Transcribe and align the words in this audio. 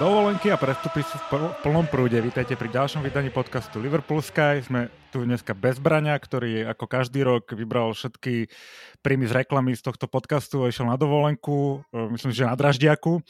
Dovolenky 0.00 0.48
a 0.48 0.56
prestupy 0.56 1.04
sú 1.04 1.20
v 1.20 1.52
plnom 1.60 1.84
prúde. 1.84 2.16
Vítajte 2.24 2.56
pri 2.56 2.72
ďalšom 2.72 3.04
vydaní 3.04 3.28
podcastu 3.28 3.76
Liverpool 3.84 4.24
Sky. 4.24 4.64
Sme 4.64 4.88
tu 5.12 5.28
dneska 5.28 5.52
bez 5.52 5.76
Braňa, 5.76 6.16
ktorý 6.16 6.72
ako 6.72 6.88
každý 6.88 7.20
rok 7.20 7.52
vybral 7.52 7.92
všetky 7.92 8.48
príjmy 9.04 9.28
z 9.28 9.44
reklamy 9.44 9.76
z 9.76 9.84
tohto 9.84 10.08
podcastu 10.08 10.64
a 10.64 10.72
išiel 10.72 10.88
na 10.88 10.96
dovolenku, 10.96 11.84
e, 11.92 12.16
myslím, 12.16 12.32
že 12.32 12.48
na 12.48 12.56
Draždiaku. 12.56 13.20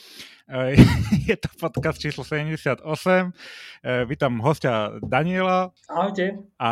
E, 0.46 0.79
je 1.35 1.35
to 1.43 1.50
podcast 1.59 1.98
číslo 1.98 2.22
78. 2.22 2.87
E, 2.87 3.27
vítam 4.07 4.39
hostia 4.39 4.95
Daniela. 5.02 5.75
Ahojte. 5.91 6.39
A, 6.62 6.71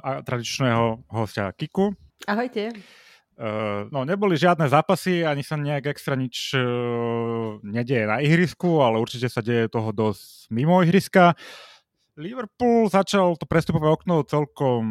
a 0.00 0.10
tradičného 0.24 1.04
hostia 1.12 1.52
Kiku. 1.52 1.92
Ahojte. 2.24 2.72
Uh, 3.34 3.90
no, 3.90 4.06
neboli 4.06 4.38
žiadne 4.38 4.70
zápasy, 4.70 5.26
ani 5.26 5.42
sa 5.42 5.58
nejak 5.58 5.90
extra 5.90 6.14
nič 6.14 6.54
uh, 6.54 7.58
nedieje 7.66 8.06
na 8.06 8.22
ihrisku, 8.22 8.78
ale 8.78 9.02
určite 9.02 9.26
sa 9.26 9.42
deje 9.42 9.66
toho 9.66 9.90
dosť 9.90 10.54
mimo 10.54 10.78
ihriska. 10.86 11.34
Liverpool 12.14 12.86
začal 12.86 13.34
to 13.34 13.42
prestupové 13.42 13.90
okno 13.90 14.22
celkom 14.22 14.86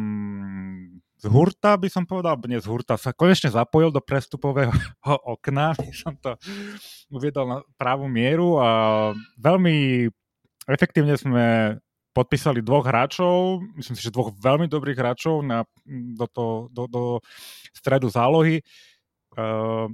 z 1.24 1.32
hurta, 1.32 1.80
by 1.80 1.88
som 1.88 2.04
povedal, 2.04 2.36
nie 2.44 2.60
z 2.60 2.68
hurta, 2.68 3.00
sa 3.00 3.16
konečne 3.16 3.48
zapojil 3.48 3.88
do 3.88 4.04
prestupového 4.04 4.76
okna, 5.32 5.72
by 5.72 5.94
som 5.96 6.12
to 6.20 6.36
uviedol 7.08 7.48
na 7.48 7.58
pravú 7.80 8.04
mieru 8.12 8.60
a 8.60 8.68
veľmi 9.40 10.04
efektívne 10.68 11.16
sme 11.16 11.76
podpísali 12.14 12.62
dvoch 12.62 12.86
hráčov, 12.86 13.58
myslím 13.74 13.94
si, 13.98 14.06
že 14.06 14.14
dvoch 14.14 14.30
veľmi 14.30 14.70
dobrých 14.70 14.94
hráčov 14.94 15.42
na, 15.42 15.66
do, 15.86 16.26
to, 16.30 16.46
do, 16.70 16.86
do 16.86 17.02
stredu 17.74 18.06
zálohy. 18.06 18.62
Uh, 19.34 19.90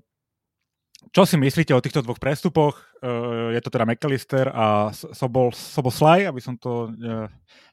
čo 1.16 1.24
si 1.24 1.40
myslíte 1.40 1.72
o 1.72 1.80
týchto 1.80 2.04
dvoch 2.04 2.20
prestupoch? 2.20 2.76
Uh, 3.00 3.56
je 3.56 3.60
to 3.64 3.72
teda 3.72 3.88
McAllister 3.88 4.52
a 4.52 4.92
Sobol, 4.92 5.56
Soboslaj, 5.56 6.28
aby 6.28 6.44
som 6.44 6.60
to 6.60 6.92
uh, 6.92 7.24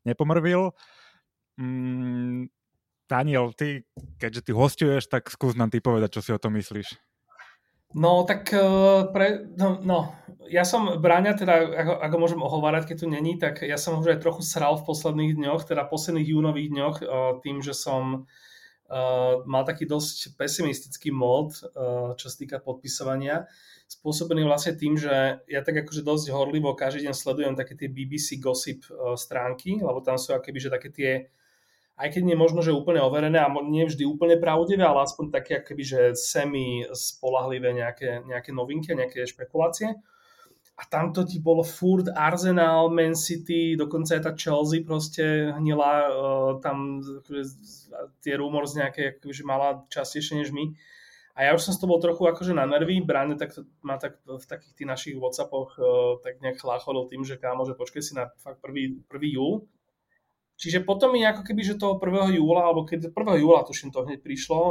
nepomrvil. 0.07 0.71
Um, 1.59 2.47
Daniel, 3.07 3.51
ty, 3.51 3.83
keďže 4.19 4.41
ty 4.47 4.51
hostuješ, 4.51 5.11
tak 5.11 5.27
skús 5.31 5.55
nám 5.55 5.71
ty 5.71 5.83
povedať, 5.83 6.19
čo 6.19 6.21
si 6.23 6.31
o 6.31 6.39
tom 6.39 6.55
myslíš. 6.55 7.06
No, 7.95 8.27
tak 8.27 8.51
uh, 8.51 9.07
pre, 9.15 9.47
no, 9.55 9.79
no, 9.79 10.11
ja 10.51 10.67
som 10.67 10.99
Bráňa, 10.99 11.39
teda 11.39 11.55
ako, 11.71 11.93
ako 12.03 12.15
môžem 12.19 12.41
ohovárať, 12.43 12.83
keď 12.91 12.97
tu 12.99 13.07
není, 13.07 13.39
tak 13.39 13.63
ja 13.63 13.79
som 13.79 13.99
už 13.99 14.17
aj 14.17 14.23
trochu 14.23 14.43
sral 14.43 14.75
v 14.75 14.87
posledných 14.87 15.39
dňoch, 15.39 15.63
teda 15.63 15.87
posledných 15.87 16.27
júnových 16.27 16.69
dňoch, 16.75 16.95
uh, 16.99 17.07
tým, 17.39 17.63
že 17.63 17.71
som 17.71 18.27
uh, 18.91 19.33
mal 19.47 19.63
taký 19.63 19.87
dosť 19.87 20.35
pesimistický 20.35 21.15
mód, 21.15 21.55
uh, 21.63 22.11
čo 22.19 22.27
sa 22.27 22.35
týka 22.35 22.57
podpisovania, 22.59 23.47
spôsobený 23.87 24.43
vlastne 24.43 24.75
tým, 24.75 24.99
že 24.99 25.39
ja 25.47 25.59
tak 25.63 25.87
akože 25.87 26.03
dosť 26.03 26.35
horlivo 26.35 26.75
každý 26.75 27.07
deň 27.07 27.15
sledujem 27.15 27.55
také 27.55 27.79
tie 27.79 27.87
BBC 27.87 28.35
gossip 28.43 28.83
uh, 28.91 29.15
stránky, 29.15 29.79
lebo 29.79 30.03
tam 30.03 30.19
sú 30.19 30.35
akéby, 30.35 30.59
že 30.59 30.75
také 30.75 30.91
tie 30.91 31.11
aj 31.97 32.13
keď 32.13 32.23
nie 32.29 32.37
možno, 32.37 32.61
že 32.61 32.77
úplne 32.77 33.01
overené 33.01 33.41
a 33.41 33.49
nie 33.65 33.89
vždy 33.89 34.05
úplne 34.05 34.37
pravdivé, 34.37 34.85
ale 34.85 35.01
aspoň 35.01 35.33
také 35.33 35.65
akoby, 35.65 35.83
že 35.83 35.99
semi 36.13 36.85
spolahlivé 36.93 37.73
nejaké, 37.73 38.21
nejaké 38.21 38.53
novinky, 38.53 38.93
nejaké 38.93 39.25
špekulácie. 39.25 39.97
A 40.77 40.85
tamto 40.85 41.25
ti 41.25 41.41
bolo 41.41 41.65
furt 41.65 42.05
Arsenal, 42.13 42.93
Man 42.93 43.17
City, 43.17 43.73
dokonca 43.73 44.13
aj 44.13 44.29
tá 44.29 44.31
Chelsea 44.37 44.85
proste 44.85 45.49
hnila 45.57 45.89
uh, 46.05 46.51
tam 46.61 47.01
akože, 47.01 47.43
tie 48.21 48.37
rumors 48.37 48.77
nejaké, 48.77 49.17
akože 49.17 49.41
mala 49.41 49.81
častejšie 49.89 50.37
než 50.37 50.53
my. 50.53 50.77
A 51.33 51.49
ja 51.49 51.57
už 51.57 51.65
som 51.65 51.73
s 51.73 51.81
tobou 51.81 51.97
trochu 51.97 52.29
akože 52.29 52.53
na 52.53 52.69
nervy, 52.69 53.01
Bráne 53.01 53.41
tak 53.41 53.57
má 53.81 53.97
tak 53.97 54.21
v 54.21 54.45
takých 54.45 54.73
tých 54.77 54.89
našich 54.89 55.15
Whatsappoch 55.17 55.81
uh, 55.81 56.21
tak 56.21 56.45
nejak 56.45 56.61
chláchodol 56.61 57.09
tým, 57.09 57.25
že 57.25 57.41
kámo, 57.41 57.65
že 57.65 57.73
počkej 57.73 58.05
si 58.05 58.13
na 58.13 58.29
fakt 58.37 58.61
prvý, 58.61 59.01
prvý 59.09 59.33
júl, 59.33 59.65
Čiže 60.57 60.81
potom 60.81 61.13
mi 61.13 61.21
ako 61.21 61.45
keby, 61.45 61.61
že 61.61 61.77
toho 61.77 62.01
1. 62.01 62.33
júla, 62.41 62.65
alebo 62.65 62.81
keď 62.81 63.13
1. 63.13 63.41
júla 63.45 63.61
tuším 63.61 63.93
to 63.93 64.01
hneď 64.01 64.25
prišlo, 64.25 64.61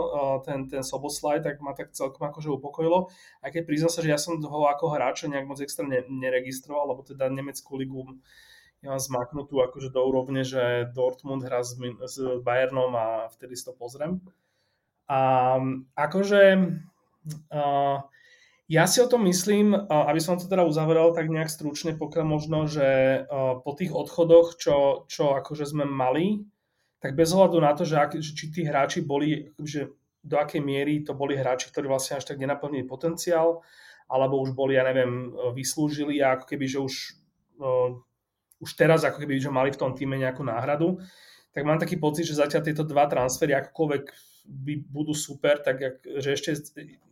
ten, 0.43 0.67
ten 0.67 0.83
Soboslaj, 0.83 1.47
tak 1.47 1.63
ma 1.63 1.79
tak 1.79 1.95
celkom 1.95 2.27
akože 2.27 2.51
upokojilo. 2.59 3.07
Aj 3.39 3.51
keď 3.55 3.63
priznám 3.63 3.95
sa, 3.95 4.03
že 4.03 4.11
ja 4.11 4.19
som 4.19 4.43
ho 4.43 4.67
ako 4.67 4.91
hráča 4.91 5.31
nejak 5.31 5.47
moc 5.47 5.63
extra 5.63 5.87
ne, 5.87 6.03
neregistroval, 6.11 6.91
lebo 6.91 7.07
teda 7.07 7.31
nemeckú 7.31 7.79
ligu 7.79 8.03
ja 8.85 8.93
mám 8.93 9.01
zmaknutú 9.01 9.57
akože 9.63 9.89
do 9.89 9.99
úrovne, 10.05 10.45
že 10.45 10.93
Dortmund 10.93 11.43
hrá 11.43 11.65
s, 11.65 11.75
s 11.81 12.17
Bayernom 12.45 12.93
a 12.93 13.27
vtedy 13.33 13.57
si 13.57 13.65
to 13.65 13.73
pozriem. 13.73 14.21
A 15.09 15.59
akože 15.97 16.43
uh, 17.51 17.99
ja 18.67 18.85
si 18.91 18.99
o 18.99 19.07
tom 19.07 19.23
myslím, 19.31 19.75
aby 19.75 20.19
som 20.19 20.35
to 20.35 20.51
teda 20.51 20.67
uzavrel 20.67 21.15
tak 21.15 21.31
nejak 21.31 21.47
stručne, 21.47 21.95
pokiaľ 21.95 22.25
možno, 22.27 22.67
že 22.67 23.23
po 23.63 23.73
tých 23.79 23.95
odchodoch, 23.95 24.59
čo, 24.59 25.07
čo 25.07 25.39
akože 25.39 25.71
sme 25.71 25.87
mali, 25.87 26.43
tak 26.99 27.15
bez 27.15 27.31
ohľadu 27.31 27.63
na 27.63 27.73
to, 27.79 27.87
že, 27.87 27.95
ak, 27.95 28.19
že 28.19 28.35
či 28.35 28.51
tí 28.51 28.67
hráči 28.67 29.07
boli, 29.07 29.55
že 29.63 29.95
do 30.27 30.43
akej 30.43 30.59
miery 30.59 31.07
to 31.07 31.15
boli 31.15 31.39
hráči, 31.39 31.71
ktorí 31.71 31.87
vlastne 31.87 32.19
až 32.19 32.27
tak 32.27 32.43
nenaplnili 32.43 32.83
potenciál, 32.83 33.63
alebo 34.11 34.43
už 34.43 34.59
boli, 34.59 34.75
ja 34.75 34.83
neviem, 34.83 35.31
vyslúžili 35.55 36.19
a 36.19 36.35
ako 36.35 36.51
keby, 36.51 36.67
že 36.67 36.79
už, 36.83 36.95
už 38.59 38.71
teraz 38.75 39.07
ako 39.07 39.23
keby, 39.23 39.39
že 39.39 39.55
mali 39.55 39.71
v 39.71 39.79
tom 39.79 39.95
týme 39.95 40.19
nejakú 40.19 40.43
náhradu, 40.43 40.99
tak 41.55 41.63
mám 41.63 41.79
taký 41.79 42.03
pocit, 42.03 42.27
že 42.27 42.43
zatiaľ 42.43 42.67
tieto 42.67 42.83
dva 42.83 43.07
transfery, 43.07 43.55
akokoľvek 43.55 44.05
by, 44.47 44.87
budú 44.87 45.13
super, 45.13 45.59
tak 45.59 45.77
jak, 45.83 45.97
že 46.03 46.33
ešte, 46.33 46.51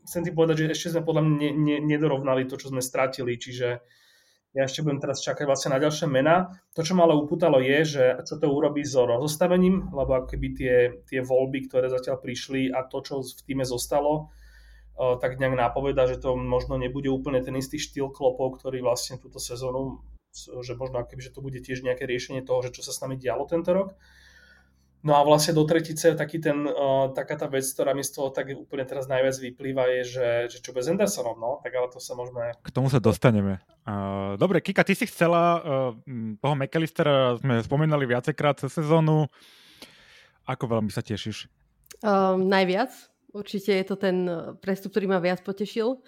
chcem 0.06 0.22
ti 0.22 0.30
povedať, 0.30 0.64
že 0.64 0.74
ešte 0.74 0.88
sme 0.94 1.02
podľa 1.02 1.22
mňa 1.26 1.34
ne, 1.34 1.50
ne, 1.52 1.76
nedorovnali 1.82 2.46
to, 2.46 2.54
čo 2.54 2.70
sme 2.70 2.80
stratili, 2.80 3.34
čiže 3.36 3.82
ja 4.54 4.70
ešte 4.70 4.86
budem 4.86 5.02
teraz 5.02 5.18
čakať 5.18 5.50
vlastne 5.50 5.74
na 5.74 5.82
ďalšie 5.82 6.06
mená. 6.06 6.46
To, 6.78 6.86
čo 6.86 6.94
ma 6.94 7.10
ale 7.10 7.18
upútalo 7.18 7.58
je, 7.58 7.78
že 7.82 8.04
čo 8.22 8.38
to 8.38 8.46
urobí 8.46 8.86
s 8.86 8.94
rozostavením, 8.94 9.90
lebo 9.90 10.14
ako 10.14 10.30
keby 10.30 10.48
tie, 10.54 10.74
tie 11.10 11.20
voľby, 11.26 11.66
ktoré 11.66 11.90
zatiaľ 11.90 12.22
prišli 12.22 12.70
a 12.70 12.86
to, 12.86 13.02
čo 13.02 13.18
v 13.18 13.42
týme 13.50 13.66
zostalo, 13.66 14.30
tak 14.94 15.42
nejak 15.42 15.58
nápoveda, 15.58 16.06
že 16.06 16.22
to 16.22 16.38
možno 16.38 16.78
nebude 16.78 17.10
úplne 17.10 17.42
ten 17.42 17.58
istý 17.58 17.82
štýl 17.82 18.14
klopov, 18.14 18.62
ktorý 18.62 18.78
vlastne 18.78 19.18
túto 19.18 19.42
sezónu, 19.42 20.06
že 20.62 20.78
možno 20.78 21.02
akoby, 21.02 21.18
že 21.18 21.34
to 21.34 21.42
bude 21.42 21.58
tiež 21.58 21.82
nejaké 21.82 22.06
riešenie 22.06 22.46
toho, 22.46 22.62
že 22.62 22.70
čo 22.70 22.86
sa 22.86 22.94
s 22.94 23.02
nami 23.02 23.18
dialo 23.18 23.50
tento 23.50 23.74
rok. 23.74 23.98
No 25.04 25.12
a 25.12 25.20
vlastne 25.20 25.52
do 25.52 25.68
tretice 25.68 26.16
taký 26.16 26.40
ten, 26.40 26.64
uh, 26.64 27.12
taká 27.12 27.36
tá 27.36 27.44
vec, 27.44 27.68
ktorá 27.68 27.92
mi 27.92 28.00
z 28.00 28.16
toho 28.16 28.32
tak 28.32 28.48
úplne 28.56 28.88
teraz 28.88 29.04
najviac 29.04 29.36
vyplýva, 29.36 29.84
je, 30.00 30.16
že, 30.16 30.28
že 30.48 30.58
čo 30.64 30.72
bez 30.72 30.88
Andersonom, 30.88 31.36
no, 31.36 31.60
tak 31.60 31.76
ale 31.76 31.92
to 31.92 32.00
sa 32.00 32.16
môžeme... 32.16 32.56
K 32.64 32.72
tomu 32.72 32.88
sa 32.88 33.04
dostaneme. 33.04 33.60
Uh, 33.84 34.40
dobre, 34.40 34.64
Kika, 34.64 34.80
ty 34.80 34.96
si 34.96 35.04
chcela, 35.04 35.60
uh, 35.60 35.92
toho 36.40 36.54
McAllistera 36.56 37.36
sme 37.36 37.60
spomínali 37.60 38.08
viacekrát 38.08 38.56
cez 38.56 38.72
sezónu. 38.72 39.28
Ako 40.48 40.72
veľmi 40.72 40.88
sa 40.88 41.04
tešíš? 41.04 41.52
Um, 42.00 42.48
najviac. 42.48 42.96
Určite 43.36 43.76
je 43.76 43.84
to 43.84 44.00
ten 44.00 44.24
prestup, 44.64 44.94
ktorý 44.94 45.10
ma 45.10 45.20
viac 45.20 45.44
potešil 45.44 46.00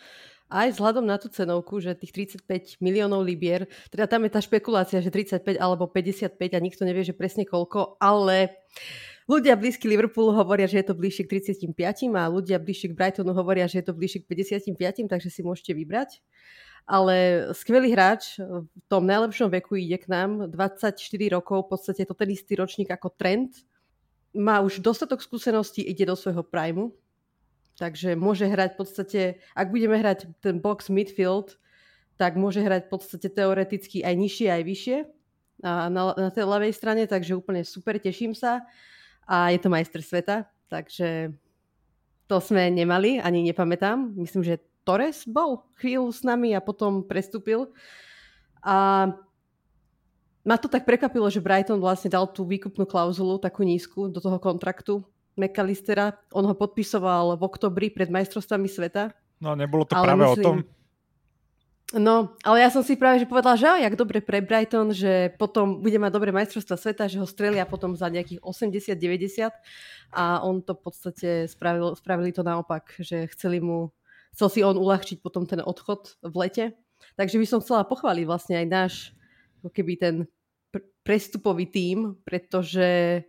aj 0.47 0.79
vzhľadom 0.79 1.03
na 1.03 1.19
tú 1.19 1.27
cenovku, 1.27 1.83
že 1.83 1.99
tých 1.99 2.39
35 2.39 2.79
miliónov 2.79 3.27
libier, 3.27 3.67
teda 3.91 4.07
tam 4.07 4.23
je 4.27 4.31
tá 4.31 4.39
špekulácia, 4.39 5.03
že 5.03 5.11
35 5.11 5.59
alebo 5.59 5.91
55 5.91 6.39
a 6.39 6.59
nikto 6.63 6.83
nevie, 6.87 7.03
že 7.03 7.15
presne 7.15 7.43
koľko, 7.43 7.99
ale 7.99 8.55
ľudia 9.27 9.59
blízky 9.59 9.91
Liverpoolu 9.91 10.31
hovoria, 10.31 10.71
že 10.71 10.79
je 10.83 10.87
to 10.87 10.95
bližšie 10.95 11.27
k 11.27 11.43
35 11.67 12.15
a 12.15 12.31
ľudia 12.31 12.63
bližšie 12.63 12.95
k 12.95 12.97
Brightonu 12.97 13.35
hovoria, 13.35 13.67
že 13.67 13.83
je 13.83 13.87
to 13.91 13.95
bližšie 13.99 14.23
k 14.23 14.71
55, 14.71 15.11
takže 15.11 15.29
si 15.35 15.43
môžete 15.43 15.75
vybrať. 15.75 16.23
Ale 16.87 17.51
skvelý 17.51 17.99
hráč 17.99 18.39
v 18.39 18.71
tom 18.87 19.03
najlepšom 19.11 19.51
veku 19.51 19.75
ide 19.75 19.99
k 19.99 20.07
nám, 20.07 20.47
24 20.55 20.95
rokov, 21.35 21.67
v 21.67 21.69
podstate 21.75 22.07
to 22.07 22.15
ten 22.15 22.31
istý 22.31 22.55
ročník 22.55 22.87
ako 22.95 23.11
Trent, 23.19 23.67
má 24.31 24.63
už 24.63 24.79
dostatok 24.79 25.19
skúseností, 25.19 25.83
ide 25.83 26.07
do 26.07 26.15
svojho 26.15 26.47
primu, 26.47 26.95
Takže 27.77 28.17
môže 28.17 28.49
hrať 28.49 28.73
v 28.73 28.79
podstate, 28.81 29.21
ak 29.53 29.69
budeme 29.69 30.01
hrať 30.01 30.33
ten 30.41 30.65
box 30.65 30.89
midfield, 30.89 31.61
tak 32.17 32.41
môže 32.41 32.65
hrať 32.65 32.89
v 32.89 32.91
podstate 32.97 33.29
teoreticky 33.29 34.01
aj 34.01 34.15
nižšie, 34.17 34.49
aj 34.49 34.63
vyššie 34.65 34.99
a 35.65 35.89
na, 35.89 36.13
na 36.13 36.29
tej 36.29 36.45
ľavej 36.45 36.73
strane, 36.77 37.09
takže 37.09 37.37
úplne 37.37 37.65
super, 37.65 37.97
teším 37.97 38.37
sa. 38.37 38.65
A 39.25 39.53
je 39.53 39.61
to 39.61 39.73
majster 39.73 40.05
sveta, 40.05 40.45
takže 40.69 41.33
to 42.29 42.37
sme 42.43 42.69
nemali, 42.69 43.23
ani 43.23 43.41
nepamätám. 43.47 44.13
Myslím, 44.17 44.45
že 44.45 44.61
Torres 44.85 45.25
bol 45.25 45.67
chvíľu 45.81 46.13
s 46.13 46.23
nami 46.23 46.53
a 46.53 46.61
potom 46.61 47.03
prestúpil. 47.03 47.73
A 48.63 49.11
ma 50.47 50.57
to 50.61 50.71
tak 50.71 50.87
prekvapilo, 50.87 51.27
že 51.27 51.43
Brighton 51.43 51.83
vlastne 51.83 52.13
dal 52.13 52.29
tú 52.31 52.47
výkupnú 52.47 52.87
klauzulu, 52.87 53.43
takú 53.43 53.67
nízku, 53.67 54.13
do 54.13 54.21
toho 54.23 54.39
kontraktu, 54.39 55.03
McAllistera. 55.37 56.17
On 56.33 56.45
ho 56.45 56.55
podpisoval 56.57 57.37
v 57.37 57.43
oktobri 57.45 57.93
pred 57.93 58.09
majstrovstvami 58.09 58.69
sveta. 58.69 59.13
No 59.39 59.53
nebolo 59.53 59.85
to 59.85 59.93
práve 59.93 60.25
myslím, 60.25 60.33
o 60.33 60.37
tom? 60.43 60.57
No, 61.95 62.35
ale 62.43 62.67
ja 62.67 62.69
som 62.73 62.83
si 62.83 62.99
práve 62.99 63.23
že 63.23 63.31
povedala, 63.31 63.55
že 63.55 63.69
jak 63.69 63.95
dobre 63.95 64.19
pre 64.19 64.43
Brighton, 64.43 64.91
že 64.91 65.31
potom 65.39 65.79
bude 65.79 65.95
mať 66.03 66.11
dobré 66.11 66.35
majstrovstva 66.35 66.75
sveta, 66.75 67.07
že 67.07 67.23
ho 67.23 67.27
strelia 67.29 67.63
potom 67.63 67.95
za 67.95 68.11
nejakých 68.11 68.43
80-90 68.43 69.55
a 70.11 70.43
on 70.43 70.67
to 70.67 70.75
v 70.75 70.83
podstate 70.83 71.31
spravil, 71.47 71.95
spravili 71.95 72.35
to 72.35 72.43
naopak, 72.43 72.91
že 72.99 73.31
chceli 73.31 73.63
mu, 73.63 73.95
chcel 74.35 74.49
si 74.51 74.61
on 74.67 74.75
uľahčiť 74.75 75.23
potom 75.23 75.47
ten 75.47 75.63
odchod 75.63 76.19
v 76.27 76.35
lete 76.43 76.65
Takže 77.17 77.37
by 77.41 77.47
som 77.47 77.61
chcela 77.61 77.85
pochváliť 77.85 78.25
vlastne 78.25 78.57
aj 78.61 78.67
náš, 78.67 78.95
keby 79.65 79.93
ten 79.99 80.15
pr- 80.73 80.87
prestupový 81.05 81.67
tím, 81.69 82.17
pretože 82.25 83.23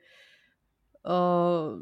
uh, 1.06 1.78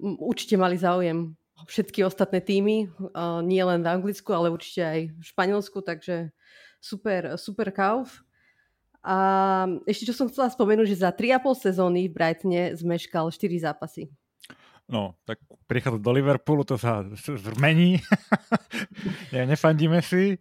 určite 0.00 0.56
mali 0.56 0.78
záujem 0.78 1.34
všetky 1.66 2.02
ostatné 2.02 2.42
týmy, 2.42 2.90
uh, 3.14 3.38
nie 3.44 3.62
len 3.62 3.82
v 3.82 3.90
Anglicku, 3.90 4.34
ale 4.34 4.50
určite 4.50 4.82
aj 4.82 5.00
v 5.14 5.22
Španielsku, 5.22 5.78
takže 5.82 6.34
super, 6.82 7.38
super 7.38 7.70
kauf. 7.70 8.24
A 9.02 9.16
ešte 9.86 10.06
čo 10.10 10.14
som 10.14 10.30
chcela 10.30 10.50
spomenúť, 10.50 10.94
že 10.94 11.02
za 11.02 11.10
3,5 11.10 11.70
sezóny 11.70 12.06
v 12.06 12.14
Brightone 12.14 12.74
zmeškal 12.78 13.34
4 13.34 13.66
zápasy. 13.66 14.10
No, 14.86 15.18
tak 15.26 15.42
prichádza 15.66 15.98
do 15.98 16.10
Liverpoolu, 16.14 16.62
to 16.66 16.78
sa 16.78 17.06
zmení. 17.18 18.02
ja, 19.34 19.42
nefandíme 19.46 20.02
si. 20.02 20.38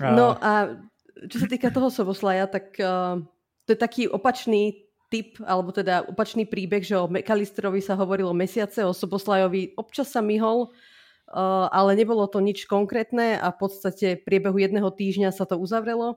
A... 0.00 0.12
No 0.16 0.36
a 0.40 0.80
čo 1.28 1.36
sa 1.36 1.48
týka 1.48 1.68
toho 1.68 1.92
Soboslaja, 1.92 2.48
tak 2.48 2.76
uh, 2.80 3.20
to 3.68 3.76
je 3.76 3.78
taký 3.80 4.02
opačný 4.08 4.88
typ, 5.10 5.42
alebo 5.42 5.74
teda 5.74 6.06
opačný 6.06 6.46
príbeh, 6.46 6.86
že 6.86 6.94
o 6.94 7.10
McAllisterovi 7.10 7.82
sa 7.82 7.98
hovorilo 7.98 8.30
mesiace, 8.30 8.86
o 8.86 8.94
Soboslajovi 8.94 9.74
občas 9.74 10.14
sa 10.14 10.22
myhol, 10.22 10.70
uh, 10.70 11.66
ale 11.74 11.98
nebolo 11.98 12.30
to 12.30 12.38
nič 12.38 12.64
konkrétne 12.70 13.36
a 13.36 13.50
v 13.50 13.58
podstate 13.58 14.06
v 14.16 14.24
priebehu 14.24 14.56
jedného 14.56 14.88
týždňa 14.88 15.34
sa 15.34 15.44
to 15.44 15.58
uzavrelo 15.58 16.16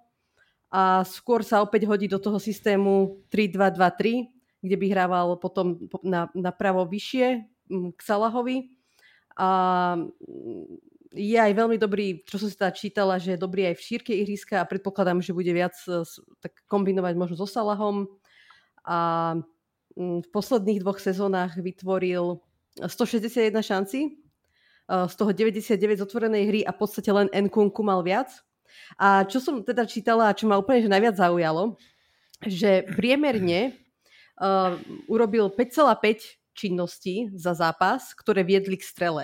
a 0.73 1.05
skôr 1.05 1.45
sa 1.45 1.61
opäť 1.61 1.85
hodí 1.85 2.09
do 2.09 2.17
toho 2.17 2.41
systému 2.41 3.21
3-2-2-3, 3.29 4.25
kde 4.65 4.75
by 4.81 4.85
hrával 4.89 5.37
potom 5.37 5.77
na, 6.01 6.33
na 6.33 6.49
pravo 6.49 6.81
vyššie 6.89 7.45
k 7.93 7.99
Salahovi. 8.01 8.73
A 9.37 9.49
je 11.13 11.37
aj 11.37 11.53
veľmi 11.53 11.77
dobrý, 11.77 12.25
čo 12.25 12.41
som 12.41 12.49
si 12.49 12.57
teda 12.57 12.73
čítala, 12.73 13.21
že 13.21 13.37
je 13.37 13.43
dobrý 13.45 13.69
aj 13.69 13.77
v 13.77 13.85
šírke 13.85 14.11
ihriska 14.17 14.65
a 14.65 14.69
predpokladám, 14.69 15.21
že 15.21 15.37
bude 15.37 15.53
viac 15.53 15.77
tak 16.41 16.53
kombinovať 16.65 17.13
možno 17.21 17.37
so 17.37 17.45
Salahom. 17.45 18.09
A 18.83 19.39
v 19.93 20.27
posledných 20.33 20.81
dvoch 20.81 20.97
sezónach 20.97 21.55
vytvoril 21.55 22.41
161 22.81 23.53
šanci, 23.61 24.23
z 24.89 25.13
toho 25.15 25.31
99 25.31 25.79
z 25.79 26.03
otvorenej 26.03 26.43
hry 26.49 26.61
a 26.67 26.75
v 26.75 26.79
podstate 26.79 27.07
len 27.13 27.31
Nkunku 27.31 27.81
mal 27.85 28.03
viac. 28.03 28.29
A 28.99 29.23
čo 29.23 29.39
som 29.39 29.63
teda 29.63 29.87
čítala 29.87 30.29
a 30.29 30.35
čo 30.35 30.49
ma 30.49 30.59
úplne 30.59 30.83
že 30.83 30.91
najviac 30.91 31.15
zaujalo, 31.15 31.79
že 32.43 32.83
priemerne 32.99 33.79
uh, 34.41 34.75
urobil 35.07 35.53
5,5 35.53 36.53
činností 36.53 37.31
za 37.33 37.55
zápas, 37.55 38.11
ktoré 38.13 38.43
viedli 38.43 38.75
k 38.75 38.83
strele. 38.83 39.23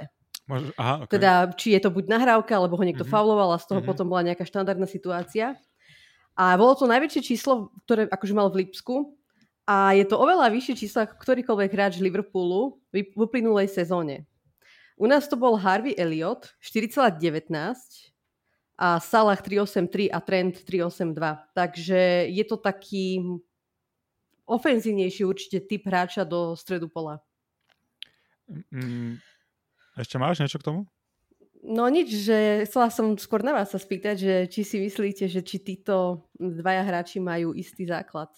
aha, 0.80 1.06
okay. 1.06 1.20
Teda, 1.20 1.52
či 1.54 1.78
je 1.78 1.82
to 1.84 1.94
buď 1.94 2.10
nahrávka, 2.10 2.58
alebo 2.58 2.74
ho 2.80 2.84
niekto 2.86 3.06
mm-hmm. 3.06 3.14
fauloval 3.14 3.54
a 3.54 3.62
z 3.62 3.70
toho 3.70 3.84
mm-hmm. 3.84 3.90
potom 3.90 4.06
bola 4.10 4.26
nejaká 4.26 4.48
štandardná 4.48 4.90
situácia. 4.90 5.60
A 6.40 6.56
bolo 6.56 6.74
to 6.74 6.90
najväčšie 6.90 7.22
číslo, 7.22 7.70
ktoré 7.86 8.08
akože 8.08 8.34
mal 8.34 8.48
v 8.50 8.66
Lipsku. 8.66 9.19
A 9.70 9.94
je 9.94 10.02
to 10.02 10.18
oveľa 10.18 10.50
vyššie 10.50 10.82
číslo 10.82 11.06
ako 11.06 11.22
ktorýkoľvek 11.22 11.70
hráč 11.70 11.94
Liverpoolu 12.02 12.82
v 12.90 13.06
uplynulej 13.14 13.70
sezóne. 13.70 14.26
U 14.98 15.06
nás 15.06 15.30
to 15.30 15.38
bol 15.38 15.62
Harvey 15.62 15.94
Elliot 15.94 16.58
4,19 16.58 17.54
a 18.82 18.98
Salah 18.98 19.38
3,83 19.38 20.10
a 20.10 20.20
Trent 20.26 20.66
3,82. 20.66 21.54
Takže 21.54 22.34
je 22.34 22.44
to 22.50 22.58
taký 22.58 23.22
ofenzívnejší 24.50 25.22
určite 25.22 25.62
typ 25.70 25.86
hráča 25.86 26.26
do 26.26 26.58
stredu 26.58 26.90
pola. 26.90 27.22
Mm, 28.74 29.22
ešte 30.02 30.18
máš 30.18 30.42
niečo 30.42 30.58
k 30.58 30.66
tomu? 30.66 30.90
No 31.62 31.86
nič, 31.94 32.10
že 32.26 32.66
chcela 32.66 32.90
som 32.90 33.14
skôr 33.22 33.46
na 33.46 33.54
vás 33.54 33.70
sa 33.70 33.78
spýtať, 33.78 34.16
že 34.18 34.36
či 34.50 34.66
si 34.66 34.82
myslíte, 34.82 35.30
že 35.30 35.46
či 35.46 35.62
títo 35.62 36.26
dvaja 36.42 36.82
hráči 36.82 37.22
majú 37.22 37.54
istý 37.54 37.86
základ. 37.86 38.34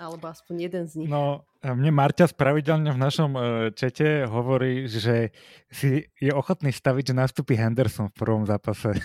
Alebo 0.00 0.32
aspoň 0.32 0.54
jeden 0.64 0.84
z 0.88 1.04
nich. 1.04 1.08
No, 1.12 1.44
mne 1.60 1.92
Marťa 1.92 2.32
pravidelne 2.32 2.88
v 2.88 2.96
našom 2.96 3.30
uh, 3.36 3.68
čete 3.76 4.24
hovorí, 4.24 4.88
že 4.88 5.28
si 5.68 6.08
je 6.16 6.32
ochotný 6.32 6.72
staviť, 6.72 7.12
že 7.12 7.20
nastúpi 7.20 7.52
Henderson 7.60 8.08
v 8.08 8.16
prvom 8.16 8.48
zápase. 8.48 8.96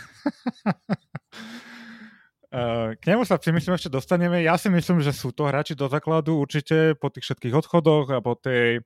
K 2.95 3.03
nemu 3.03 3.27
sa 3.27 3.35
si 3.35 3.51
myslím 3.51 3.75
ešte 3.75 3.91
dostaneme. 3.91 4.39
Ja 4.39 4.55
si 4.55 4.71
myslím, 4.71 5.03
že 5.03 5.11
sú 5.11 5.35
to 5.35 5.43
hráči 5.43 5.75
do 5.75 5.91
základu 5.91 6.39
určite 6.39 6.95
po 6.95 7.11
tých 7.11 7.27
všetkých 7.27 7.51
odchodoch 7.51 8.15
a 8.15 8.23
po 8.23 8.39
tej 8.39 8.79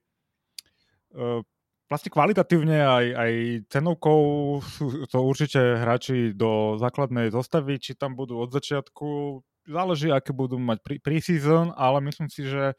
vlastne 1.90 2.14
kvalitatívne 2.14 2.86
aj, 2.86 3.06
aj 3.18 3.32
cenovkou 3.74 4.22
sú 4.62 5.10
to 5.10 5.26
určite 5.26 5.58
hráči 5.58 6.38
do 6.38 6.78
základnej 6.78 7.34
zostavy, 7.34 7.82
či 7.82 7.98
tam 7.98 8.14
budú 8.14 8.38
od 8.38 8.54
začiatku, 8.54 9.42
záleží, 9.70 10.10
aké 10.10 10.34
budú 10.34 10.58
mať 10.58 10.82
pre-season, 11.00 11.72
ale 11.78 12.02
myslím 12.10 12.28
si, 12.28 12.50
že 12.50 12.74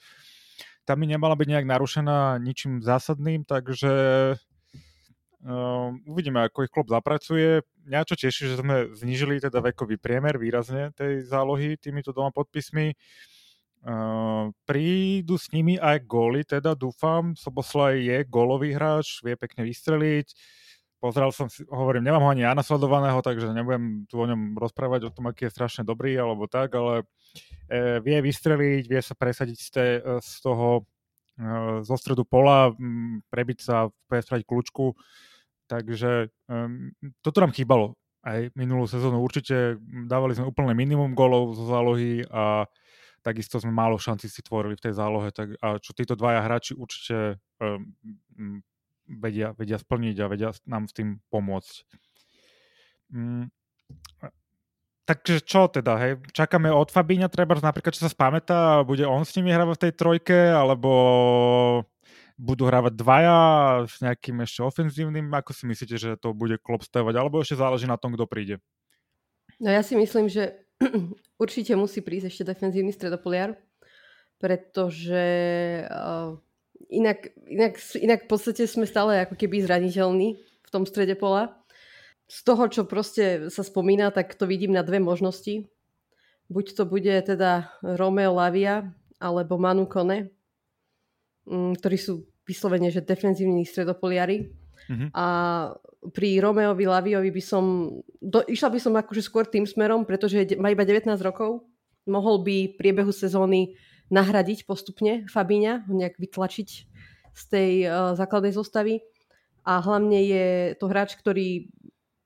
tam 0.83 1.01
by 1.01 1.07
nemala 1.07 1.39
byť 1.39 1.49
nejak 1.49 1.67
narušená 1.71 2.43
ničím 2.43 2.83
zásadným, 2.83 3.47
takže 3.47 3.95
Uh, 5.41 5.97
uvidíme, 6.05 6.45
ako 6.45 6.69
ich 6.69 6.73
klub 6.73 6.93
zapracuje. 6.93 7.65
Mňa 7.89 8.05
čo 8.05 8.13
teší, 8.13 8.45
že 8.45 8.61
sme 8.61 8.93
znižili 8.93 9.41
teda 9.41 9.65
vekový 9.65 9.97
priemer 9.97 10.37
výrazne 10.37 10.93
tej 10.93 11.25
zálohy 11.25 11.81
týmito 11.81 12.13
dvoma 12.13 12.29
podpismi. 12.29 12.93
Uh, 13.81 14.53
prídu 14.69 15.41
s 15.41 15.49
nimi 15.49 15.81
aj 15.81 16.05
góly, 16.05 16.45
teda 16.45 16.77
dúfam. 16.77 17.33
Soboslaj 17.33 18.05
je 18.05 18.19
gólový 18.29 18.77
hráč, 18.77 19.25
vie 19.25 19.33
pekne 19.33 19.65
vystreliť. 19.65 20.29
Pozrel 21.01 21.33
som 21.33 21.49
si, 21.49 21.65
hovorím, 21.73 22.05
nemám 22.05 22.23
ho 22.23 22.31
ani 22.31 22.45
ja 22.45 22.53
nasledovaného, 22.53 23.25
takže 23.25 23.57
nebudem 23.57 24.05
tu 24.05 24.21
o 24.21 24.29
ňom 24.29 24.61
rozprávať 24.61 25.09
o 25.09 25.15
tom, 25.17 25.33
aký 25.33 25.49
je 25.49 25.55
strašne 25.57 25.83
dobrý 25.83 26.13
alebo 26.21 26.45
tak, 26.45 26.77
ale 26.77 27.09
e, 27.73 28.05
vie 28.05 28.21
vystreliť, 28.21 28.85
vie 28.85 29.01
sa 29.01 29.17
presadiť 29.17 29.59
z, 29.59 29.69
te, 29.73 29.87
z 30.21 30.33
toho 30.45 30.85
e, 31.41 31.83
zo 31.89 31.97
stredu 31.97 32.29
pola, 32.29 32.69
prebiť 33.33 33.59
sa, 33.65 33.89
spraviť 34.13 34.45
kľúčku 34.45 34.93
Takže 35.71 36.35
um, 36.51 36.91
toto 37.23 37.39
nám 37.39 37.55
chýbalo 37.55 37.95
aj 38.27 38.51
minulú 38.59 38.91
sezónu. 38.91 39.23
Určite 39.23 39.79
dávali 40.11 40.35
sme 40.35 40.51
úplne 40.51 40.75
minimum 40.75 41.15
golov 41.15 41.55
zo 41.55 41.71
zálohy 41.71 42.27
a 42.27 42.67
takisto 43.23 43.63
sme 43.63 43.71
málo 43.71 43.95
šanci 43.95 44.27
si 44.27 44.43
tvorili 44.43 44.75
v 44.75 44.91
tej 44.91 44.99
zálohe. 44.99 45.31
Tak, 45.31 45.55
a 45.63 45.79
čo 45.79 45.95
títo 45.95 46.19
dvaja 46.19 46.43
hráči 46.43 46.75
určite 46.75 47.39
um, 47.63 47.95
vedia, 49.19 49.51
vedia 49.59 49.79
splniť 49.81 50.17
a 50.23 50.31
vedia 50.31 50.51
nám 50.71 50.87
s 50.87 50.95
tým 50.95 51.19
pomôcť. 51.33 51.75
Um, 53.11 53.51
takže 55.03 55.43
čo 55.43 55.67
teda, 55.67 55.99
hej? 55.99 56.13
Čakáme 56.31 56.71
od 56.71 56.95
Fabíňa 56.95 57.27
treba 57.27 57.59
napríklad, 57.59 57.91
čo 57.91 58.07
sa 58.07 58.15
spamätá, 58.15 58.87
bude 58.87 59.03
on 59.03 59.27
s 59.27 59.35
nimi 59.35 59.51
hrávať 59.51 59.75
v 59.75 59.83
tej 59.89 59.93
trojke, 59.99 60.39
alebo 60.55 60.91
budú 62.41 62.71
hrávať 62.71 62.97
dvaja 62.97 63.41
s 63.85 64.01
nejakým 64.01 64.41
ešte 64.47 64.65
ofenzívnym? 64.65 65.29
Ako 65.37 65.53
si 65.53 65.69
myslíte, 65.69 65.97
že 66.01 66.11
to 66.17 66.33
bude 66.33 66.57
klop 66.63 66.81
stavať? 66.81 67.15
Alebo 67.19 67.43
ešte 67.43 67.61
záleží 67.61 67.85
na 67.85 68.01
tom, 68.01 68.17
kto 68.17 68.25
príde? 68.25 68.63
No 69.61 69.69
ja 69.69 69.85
si 69.85 69.93
myslím, 69.99 70.31
že 70.33 70.65
určite 71.43 71.77
musí 71.77 72.01
prísť 72.01 72.33
ešte 72.33 72.49
defenzívny 72.49 72.97
stredopoliar, 72.97 73.61
pretože 74.41 75.25
uh, 75.85 76.41
inak, 76.89 77.35
inak, 77.45 77.77
inak 77.99 78.21
v 78.25 78.29
podstate 78.31 78.65
sme 78.65 78.89
stále 78.89 79.27
ako 79.27 79.37
keby 79.37 79.61
zraniteľní 79.67 80.29
v 80.41 80.71
tom 80.73 80.89
strede 80.89 81.19
pola. 81.19 81.61
Z 82.31 82.47
toho, 82.47 82.71
čo 82.71 82.87
proste 82.87 83.51
sa 83.51 83.67
spomína, 83.67 84.15
tak 84.15 84.39
to 84.39 84.47
vidím 84.47 84.73
na 84.73 84.87
dve 84.87 85.03
možnosti. 85.03 85.67
Buď 86.47 86.67
to 86.79 86.83
bude 86.87 87.15
teda 87.27 87.75
Romeo 87.83 88.35
Lavia 88.35 88.91
alebo 89.19 89.59
Manu 89.59 89.85
Kone, 89.91 90.31
mm, 91.47 91.79
ktorí 91.83 91.99
sú 91.99 92.27
vyslovene, 92.47 92.91
že 92.91 93.05
defenzívni 93.05 93.63
stredopoliari. 93.63 94.51
Mm-hmm. 94.91 95.11
A 95.15 95.27
pri 96.11 96.41
Romeovi 96.41 96.89
Laviovi 96.89 97.31
by 97.31 97.43
som, 97.45 97.93
do, 98.19 98.41
išla 98.49 98.73
by 98.73 98.79
som 98.81 98.97
akože 98.97 99.23
skôr 99.23 99.45
tým 99.45 99.69
smerom, 99.69 100.09
pretože 100.09 100.57
má 100.57 100.73
iba 100.73 100.83
19 100.83 101.07
rokov, 101.21 101.69
mohol 102.09 102.41
by 102.41 102.81
priebehu 102.81 103.13
sezóny 103.13 103.77
nahradiť 104.11 104.67
postupne 104.67 105.25
Fabíňa, 105.31 105.87
ho 105.87 105.93
nejak 105.95 106.19
vytlačiť 106.19 106.69
z 107.31 107.43
tej 107.47 107.71
uh, 107.87 108.13
základnej 108.19 108.53
zostavy. 108.53 109.07
A 109.63 109.79
hlavne 109.79 110.19
je 110.25 110.47
to 110.77 110.91
hráč, 110.91 111.15
ktorý 111.15 111.71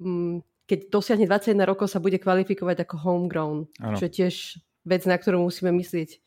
um, 0.00 0.40
keď 0.64 0.88
dosiahne 0.88 1.28
21 1.28 1.60
rokov, 1.68 1.92
sa 1.92 2.00
bude 2.00 2.16
kvalifikovať 2.16 2.88
ako 2.88 2.94
homegrown, 3.04 3.68
ano. 3.84 3.96
čo 4.00 4.08
je 4.08 4.12
tiež 4.12 4.34
vec, 4.88 5.04
na 5.04 5.20
ktorú 5.20 5.44
musíme 5.44 5.68
myslieť 5.76 6.20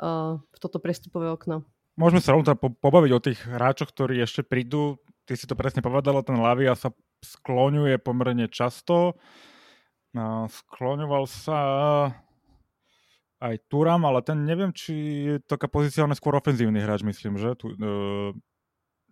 uh, 0.00 0.40
v 0.40 0.58
toto 0.60 0.80
prestupové 0.80 1.28
okno. 1.28 1.64
Môžeme 1.96 2.20
sa 2.20 2.36
rovno 2.36 2.44
teda 2.44 2.60
pobaviť 2.60 3.10
o 3.12 3.24
tých 3.24 3.40
hráčoch, 3.44 3.92
ktorí 3.92 4.20
ešte 4.20 4.44
prídu. 4.44 5.00
Ty 5.24 5.32
si 5.36 5.48
to 5.48 5.56
presne 5.56 5.80
povedala, 5.80 6.24
ten 6.24 6.36
Lavia 6.36 6.76
sa 6.76 6.92
skloňuje 7.24 7.96
pomerne 8.04 8.52
často. 8.52 9.16
Skloňoval 10.12 11.24
sa 11.24 11.58
aj 13.40 13.54
Turam, 13.68 14.02
ale 14.08 14.24
ten 14.24 14.44
neviem, 14.44 14.72
či 14.72 14.94
je 15.28 15.34
taká 15.44 15.68
pozícia, 15.68 16.04
on 16.04 16.12
je 16.12 16.20
skôr 16.20 16.32
ofenzívny 16.36 16.80
hráč, 16.80 17.04
myslím, 17.04 17.36
že? 17.36 17.52
Tu, 17.56 17.72
e, 17.76 18.32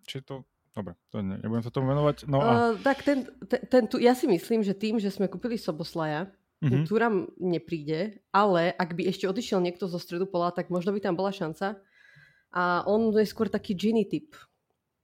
či 0.05 0.25
to 0.25 0.45
dobre, 0.75 0.93
to 1.07 1.23
ne, 1.23 1.39
nebudem 1.39 1.63
sa 1.63 1.71
tomu 1.71 1.87
venovať. 1.95 2.27
No 2.27 2.43
a... 2.43 2.51
uh, 2.51 2.73
tak 2.83 3.01
ten, 3.07 3.23
ten, 3.47 3.61
ten 3.63 3.83
tu, 3.87 3.95
ja 3.95 4.11
si 4.11 4.27
myslím, 4.27 4.59
že 4.59 4.75
tým, 4.75 4.99
že 4.99 5.07
sme 5.07 5.31
kúpili 5.31 5.55
Soboslaja, 5.55 6.27
mm-hmm. 6.59 6.83
Turam 6.83 7.31
nepríde, 7.39 8.19
ale 8.35 8.75
ak 8.75 8.91
by 8.91 9.07
ešte 9.07 9.25
odišiel 9.25 9.63
niekto 9.63 9.87
zo 9.87 9.95
stredu 9.95 10.27
pola, 10.27 10.51
tak 10.51 10.67
možno 10.67 10.91
by 10.91 10.99
tam 10.99 11.15
bola 11.15 11.31
šanca. 11.31 11.79
A 12.51 12.83
on 12.87 13.11
je 13.15 13.27
skôr 13.27 13.47
taký 13.47 13.75
Ginny 13.75 14.03
typ. 14.03 14.35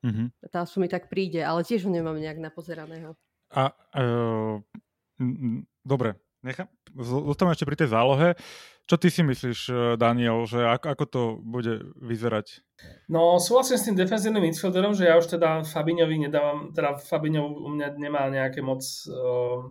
Mm-hmm. 0.04 0.52
Tá 0.52 0.68
mi 0.76 0.88
tak 0.92 1.08
príde, 1.08 1.40
ale 1.40 1.64
tiež 1.64 1.88
ho 1.88 1.92
nemám 1.92 2.20
nejak 2.20 2.40
napozeraného. 2.40 3.16
A 3.52 3.72
uh, 3.96 4.60
dobre, 5.84 6.20
nechám, 6.42 6.68
zostaneme 6.98 7.54
ešte 7.54 7.70
pri 7.70 7.78
tej 7.78 7.90
zálohe. 7.90 8.30
Čo 8.90 8.98
ty 8.98 9.08
si 9.14 9.22
myslíš, 9.24 9.60
e, 9.70 9.74
Daniel, 9.96 10.44
že 10.50 10.66
ako, 10.68 10.86
ako 10.92 11.06
to 11.08 11.22
bude 11.40 11.96
vyzerať? 12.02 12.66
No, 13.08 13.38
súhlasím 13.38 13.78
s 13.78 13.86
tým 13.88 13.96
defenzívnym 13.96 14.44
midfielderom, 14.50 14.98
že 14.98 15.06
ja 15.08 15.16
už 15.16 15.38
teda 15.38 15.62
Fabiňovi 15.64 16.28
nedávam, 16.28 16.74
teda 16.74 16.98
Fabiňov 16.98 17.46
u 17.46 17.70
mňa 17.78 17.88
nemá 17.96 18.28
nejaké 18.28 18.66
moc 18.66 18.82
uh, 19.08 19.70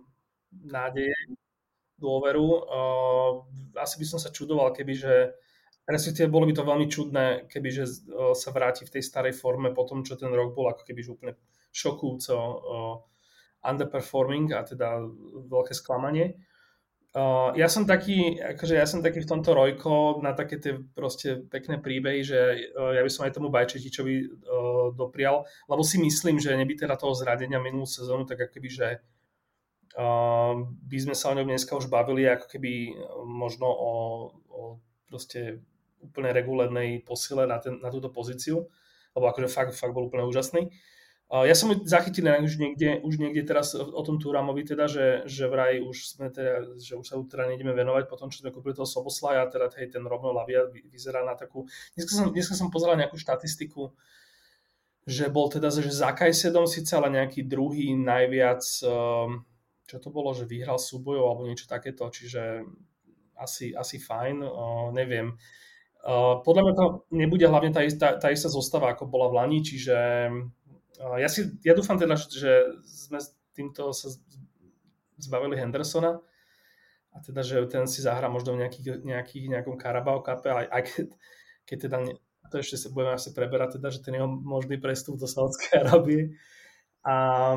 nádeje, 0.63 1.13
dôveru. 2.01 2.47
Uh, 2.65 3.31
asi 3.77 4.01
by 4.01 4.05
som 4.09 4.17
sa 4.17 4.33
čudoval, 4.33 4.73
keby, 4.73 4.93
že 4.97 5.13
respektíve 5.85 6.31
bolo 6.31 6.49
by 6.49 6.57
to 6.57 6.65
veľmi 6.65 6.87
čudné, 6.89 7.25
keby 7.45 7.69
že 7.69 7.85
uh, 7.85 8.33
sa 8.33 8.49
vráti 8.49 8.87
v 8.87 8.93
tej 8.97 9.03
starej 9.05 9.37
forme 9.37 9.69
po 9.69 9.85
tom, 9.85 10.01
čo 10.01 10.17
ten 10.17 10.33
rok 10.33 10.57
bol 10.57 10.71
ako 10.71 10.81
keby 10.87 11.05
úplne 11.05 11.33
šokujúco 11.69 12.33
uh, 12.33 12.95
underperforming 13.61 14.55
a 14.57 14.65
teda 14.65 14.97
veľké 15.45 15.77
sklamanie. 15.77 16.41
Uh, 17.11 17.51
ja 17.59 17.67
som 17.67 17.83
taký, 17.83 18.39
akože 18.39 18.79
ja 18.79 18.87
som 18.87 19.03
taký 19.03 19.19
v 19.19 19.27
tomto 19.27 19.51
rojko 19.51 20.23
na 20.23 20.31
také 20.31 20.63
tie 20.63 20.79
proste 20.95 21.43
pekné 21.43 21.75
príbehy, 21.83 22.23
že 22.23 22.39
uh, 22.71 22.95
ja 22.95 23.03
by 23.03 23.11
som 23.11 23.27
aj 23.27 23.35
tomu 23.35 23.51
Bajčetičovi 23.51 24.15
uh, 24.23 24.95
doprial, 24.95 25.43
lebo 25.67 25.83
si 25.83 25.99
myslím, 25.99 26.39
že 26.39 26.55
neby 26.55 26.79
teda 26.79 26.95
toho 26.95 27.11
zradenia 27.11 27.59
minulú 27.59 27.83
sezónu, 27.83 28.23
tak 28.23 28.47
akoby, 28.47 28.69
že 28.71 28.87
uh, 29.99 30.55
by 30.63 30.97
sme 31.03 31.11
sa 31.11 31.35
o 31.35 31.35
ňom 31.35 31.51
dneska 31.51 31.75
už 31.75 31.91
bavili 31.91 32.31
ako 32.31 32.47
keby 32.47 32.95
možno 33.27 33.67
o, 33.67 33.91
o 34.47 34.59
proste 35.03 35.59
úplne 35.99 36.31
regulárnej 36.31 37.03
posile 37.03 37.43
na, 37.43 37.59
ten, 37.59 37.75
na 37.83 37.91
túto 37.91 38.07
pozíciu, 38.07 38.71
lebo 39.11 39.25
akože 39.27 39.51
fakt, 39.51 39.75
fakt 39.75 39.91
bol 39.91 40.07
úplne 40.07 40.23
úžasný. 40.23 40.71
Ja 41.31 41.55
som 41.55 41.71
zachytil 41.87 42.27
už 42.27 42.59
niekde, 42.59 42.99
už 43.07 43.15
niekde 43.15 43.47
teraz 43.47 43.71
o 43.71 44.03
tom 44.03 44.19
Turamovi, 44.19 44.67
teda, 44.67 44.91
že, 44.91 45.23
že 45.31 45.47
vraj 45.47 45.79
už 45.79 46.19
sme 46.19 46.27
teda, 46.27 46.75
že 46.75 46.99
už 46.99 47.07
sa 47.07 47.15
teda 47.23 47.47
nejdeme 47.47 47.71
venovať 47.71 48.11
po 48.11 48.19
tom, 48.19 48.27
čo 48.27 48.43
sme 48.43 48.51
kúpili 48.51 48.75
toho 48.75 48.83
Soboslaja, 48.83 49.47
teda 49.47 49.71
hej, 49.79 49.95
ten 49.95 50.03
Romeo 50.03 50.35
Lavia 50.35 50.67
vyzerá 50.67 51.23
na 51.23 51.39
takú... 51.39 51.63
Dneska 51.95 52.11
som, 52.11 52.35
dneska 52.35 52.51
som 52.51 52.67
pozeral 52.67 52.99
nejakú 52.99 53.15
štatistiku, 53.15 53.95
že 55.07 55.31
bol 55.31 55.47
teda, 55.47 55.71
že 55.71 55.87
za 55.87 56.11
Kajsedom 56.11 56.67
síce, 56.67 56.99
ale 56.99 57.07
nejaký 57.15 57.47
druhý 57.47 57.95
najviac, 57.95 58.67
ehm, 58.83 59.47
čo 59.87 60.03
to 60.03 60.11
bolo, 60.11 60.35
že 60.35 60.43
vyhral 60.43 60.83
súbojov 60.83 61.23
alebo 61.31 61.47
niečo 61.47 61.63
takéto, 61.63 62.11
čiže 62.11 62.67
asi, 63.39 63.71
asi 63.71 64.03
fajn, 64.03 64.43
neviem. 64.91 65.39
Podľa 66.43 66.61
mňa 66.65 66.73
to 66.73 66.85
nebude 67.13 67.45
hlavne 67.45 67.71
tá 67.73 67.85
istá, 67.85 68.17
tá 68.17 68.33
istá 68.33 68.49
zostava, 68.49 68.93
ako 68.93 69.05
bola 69.05 69.29
v 69.29 69.37
Lani, 69.37 69.59
čiže 69.61 69.95
ja, 70.99 71.29
si, 71.31 71.47
ja 71.63 71.73
dúfam 71.77 71.95
teda, 71.95 72.17
že 72.17 72.81
sme 72.83 73.19
s 73.21 73.35
týmto 73.55 73.91
sa 73.95 74.11
zbavili 75.21 75.59
Hendersona 75.59 76.19
a 77.11 77.17
teda, 77.19 77.43
že 77.43 77.67
ten 77.67 77.85
si 77.85 78.01
zahrá 78.01 78.31
možno 78.31 78.55
v 78.55 78.65
nejakých, 78.65 79.03
nejakých, 79.03 79.45
nejakom 79.51 79.75
Carabao 79.77 80.23
Cup, 80.23 80.47
aj, 80.47 80.67
aj 80.71 80.81
keď, 80.87 81.05
keď 81.67 81.77
teda 81.87 81.97
ne, 82.01 82.13
to 82.51 82.59
ešte 82.59 82.75
sa 82.75 82.87
budeme 82.91 83.15
asi 83.15 83.31
preberať, 83.31 83.79
teda, 83.79 83.87
že 83.91 84.03
ten 84.03 84.19
jeho 84.19 84.27
možný 84.27 84.79
prestup 84.79 85.15
do 85.19 85.27
Saudskej 85.27 85.87
Arábie. 85.87 86.35
A 87.07 87.55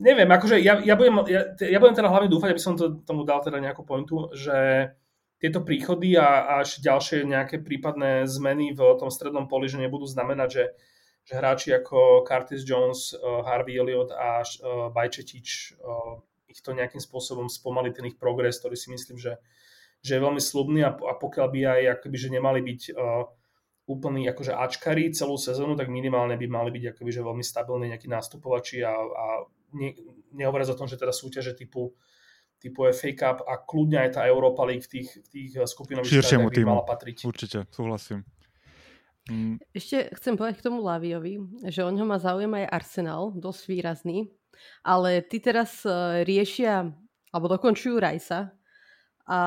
neviem, 0.00 0.30
akože 0.30 0.56
ja, 0.62 0.78
ja, 0.80 0.94
budem, 0.94 1.22
ja, 1.28 1.52
ja 1.58 1.78
budem 1.78 1.96
teda 1.98 2.08
hlavne 2.08 2.30
dúfať, 2.30 2.54
aby 2.54 2.62
som 2.62 2.74
to, 2.78 3.02
tomu 3.02 3.26
dal 3.26 3.42
teda 3.42 3.58
nejakú 3.60 3.82
pointu, 3.82 4.30
že 4.32 4.90
tieto 5.40 5.64
príchody 5.64 6.20
a 6.20 6.60
až 6.60 6.84
ďalšie 6.84 7.24
nejaké 7.24 7.64
prípadné 7.64 8.28
zmeny 8.28 8.76
v 8.76 8.80
tom 9.00 9.08
strednom 9.08 9.48
poli, 9.48 9.72
že 9.72 9.80
nebudú 9.80 10.04
znamenať, 10.04 10.48
že 10.52 10.64
že 11.30 11.38
hráči 11.38 11.70
ako 11.70 12.26
Curtis 12.26 12.66
Jones, 12.66 13.14
uh, 13.14 13.46
Harvey 13.46 13.78
Elliott 13.78 14.10
a 14.10 14.42
uh, 14.42 14.90
Bajčetič 14.90 15.78
uh, 15.78 16.18
ich 16.50 16.58
to 16.58 16.74
nejakým 16.74 16.98
spôsobom 16.98 17.46
spomalí 17.46 17.94
ten 17.94 18.10
ich 18.10 18.18
progres, 18.18 18.58
ktorý 18.58 18.74
si 18.74 18.90
myslím, 18.90 19.14
že, 19.14 19.38
že 20.02 20.18
je 20.18 20.24
veľmi 20.26 20.42
slubný 20.42 20.82
a, 20.82 20.90
a 20.90 21.14
pokiaľ 21.14 21.46
by 21.46 21.60
aj 21.62 21.82
akoby, 22.02 22.16
že 22.18 22.34
nemali 22.34 22.58
byť 22.66 22.80
uh, 22.90 23.30
úplný 23.86 24.26
akože 24.26 24.58
ačkari 24.58 25.14
celú 25.14 25.38
sezónu, 25.38 25.78
tak 25.78 25.86
minimálne 25.86 26.34
by 26.34 26.46
mali 26.50 26.74
byť 26.74 26.98
akoby, 26.98 27.10
že 27.14 27.22
veľmi 27.22 27.44
stabilní 27.46 27.94
nejakí 27.94 28.10
nástupovači 28.10 28.82
a, 28.82 28.90
a 28.98 29.26
ne, 29.78 29.94
nehovoriac 30.34 30.74
o 30.74 30.78
tom, 30.82 30.90
že 30.90 30.98
teda 30.98 31.14
súťaže 31.14 31.54
typu 31.54 31.94
typu 32.60 32.84
FA 32.92 33.10
Cup 33.16 33.38
a 33.48 33.56
kľudne 33.56 34.04
aj 34.04 34.20
tá 34.20 34.28
Europa 34.28 34.60
League 34.68 34.84
v 34.84 35.00
tých, 35.00 35.08
v 35.16 35.28
tých 35.32 35.50
skupinových 35.64 36.12
by 36.12 36.52
týmu. 36.52 36.68
mala 36.68 36.84
patriť. 36.84 37.24
Určite, 37.24 37.64
súhlasím. 37.72 38.20
Mm. 39.30 39.62
Ešte 39.70 40.10
chcem 40.18 40.34
povedať 40.34 40.58
k 40.58 40.66
tomu 40.66 40.82
Laviovi, 40.82 41.38
že 41.70 41.86
on 41.86 41.94
ho 41.94 42.02
má 42.02 42.18
záujem 42.18 42.50
aj 42.50 42.66
Arsenal, 42.66 43.30
dosť 43.30 43.62
výrazný, 43.70 44.26
ale 44.82 45.22
ty 45.22 45.38
teraz 45.38 45.86
uh, 45.86 46.26
riešia, 46.26 46.90
alebo 47.30 47.46
dokončujú 47.46 47.94
Rajsa 48.02 48.50
a 49.30 49.40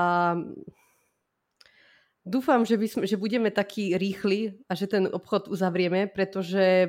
dúfam, 2.23 2.63
že, 2.63 2.79
by 2.79 2.87
sme, 2.87 3.03
že 3.03 3.19
budeme 3.19 3.51
takí 3.51 3.91
rýchli 3.99 4.55
a 4.71 4.73
že 4.79 4.87
ten 4.87 5.11
obchod 5.11 5.51
uzavrieme, 5.51 6.07
pretože 6.07 6.87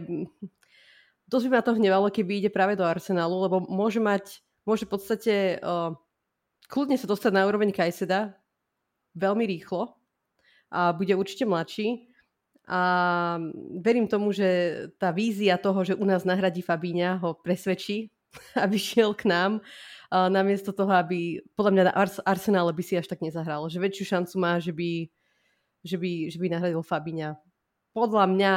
dosť 1.26 1.44
by 1.50 1.52
ma 1.58 1.62
to 1.66 1.74
hnevalo, 1.74 2.14
keby 2.14 2.38
ide 2.38 2.50
práve 2.54 2.78
do 2.78 2.86
Arsenalu, 2.86 3.50
lebo 3.50 3.56
môže 3.66 3.98
mať, 3.98 4.38
môže 4.62 4.86
v 4.86 4.92
podstate 4.94 5.34
uh, 5.58 5.90
kľudne 6.70 6.94
sa 6.94 7.10
dostať 7.10 7.34
na 7.34 7.50
úroveň 7.50 7.74
Kajseda 7.74 8.38
veľmi 9.18 9.42
rýchlo 9.50 9.98
a 10.70 10.94
bude 10.94 11.18
určite 11.18 11.42
mladší 11.42 12.13
a 12.64 12.80
verím 13.76 14.08
tomu, 14.08 14.32
že 14.32 14.80
tá 14.96 15.12
vízia 15.12 15.60
toho, 15.60 15.84
že 15.84 15.92
u 15.92 16.04
nás 16.08 16.24
nahradí 16.24 16.64
Fabíňa, 16.64 17.20
ho 17.20 17.36
presvedčí, 17.36 18.08
aby 18.64 18.76
šiel 18.80 19.12
k 19.12 19.28
nám. 19.28 19.60
A 20.08 20.32
namiesto 20.32 20.72
toho, 20.72 20.94
aby 20.94 21.44
podľa 21.58 21.72
mňa 21.72 21.84
na 21.90 21.94
Arsenále 22.24 22.72
by 22.72 22.82
si 22.86 22.96
až 22.96 23.10
tak 23.10 23.20
nezahral. 23.20 23.68
Že 23.68 23.84
väčšiu 23.84 24.04
šancu 24.16 24.34
má, 24.40 24.56
že 24.62 24.72
by, 24.72 25.10
že 25.84 25.96
by, 26.00 26.12
že 26.32 26.38
by 26.40 26.46
nahradil 26.48 26.80
Fabíňa. 26.80 27.36
Podľa 27.92 28.24
mňa 28.32 28.54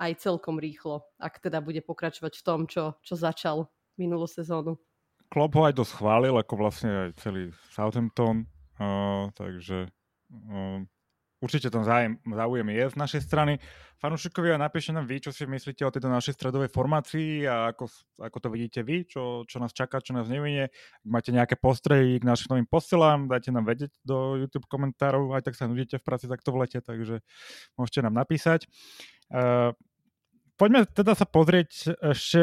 aj 0.00 0.12
celkom 0.16 0.56
rýchlo, 0.56 1.04
ak 1.20 1.44
teda 1.44 1.60
bude 1.60 1.84
pokračovať 1.84 2.40
v 2.40 2.44
tom, 2.46 2.64
čo, 2.64 2.96
čo 3.04 3.14
začal 3.20 3.68
minulú 4.00 4.24
sezónu. 4.24 4.80
Klopp 5.28 5.54
ho 5.60 5.68
aj 5.68 5.76
dosť 5.76 5.92
chválil, 6.00 6.34
ako 6.34 6.54
vlastne 6.56 6.90
aj 6.90 7.20
celý 7.20 7.52
Southampton, 7.70 8.48
uh, 8.80 9.28
takže 9.36 9.92
uh, 10.32 10.80
Určite 11.40 11.72
ten 11.72 11.80
zájem, 11.88 12.20
záujem 12.20 12.68
je 12.68 12.84
z 12.92 12.96
našej 13.00 13.22
strany. 13.24 13.56
Fanúšikovia, 13.96 14.60
napíšte 14.60 14.92
nám 14.92 15.08
vy, 15.08 15.24
čo 15.24 15.32
si 15.32 15.48
myslíte 15.48 15.88
o 15.88 15.92
tejto 15.92 16.12
našej 16.12 16.36
stredovej 16.36 16.68
formácii 16.68 17.48
a 17.48 17.72
ako, 17.72 17.88
ako 18.20 18.38
to 18.44 18.48
vidíte 18.52 18.80
vy, 18.84 19.08
čo, 19.08 19.48
čo 19.48 19.56
nás 19.56 19.72
čaká, 19.72 20.04
čo 20.04 20.12
nás 20.12 20.28
nevinie. 20.28 20.68
Ak 20.68 21.08
máte 21.08 21.32
nejaké 21.32 21.56
postrehy 21.56 22.20
k 22.20 22.28
našim 22.28 22.52
novým 22.52 22.68
posilám, 22.68 23.24
dajte 23.24 23.56
nám 23.56 23.64
vedieť 23.64 23.88
do 24.04 24.36
YouTube 24.36 24.68
komentárov, 24.68 25.32
aj 25.32 25.48
tak 25.48 25.56
sa 25.56 25.64
nudíte 25.64 25.96
v 25.96 26.04
práci 26.04 26.28
takto 26.28 26.52
v 26.52 26.60
lete, 26.60 26.84
takže 26.84 27.24
môžete 27.80 28.04
nám 28.04 28.20
napísať. 28.20 28.68
Uh, 29.32 29.72
poďme 30.60 30.84
teda 30.92 31.16
sa 31.16 31.24
pozrieť 31.24 31.96
ešte 32.04 32.42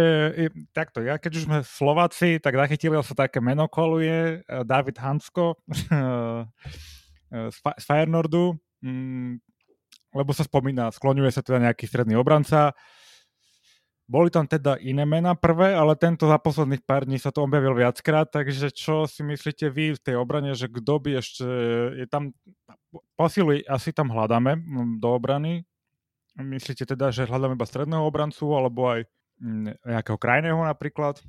takto. 0.74 1.06
Ja 1.06 1.22
keď 1.22 1.38
už 1.38 1.44
sme 1.46 1.58
Slováci, 1.62 2.42
tak 2.42 2.58
zachytili 2.58 2.98
sa 3.06 3.14
také 3.14 3.46
meno 3.46 3.70
koluje, 3.70 4.42
David 4.66 4.98
Hansko 4.98 5.62
z 7.54 7.58
Feyenoordu 7.86 8.58
mm, 8.82 9.42
lebo 10.16 10.32
sa 10.34 10.44
spomína, 10.48 10.90
skloňuje 10.90 11.32
sa 11.32 11.46
teda 11.46 11.70
nejaký 11.70 11.86
stredný 11.86 12.18
obranca. 12.18 12.74
Boli 14.08 14.32
tam 14.32 14.48
teda 14.48 14.80
iné 14.80 15.04
mená 15.04 15.36
prvé, 15.36 15.76
ale 15.76 16.00
tento 16.00 16.32
za 16.32 16.40
posledných 16.40 16.80
pár 16.88 17.04
dní 17.04 17.20
sa 17.20 17.28
to 17.28 17.44
objavil 17.44 17.76
viackrát, 17.76 18.32
takže 18.32 18.72
čo 18.72 19.04
si 19.04 19.20
myslíte 19.20 19.68
vy 19.68 20.00
v 20.00 20.04
tej 20.04 20.16
obrane, 20.16 20.56
že 20.56 20.72
kto 20.72 20.94
by 21.04 21.20
ešte, 21.20 21.44
je 22.00 22.08
tam, 22.08 22.32
posily 23.20 23.68
asi 23.68 23.92
tam 23.92 24.08
hľadáme 24.16 24.56
mm, 24.56 25.04
do 25.04 25.12
obrany. 25.12 25.68
Myslíte 26.40 26.88
teda, 26.88 27.12
že 27.12 27.28
hľadáme 27.28 27.60
iba 27.60 27.68
stredného 27.68 28.00
obrancu, 28.08 28.48
alebo 28.56 28.88
aj 28.88 29.12
mm, 29.44 29.84
nejakého 29.84 30.16
krajného 30.16 30.64
napríklad? 30.64 31.20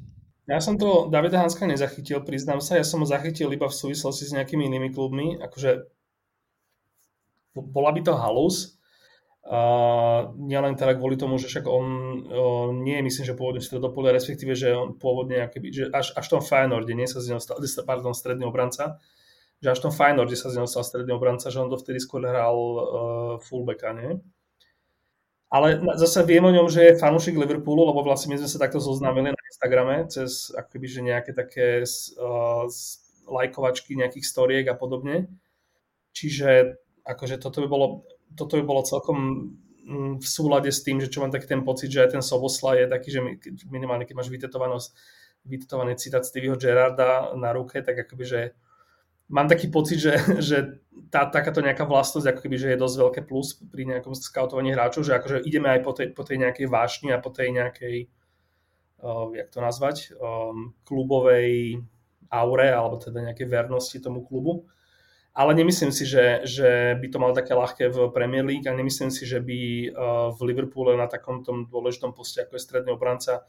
Ja 0.48 0.62
som 0.62 0.80
to 0.80 1.10
Davida 1.12 1.44
Hanska 1.44 1.66
nezachytil, 1.66 2.22
priznám 2.24 2.64
sa. 2.64 2.78
Ja 2.78 2.86
som 2.86 3.04
ho 3.04 3.06
zachytil 3.10 3.52
iba 3.52 3.68
v 3.68 3.74
súvislosti 3.74 4.24
s 4.24 4.32
nejakými 4.32 4.64
inými 4.64 4.94
klubmi. 4.94 5.36
Akože 5.36 5.84
bola 7.62 7.90
by 7.94 8.00
to 8.04 8.14
halus. 8.14 8.78
Uh, 9.48 10.28
nielen 10.36 10.76
teda 10.76 10.92
kvôli 10.92 11.16
tomu, 11.16 11.40
že 11.40 11.48
však 11.48 11.64
on 11.64 11.86
uh, 12.28 12.68
nie 12.68 13.00
je, 13.00 13.06
myslím, 13.08 13.24
že 13.32 13.38
pôvodne 13.38 13.64
stredopole, 13.64 14.12
respektíve, 14.12 14.52
že 14.52 14.76
on 14.76 14.92
pôvodne 15.00 15.40
akoby, 15.40 15.72
že 15.72 15.84
až, 15.88 16.12
až 16.12 16.24
v 16.28 16.32
tom 16.36 16.42
Feyenoorde 16.44 16.92
nie 16.92 17.08
sa 17.08 17.24
z 17.24 17.32
neho 17.32 17.40
stal, 17.40 17.56
pardon, 17.88 18.12
stredný 18.12 18.44
obranca, 18.44 19.00
že 19.64 19.72
až 19.72 19.80
v 19.80 19.84
tom 19.88 19.94
Feyenoorde 19.96 20.36
sa 20.36 20.52
z 20.52 20.60
neho 20.60 20.68
stal 20.68 20.84
stredný 20.84 21.16
obranca, 21.16 21.48
že 21.48 21.64
on 21.64 21.72
dovtedy 21.72 21.96
skôr 21.96 22.28
hral 22.28 22.56
uh, 22.60 22.80
fullbacka, 23.40 23.96
nie? 23.96 24.20
Ale 25.48 25.80
zase 25.96 26.28
viem 26.28 26.44
o 26.44 26.52
ňom, 26.52 26.68
že 26.68 26.92
je 26.92 27.00
fanúšik 27.00 27.40
Liverpoolu, 27.40 27.88
lebo 27.88 28.04
vlastne 28.04 28.36
my 28.36 28.36
sme 28.36 28.52
sa 28.52 28.60
takto 28.60 28.84
zoznámili 28.84 29.32
na 29.32 29.42
Instagrame 29.48 30.04
cez 30.12 30.52
akoby, 30.52 30.86
že 30.92 31.00
nejaké 31.00 31.32
také 31.32 31.88
uh, 31.88 32.68
lajkovačky 33.24 33.96
nejakých 33.96 34.28
storiek 34.28 34.68
a 34.68 34.76
podobne. 34.76 35.32
Čiže 36.12 36.76
akože 37.08 37.40
toto 37.40 37.64
by 37.64 37.68
bolo, 37.68 37.86
toto 38.36 38.60
by 38.60 38.64
bolo 38.68 38.84
celkom 38.84 39.18
mm, 39.88 40.20
v 40.20 40.26
súlade 40.28 40.68
s 40.68 40.84
tým, 40.84 41.00
že 41.00 41.08
čo 41.08 41.24
mám 41.24 41.32
taký 41.32 41.48
ten 41.48 41.64
pocit, 41.64 41.88
že 41.88 42.04
aj 42.04 42.20
ten 42.20 42.22
Sobosla 42.22 42.76
je 42.76 42.84
taký, 42.92 43.08
že 43.08 43.20
minimálne 43.72 44.04
keď 44.04 44.16
máš 44.20 44.28
vytetovaný 44.28 45.96
citát 45.96 46.22
Stevieho 46.22 46.60
Gerarda 46.60 47.32
na 47.40 47.56
ruke, 47.56 47.80
tak 47.80 48.04
akoby, 48.04 48.24
že 48.28 48.40
mám 49.32 49.48
taký 49.48 49.68
pocit, 49.68 50.00
že, 50.00 50.12
že 50.48 50.58
tá, 51.08 51.28
takáto 51.28 51.64
nejaká 51.64 51.88
vlastnosť, 51.88 52.26
ako 52.28 52.40
keby, 52.44 52.56
že 52.60 52.68
je 52.74 52.82
dosť 52.82 52.96
veľké 53.00 53.20
plus 53.24 53.56
pri 53.56 53.88
nejakom 53.88 54.12
scoutovaní 54.12 54.76
hráčov, 54.76 55.04
že 55.08 55.16
akože 55.16 55.44
ideme 55.48 55.72
aj 55.72 55.80
po 55.84 55.92
tej, 55.96 56.06
po 56.12 56.22
tej 56.24 56.44
nejakej 56.44 56.66
vášni 56.68 57.08
a 57.12 57.22
po 57.22 57.32
tej 57.32 57.56
nejakej, 57.56 57.96
uh, 59.00 59.32
jak 59.32 59.48
to 59.48 59.58
nazvať, 59.64 59.96
um, 60.20 60.76
klubovej 60.84 61.80
aure, 62.28 62.68
alebo 62.68 63.00
teda 63.00 63.24
nejakej 63.24 63.48
vernosti 63.48 63.96
tomu 64.00 64.20
klubu. 64.20 64.68
Ale 65.38 65.54
nemyslím 65.54 65.94
si, 65.94 66.02
že, 66.02 66.42
že 66.42 66.98
by 66.98 67.06
to 67.14 67.22
malo 67.22 67.30
také 67.30 67.54
ľahké 67.54 67.94
v 67.94 68.10
Premier 68.10 68.42
League 68.42 68.66
a 68.66 68.74
nemyslím 68.74 69.14
si, 69.14 69.22
že 69.22 69.38
by 69.38 69.58
uh, 69.86 69.86
v 70.34 70.40
Liverpoole 70.50 70.98
na 70.98 71.06
takom 71.06 71.46
tom 71.46 71.70
dôležitom 71.70 72.10
poste, 72.10 72.42
ako 72.42 72.58
je 72.58 72.66
stredný 72.66 72.90
obranca, 72.90 73.46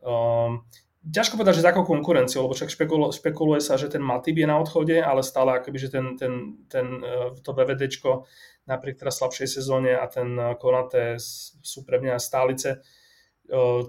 um, 0.00 0.64
ťažko 1.06 1.38
povedať, 1.38 1.60
že 1.60 1.64
za 1.68 1.70
akou 1.70 1.86
konkurenciou, 1.86 2.46
lebo 2.46 2.54
však 2.56 2.72
špekulo, 2.72 3.14
špekuluje 3.14 3.60
sa, 3.62 3.78
že 3.78 3.92
ten 3.92 4.02
Matip 4.02 4.34
je 4.34 4.48
na 4.48 4.58
odchode, 4.58 4.96
ale 4.98 5.22
stále 5.22 5.60
akoby, 5.60 5.78
že 5.78 5.88
ten, 5.92 6.18
ten, 6.18 6.32
ten, 6.66 6.86
e, 6.98 7.38
to 7.38 7.50
VVDčko 7.54 8.26
napriek 8.66 8.98
teraz 8.98 9.22
slabšej 9.22 9.60
sezóne 9.60 9.94
a 9.94 10.06
ten 10.10 10.34
e, 10.34 10.58
Konate 10.58 11.20
sú 11.62 11.86
pre 11.86 12.02
mňa 12.02 12.18
stálice, 12.18 12.82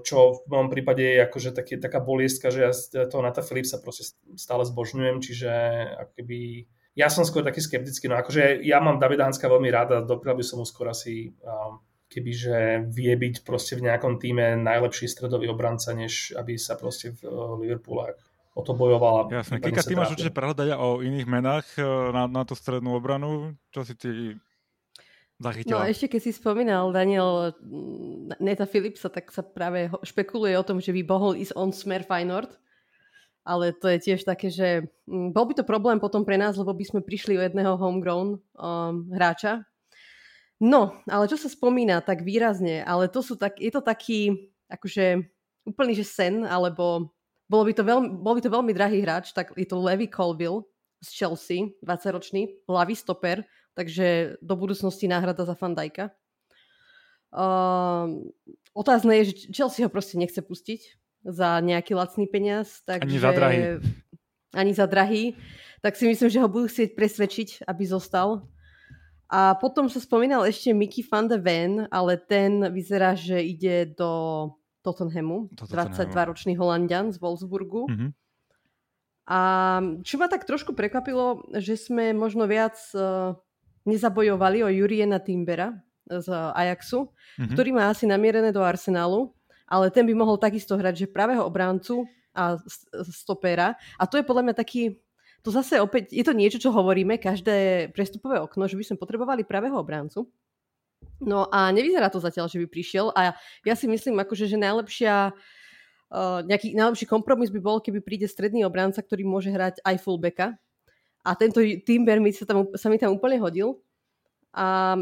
čo 0.05 0.17
v 0.45 0.53
mojom 0.53 0.69
prípade 0.69 1.01
je 1.01 1.17
akože 1.17 1.49
taký, 1.49 1.81
taká 1.81 1.97
boliestka, 1.97 2.53
že 2.53 2.61
ja 2.61 2.71
toho 3.09 3.25
Nata 3.25 3.41
Philipsa 3.41 3.81
proste 3.81 4.13
stále 4.37 4.61
zbožňujem, 4.61 5.17
čiže 5.17 5.49
akoby 5.97 6.69
ja 6.97 7.13
som 7.13 7.21
skôr 7.21 7.45
taký 7.45 7.61
skeptický, 7.61 8.09
no 8.09 8.17
akože 8.17 8.65
ja 8.65 8.81
mám 8.81 8.97
Davida 8.97 9.29
Hanska 9.29 9.45
veľmi 9.45 9.69
rád 9.69 9.89
a 9.93 9.97
doprial 10.01 10.33
by 10.33 10.41
som 10.41 10.57
mu 10.59 10.65
skôr 10.65 10.89
asi 10.89 11.29
um, 11.45 11.77
kebyže 12.07 12.87
vie 12.87 13.13
byť 13.13 13.43
proste 13.43 13.75
v 13.75 13.91
nejakom 13.91 14.17
týme 14.17 14.55
najlepší 14.63 15.11
stredový 15.11 15.51
obranca, 15.51 15.91
než 15.91 16.31
aby 16.39 16.55
sa 16.55 16.79
proste 16.79 17.13
v 17.13 17.21
eh, 17.27 17.31
Liverpoole 17.67 18.15
o 18.57 18.61
to 18.65 18.73
bojovala. 18.73 19.29
Jasne, 19.29 19.61
Kika, 19.61 19.85
ty 19.85 19.93
máš 19.93 20.17
určite 20.17 20.33
prehľadať 20.33 20.73
o 20.73 21.03
iných 21.03 21.27
menách 21.29 21.67
eh, 21.77 21.83
na, 21.85 22.25
na 22.25 22.41
tú 22.47 22.55
strednú 22.55 22.95
obranu. 22.95 23.53
Čo 23.75 23.83
si 23.83 23.93
ty 23.93 24.09
zachytila? 25.37 25.83
No 25.83 25.85
ešte 25.85 26.07
keď 26.07 26.21
si 26.23 26.31
spomínal 26.33 26.89
Daniel 26.95 27.53
Neta 28.39 28.65
Philipsa, 28.65 29.11
tak 29.11 29.29
sa 29.29 29.43
práve 29.43 29.91
špekuluje 30.01 30.55
o 30.55 30.65
tom, 30.65 30.79
že 30.79 30.95
by 30.95 31.03
mohol 31.03 31.35
ísť 31.35 31.53
on 31.59 31.75
smer 31.75 32.07
Feyenoord. 32.07 32.55
Ale 33.47 33.71
to 33.71 33.87
je 33.87 34.11
tiež 34.11 34.27
také, 34.27 34.51
že 34.51 34.91
mm, 35.07 35.31
bol 35.31 35.47
by 35.47 35.55
to 35.55 35.63
problém 35.63 36.03
potom 36.03 36.27
pre 36.27 36.35
nás, 36.35 36.59
lebo 36.59 36.75
by 36.75 36.83
sme 36.83 36.99
prišli 36.99 37.39
o 37.39 37.45
jedného 37.47 37.79
homegrown 37.79 38.43
um, 38.59 39.07
hráča, 39.15 39.63
No, 40.57 40.97
ale 41.05 41.29
čo 41.29 41.37
sa 41.37 41.53
spomína 41.53 42.01
tak 42.01 42.25
výrazne, 42.25 42.81
ale 42.81 43.05
to 43.05 43.21
sú 43.21 43.37
tak, 43.37 43.61
je 43.61 43.69
to 43.69 43.77
taký 43.77 44.49
akože 44.65 45.21
úplný 45.69 45.93
že 45.93 46.05
sen, 46.07 46.41
alebo 46.41 47.13
bolo 47.45 47.69
by 47.69 47.73
to 47.77 47.83
veľmi, 47.85 48.09
bol 48.17 48.33
by 48.33 48.41
to 48.41 48.49
veľmi 48.49 48.73
drahý 48.73 49.05
hráč, 49.05 49.37
tak 49.37 49.53
je 49.53 49.69
to 49.69 49.77
Levy 49.77 50.09
Colville 50.09 50.65
z 51.05 51.09
Chelsea, 51.13 51.77
20-ročný, 51.85 52.65
ľavý 52.65 52.97
stoper, 52.97 53.45
takže 53.77 54.41
do 54.41 54.57
budúcnosti 54.57 55.05
náhrada 55.05 55.45
za 55.45 55.53
Fandajka. 55.53 56.09
Uh, 57.29 58.25
otázne 58.73 59.21
je, 59.21 59.23
že 59.29 59.33
Chelsea 59.53 59.85
ho 59.85 59.93
proste 59.93 60.17
nechce 60.17 60.41
pustiť 60.41 60.97
za 61.27 61.59
nejaký 61.59 61.91
lacný 61.91 62.25
peniaz. 62.31 62.79
Takže, 62.87 63.03
ani 63.03 63.19
za 63.19 63.31
drahý. 63.35 63.59
Ani 64.55 64.71
za 64.73 64.85
drahý. 64.87 65.23
Tak 65.83 65.99
si 65.99 66.07
myslím, 66.07 66.31
že 66.31 66.39
ho 66.39 66.47
budú 66.47 66.71
chcieť 66.71 66.95
presvedčiť, 66.95 67.49
aby 67.67 67.83
zostal. 67.83 68.47
A 69.27 69.59
potom 69.59 69.91
sa 69.91 69.99
spomínal 69.99 70.47
ešte 70.47 70.71
Mickey 70.71 71.03
van 71.03 71.27
de 71.27 71.35
Ven, 71.35 71.83
ale 71.91 72.15
ten 72.15 72.63
vyzerá, 72.71 73.11
že 73.11 73.43
ide 73.43 73.91
do 73.91 74.55
Tottenhamu, 74.87 75.51
22-ročný 75.51 76.55
Holandian 76.55 77.11
z 77.11 77.19
Wolfsburgu. 77.19 77.91
Mm-hmm. 77.91 78.09
A 79.27 79.39
čo 80.07 80.15
ma 80.15 80.31
tak 80.31 80.47
trošku 80.47 80.71
prekvapilo, 80.71 81.43
že 81.59 81.75
sme 81.75 82.15
možno 82.15 82.47
viac 82.47 82.79
uh, 82.95 83.35
nezabojovali 83.83 84.63
o 84.63 84.71
Juriena 84.71 85.19
Timbera 85.19 85.75
z 86.07 86.31
Ajaxu, 86.31 87.11
mm-hmm. 87.11 87.51
ktorý 87.51 87.69
má 87.75 87.91
asi 87.91 88.07
namierené 88.07 88.55
do 88.55 88.63
Arsenálu, 88.63 89.35
ale 89.67 89.91
ten 89.91 90.07
by 90.07 90.15
mohol 90.15 90.39
takisto 90.39 90.79
hrať, 90.79 91.05
že 91.05 91.07
pravého 91.11 91.43
obráncu 91.43 92.07
a 92.31 92.55
stopera. 93.11 93.75
A 93.99 94.07
to 94.07 94.15
je 94.15 94.23
podľa 94.23 94.43
mňa 94.47 94.55
taký 94.55 95.03
to 95.45 95.53
zase 95.53 95.79
opäť, 95.79 96.11
je 96.11 96.27
to 96.27 96.35
niečo, 96.35 96.59
čo 96.59 96.75
hovoríme 96.75 97.21
každé 97.21 97.89
prestupové 97.95 98.35
okno, 98.41 98.67
že 98.67 98.75
by 98.75 98.83
sme 98.83 98.97
potrebovali 98.99 99.47
pravého 99.47 99.79
obráncu. 99.79 100.27
No 101.23 101.47
a 101.47 101.71
nevyzerá 101.71 102.11
to 102.11 102.19
zatiaľ, 102.19 102.51
že 102.51 102.59
by 102.59 102.67
prišiel 102.67 103.15
a 103.15 103.31
ja 103.63 103.75
si 103.79 103.87
myslím, 103.87 104.19
akože, 104.19 104.43
že 104.49 104.59
najlepšia, 104.59 105.31
uh, 105.31 106.39
nejaký 106.43 106.75
najlepší 106.75 107.05
kompromis 107.07 107.47
by 107.47 107.63
bol, 107.63 107.79
keby 107.79 108.03
príde 108.03 108.27
stredný 108.27 108.67
obránca, 108.67 108.99
ktorý 108.99 109.23
môže 109.23 109.47
hrať 109.47 109.79
aj 109.87 109.95
fullbacka. 110.03 110.57
A 111.23 111.29
tento 111.39 111.63
Timber 111.87 112.19
mi 112.19 112.35
sa, 112.35 112.43
tam, 112.43 112.67
sa 112.75 112.91
mi 112.91 112.99
tam 112.99 113.15
úplne 113.15 113.39
hodil. 113.39 113.79
A 114.51 114.99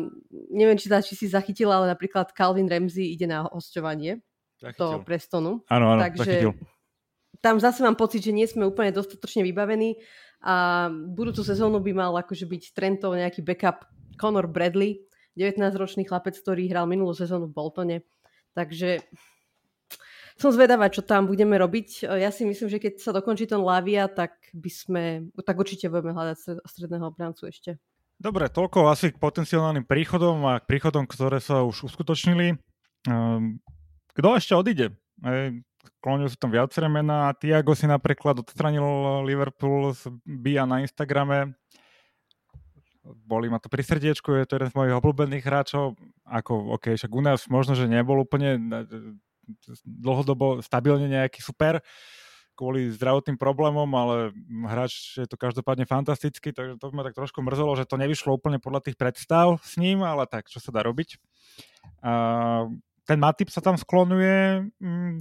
neviem, 0.54 0.78
či, 0.78 0.93
či 0.93 1.13
si 1.15 1.25
zachytila, 1.25 1.82
ale 1.82 1.89
napríklad 1.89 2.36
Calvin 2.38 2.69
Ramsey 2.69 3.17
ide 3.17 3.25
na 3.25 3.49
hostovanie 3.49 4.21
do 4.61 5.03
Prestonu. 5.03 5.63
Áno, 5.67 5.95
áno, 5.95 6.01
Takže 6.01 6.23
zachytil. 6.23 6.51
tam 7.43 7.55
zase 7.59 7.83
mám 7.83 7.99
pocit, 7.99 8.23
že 8.23 8.31
nie 8.31 8.47
sme 8.47 8.67
úplne 8.67 8.95
dostatočne 8.95 9.43
vybavení 9.43 9.99
a 10.45 10.87
budúcu 10.91 11.41
sezónu 11.41 11.81
by 11.81 11.91
mal 11.91 12.13
akože 12.15 12.45
byť 12.45 12.63
Trentov 12.77 13.17
nejaký 13.17 13.41
backup 13.41 13.87
Conor 14.15 14.47
Bradley, 14.47 15.03
19-ročný 15.35 16.07
chlapec, 16.07 16.39
ktorý 16.39 16.71
hral 16.71 16.87
minulú 16.87 17.11
sezónu 17.11 17.51
v 17.51 17.55
Boltone. 17.55 17.97
Takže 18.55 19.03
som 20.39 20.51
zvedavá, 20.51 20.91
čo 20.91 21.03
tam 21.03 21.27
budeme 21.27 21.55
robiť. 21.55 22.07
Ja 22.07 22.31
si 22.31 22.43
myslím, 22.43 22.67
že 22.67 22.79
keď 22.79 22.99
sa 22.99 23.11
dokončí 23.15 23.47
ten 23.47 23.59
Lavia, 23.59 24.07
tak 24.07 24.35
by 24.51 24.71
sme, 24.71 25.03
tak 25.43 25.55
určite 25.55 25.87
budeme 25.87 26.15
hľadať 26.15 26.63
stredného 26.63 27.07
obrancu 27.07 27.47
ešte. 27.47 27.79
Dobre, 28.15 28.47
toľko 28.47 28.87
asi 28.87 29.11
k 29.11 29.19
potenciálnym 29.19 29.83
príchodom 29.83 30.39
a 30.47 30.63
k 30.63 30.67
príchodom, 30.71 31.03
ktoré 31.03 31.43
sa 31.43 31.67
už 31.67 31.91
uskutočnili. 31.91 32.55
Ehm, 33.11 33.59
kto 34.15 34.28
ešte 34.39 34.54
odíde? 34.56 34.95
Klonujú 36.01 36.34
sa 36.34 36.38
tam 36.39 36.51
viaceré 36.56 36.88
mená. 36.88 37.36
Tiago 37.38 37.75
si 37.78 37.86
napríklad 37.86 38.41
odstranil 38.41 39.21
Liverpool 39.28 39.93
z 39.93 40.10
Bia 40.23 40.63
na 40.63 40.82
Instagrame. 40.82 41.54
Boli 43.06 43.54
ma 43.54 43.62
to 43.62 43.69
pri 43.69 43.86
srdiečku, 43.86 44.34
je 44.34 44.49
to 44.49 44.58
jeden 44.58 44.73
z 44.73 44.78
mojich 44.78 44.97
obľúbených 44.97 45.45
hráčov. 45.45 45.93
Ako, 46.25 46.73
OK, 46.73 46.97
však 46.97 47.12
u 47.13 47.21
nás 47.21 47.45
možno, 47.45 47.78
že 47.78 47.86
nebol 47.86 48.17
úplne 48.17 48.58
e, 48.58 48.82
dlhodobo 49.86 50.65
stabilne 50.65 51.06
nejaký 51.06 51.38
super 51.45 51.86
kvôli 52.56 52.88
zdravotným 52.95 53.36
problémom, 53.36 53.86
ale 53.93 54.32
hráč 54.65 55.19
je 55.19 55.28
to 55.28 55.36
každopádne 55.36 55.84
fantastický, 55.86 56.56
takže 56.56 56.80
to 56.80 56.88
ma 56.95 57.04
tak 57.04 57.13
trošku 57.19 57.43
mrzelo, 57.43 57.75
že 57.75 57.84
to 57.84 57.99
nevyšlo 57.99 58.32
úplne 58.32 58.63
podľa 58.63 58.89
tých 58.89 58.97
predstav 58.97 59.60
s 59.62 59.75
ním, 59.75 60.01
ale 60.08 60.23
tak, 60.25 60.47
čo 60.47 60.63
sa 60.63 60.71
dá 60.71 60.82
robiť. 60.82 61.19
A 61.99 62.65
ten 63.05 63.21
Matip 63.21 63.53
sa 63.53 63.61
tam 63.61 63.77
sklonuje, 63.77 64.65
mm, 64.81 65.13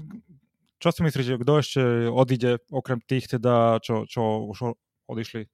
čo 0.81 0.89
si 0.93 1.01
myslíš, 1.01 1.41
kto 1.41 1.53
ešte 1.61 1.83
odíde, 2.09 2.61
okrem 2.69 3.01
tých 3.05 3.29
teda, 3.29 3.81
čo, 3.81 4.05
čo 4.05 4.49
už 4.49 4.77
odišli? 5.09 5.49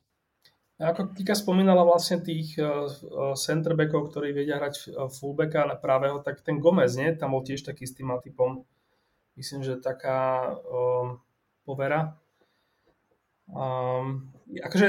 Ako 0.80 1.12
Kika 1.12 1.36
spomínala 1.36 1.84
vlastne 1.84 2.24
tých 2.24 2.56
uh, 2.56 2.88
centerbackov, 3.36 4.08
ktorí 4.08 4.32
vedia 4.32 4.56
hrať 4.56 4.74
uh, 4.88 5.12
fullbacka 5.12 5.68
na 5.68 5.76
pravého, 5.76 6.24
tak 6.24 6.40
ten 6.40 6.56
Gomez, 6.56 6.96
nie? 6.96 7.12
Tam 7.12 7.36
bol 7.36 7.44
tiež 7.44 7.60
taký 7.60 7.84
s 7.84 7.92
tým 7.92 8.08
typom. 8.24 8.64
Myslím, 9.36 9.60
že 9.60 9.76
taká 9.76 10.48
uh, 10.56 11.20
povera. 11.68 12.16
Um, 13.52 14.32
akože, 14.58 14.86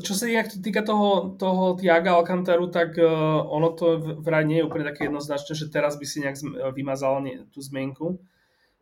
čo 0.00 0.12
sa 0.16 0.24
týka 0.64 0.80
toho, 0.80 1.36
toho 1.36 1.76
Tiaga 1.76 2.16
Alcantaru, 2.16 2.72
tak 2.72 2.96
uh, 2.96 3.44
ono 3.44 3.76
to 3.76 4.00
vraj 4.24 4.48
nie 4.48 4.64
je 4.64 4.66
úplne 4.68 4.88
také 4.88 5.10
jednoznačné, 5.10 5.52
že 5.52 5.68
teraz 5.68 6.00
by 6.00 6.06
si 6.08 6.24
nejak 6.24 6.40
vymazal 6.72 7.20
tú 7.52 7.60
zmenku 7.60 8.22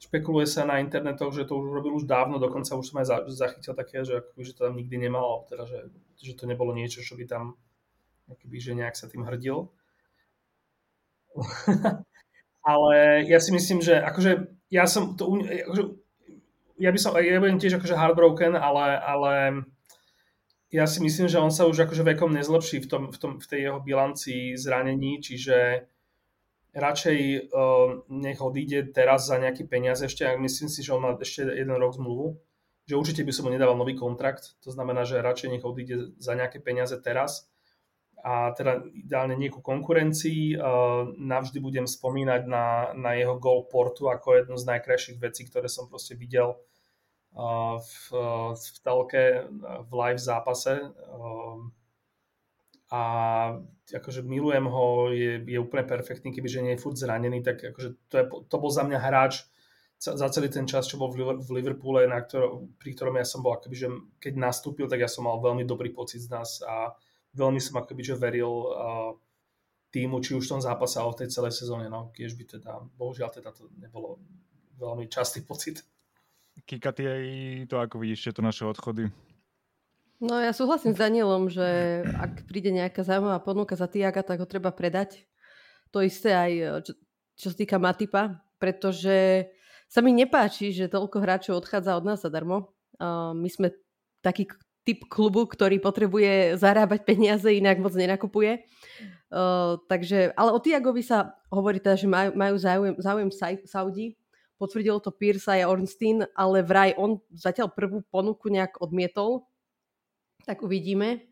špekuluje 0.01 0.49
sa 0.49 0.65
na 0.65 0.81
internetoch, 0.81 1.37
že 1.37 1.45
to 1.45 1.61
už 1.61 1.77
urobil 1.77 2.01
už 2.01 2.09
dávno, 2.09 2.41
dokonca 2.41 2.73
už 2.73 2.89
som 2.89 3.05
aj 3.05 3.29
zachytil 3.29 3.77
také, 3.77 4.01
že, 4.01 4.25
že 4.41 4.57
to 4.57 4.65
tam 4.65 4.81
nikdy 4.81 4.97
nemal, 4.97 5.45
teda, 5.53 5.69
že, 5.69 5.93
že 6.17 6.33
to 6.33 6.49
nebolo 6.49 6.73
niečo, 6.73 7.05
čo 7.05 7.21
by 7.21 7.29
tam 7.29 7.61
akýby, 8.33 8.57
že 8.57 8.73
nejak 8.73 8.97
sa 8.97 9.13
tým 9.13 9.29
hrdil. 9.29 9.69
Ale 12.73 13.23
ja 13.29 13.39
si 13.45 13.53
myslím, 13.53 13.85
že 13.85 14.01
akože 14.01 14.49
ja 14.73 14.89
som 14.89 15.21
to, 15.21 15.37
akože, 15.45 15.85
ja 16.81 16.91
by 16.93 16.99
som, 16.99 17.13
ja 17.21 17.37
budem 17.37 17.61
tiež 17.61 17.77
akože 17.77 17.97
heartbroken, 17.97 18.57
ale, 18.57 18.97
ale 19.01 19.33
ja 20.71 20.87
si 20.87 21.03
myslím, 21.03 21.27
že 21.27 21.43
on 21.43 21.51
sa 21.51 21.67
už 21.67 21.87
akože 21.87 22.07
vekom 22.15 22.31
nezlepší 22.31 22.79
v, 22.83 22.87
tom, 22.87 23.03
v, 23.11 23.19
tom, 23.19 23.33
v 23.43 23.47
tej 23.47 23.61
jeho 23.71 23.81
bilancii 23.83 24.55
zranení, 24.55 25.19
čiže 25.19 25.87
radšej 26.71 27.51
uh, 27.51 28.07
nech 28.07 28.39
odíde 28.39 28.95
teraz 28.95 29.27
za 29.27 29.43
nejaké 29.43 29.67
peniaze 29.67 30.07
ešte, 30.07 30.23
ak 30.23 30.39
myslím 30.39 30.71
si, 30.71 30.87
že 30.87 30.95
on 30.95 31.03
má 31.03 31.11
ešte 31.19 31.43
jeden 31.43 31.75
rok 31.75 31.99
zmluvu, 31.99 32.39
že 32.87 32.95
určite 32.95 33.27
by 33.27 33.33
som 33.35 33.45
mu 33.47 33.51
nedával 33.51 33.75
nový 33.75 33.99
kontrakt, 33.99 34.55
to 34.63 34.71
znamená, 34.71 35.03
že 35.03 35.19
radšej 35.19 35.59
nech 35.59 35.67
odíde 35.67 36.15
za 36.23 36.39
nejaké 36.39 36.63
peniaze 36.63 36.95
teraz 37.03 37.51
a 38.23 38.53
teda 38.55 38.85
ideálne 38.93 39.35
nie 39.35 39.49
ku 39.49 39.65
konkurencii. 39.65 40.55
Uh, 40.55 41.11
navždy 41.17 41.59
budem 41.59 41.89
spomínať 41.89 42.47
na, 42.47 42.93
na 42.95 43.17
jeho 43.17 43.41
gol 43.41 43.67
Portu 43.67 44.07
ako 44.07 44.39
jednu 44.39 44.55
z 44.61 44.69
najkrajších 44.77 45.19
vecí, 45.19 45.49
ktoré 45.49 45.67
som 45.67 45.89
proste 45.89 46.15
videl 46.15 46.55
v, 47.35 47.95
v 48.57 48.79
telke 48.83 49.47
v 49.87 49.91
live 49.95 50.21
zápase. 50.21 50.91
Uh, 51.11 51.71
a 52.91 53.03
akože 53.87 54.27
milujem 54.27 54.67
ho, 54.67 55.15
je, 55.15 55.39
je 55.47 55.59
úplne 55.63 55.87
perfektný, 55.87 56.35
kebyže 56.35 56.59
nie 56.59 56.75
je 56.75 56.83
furt 56.83 56.99
zranený, 56.99 57.39
tak 57.39 57.63
akože 57.63 57.95
to, 58.11 58.15
je, 58.19 58.25
to 58.51 58.57
bol 58.59 58.67
za 58.67 58.83
mňa 58.83 58.99
hráč 58.99 59.47
za 60.01 60.33
celý 60.33 60.49
ten 60.49 60.65
čas, 60.65 60.89
čo 60.89 60.97
bol 60.97 61.13
v 61.13 61.53
Liverpoole, 61.53 62.09
na 62.09 62.25
ktor- 62.25 62.65
pri 62.81 62.97
ktorom 62.97 63.21
ja 63.21 63.27
som 63.29 63.45
bol, 63.45 63.53
akoby, 63.53 63.77
že 63.77 63.89
keď 64.17 64.33
nastúpil, 64.33 64.89
tak 64.89 65.05
ja 65.05 65.11
som 65.13 65.29
mal 65.29 65.37
veľmi 65.45 65.69
dobrý 65.69 65.93
pocit 65.93 66.25
z 66.25 66.33
nás 66.33 66.65
a 66.65 66.97
veľmi 67.37 67.61
som 67.61 67.85
akoby, 67.85 68.01
že 68.01 68.17
veril 68.17 68.49
uh, 68.49 69.13
týmu, 69.93 70.25
či 70.25 70.33
už 70.41 70.49
v 70.49 70.53
tom 70.57 70.63
zápase, 70.65 70.97
alebo 70.97 71.21
v 71.21 71.21
tej 71.21 71.37
celej 71.37 71.53
sezóne, 71.53 71.93
no, 71.93 72.09
keď 72.17 72.33
by 72.33 72.45
teda, 72.49 72.73
bohužiaľ 72.97 73.29
teda 73.29 73.53
to 73.53 73.69
nebolo 73.77 74.17
veľmi 74.81 75.05
častý 75.13 75.45
pocit. 75.45 75.85
Kika, 76.67 76.91
ty 76.95 77.03
aj 77.07 77.25
to 77.67 77.77
ako 77.81 77.99
vidíš, 77.99 78.31
tieto 78.31 78.43
naše 78.45 78.63
odchody? 78.67 79.11
No 80.21 80.37
ja 80.37 80.53
súhlasím 80.53 80.93
s 80.93 81.01
Danielom, 81.01 81.49
že 81.49 81.65
ak 82.05 82.45
príde 82.45 82.69
nejaká 82.69 83.01
zaujímavá 83.01 83.41
ponuka 83.41 83.73
za 83.73 83.89
Tiaga, 83.89 84.21
tak 84.21 84.45
ho 84.45 84.47
treba 84.47 84.69
predať. 84.69 85.25
To 85.97 86.05
isté 86.05 86.37
aj 86.37 86.53
čo, 86.85 86.93
čo 87.41 87.47
sa 87.49 87.57
týka 87.57 87.81
Matipa, 87.81 88.45
pretože 88.61 89.49
sa 89.89 90.05
mi 90.05 90.13
nepáči, 90.13 90.77
že 90.77 90.93
toľko 90.93 91.17
hráčov 91.25 91.59
odchádza 91.59 91.97
od 91.97 92.05
nás 92.05 92.21
zadarmo. 92.21 92.71
Uh, 93.01 93.33
my 93.33 93.49
sme 93.49 93.73
taký 94.21 94.47
typ 94.85 95.09
klubu, 95.09 95.49
ktorý 95.49 95.81
potrebuje 95.81 96.61
zarábať 96.61 97.09
peniaze, 97.09 97.49
inak 97.49 97.81
moc 97.81 97.97
nenakupuje. 97.97 98.61
Uh, 99.33 99.81
takže, 99.89 100.37
ale 100.37 100.53
o 100.53 100.61
Tiagovi 100.61 101.01
sa 101.01 101.41
hovorí 101.49 101.81
teda, 101.81 101.97
že 101.97 102.07
majú, 102.07 102.37
majú 102.37 102.55
záujem, 102.61 102.95
záujem 103.01 103.31
Saudi. 103.65 104.20
Potvrdilo 104.61 105.01
to 105.01 105.09
Pierce 105.09 105.49
a 105.49 105.65
Ornstein, 105.65 106.29
ale 106.37 106.61
vraj 106.61 106.93
on 107.01 107.17
zatiaľ 107.33 107.73
prvú 107.73 108.05
ponuku 108.13 108.53
nejak 108.53 108.77
odmietol, 108.85 109.49
tak 110.45 110.61
uvidíme. 110.61 111.25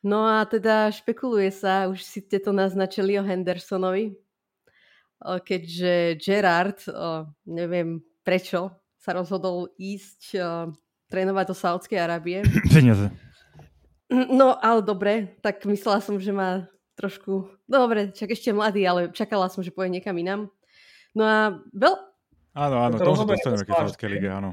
No 0.00 0.24
a 0.24 0.48
teda 0.48 0.88
špekuluje 0.88 1.52
sa, 1.52 1.92
už 1.92 2.00
si 2.00 2.24
ste 2.24 2.40
to 2.40 2.50
naznačili 2.50 3.20
o 3.20 3.22
Hendersonovi, 3.22 4.16
keďže 5.20 6.18
Gerard, 6.18 6.80
neviem 7.46 8.02
prečo, 8.26 8.72
sa 8.98 9.14
rozhodol 9.14 9.70
ísť 9.78 10.40
trénovať 11.12 11.44
do 11.44 11.54
Saudskej 11.54 11.98
Arábie. 12.00 12.42
Peniaze. 12.74 13.12
No, 14.10 14.56
ale 14.58 14.80
dobre, 14.80 15.38
tak 15.40 15.64
myslela 15.68 16.00
som, 16.00 16.16
že 16.16 16.32
má 16.32 16.68
trošku... 16.96 17.48
Dobre, 17.64 18.12
čak 18.12 18.32
ešte 18.36 18.52
mladý, 18.52 18.84
ale 18.84 19.08
čakala 19.12 19.48
som, 19.48 19.64
že 19.64 19.72
pôjde 19.72 20.00
niekam 20.00 20.16
inám. 20.16 20.52
No 21.16 21.24
a 21.24 21.38
veľ... 21.72 22.11
Áno, 22.52 22.76
áno, 22.84 22.96
to 23.00 23.16
sa 23.16 23.24
dostaneme 23.24 23.64
ke 23.64 23.72
Saudskej 23.72 24.08
lige, 24.12 24.28
áno. 24.28 24.52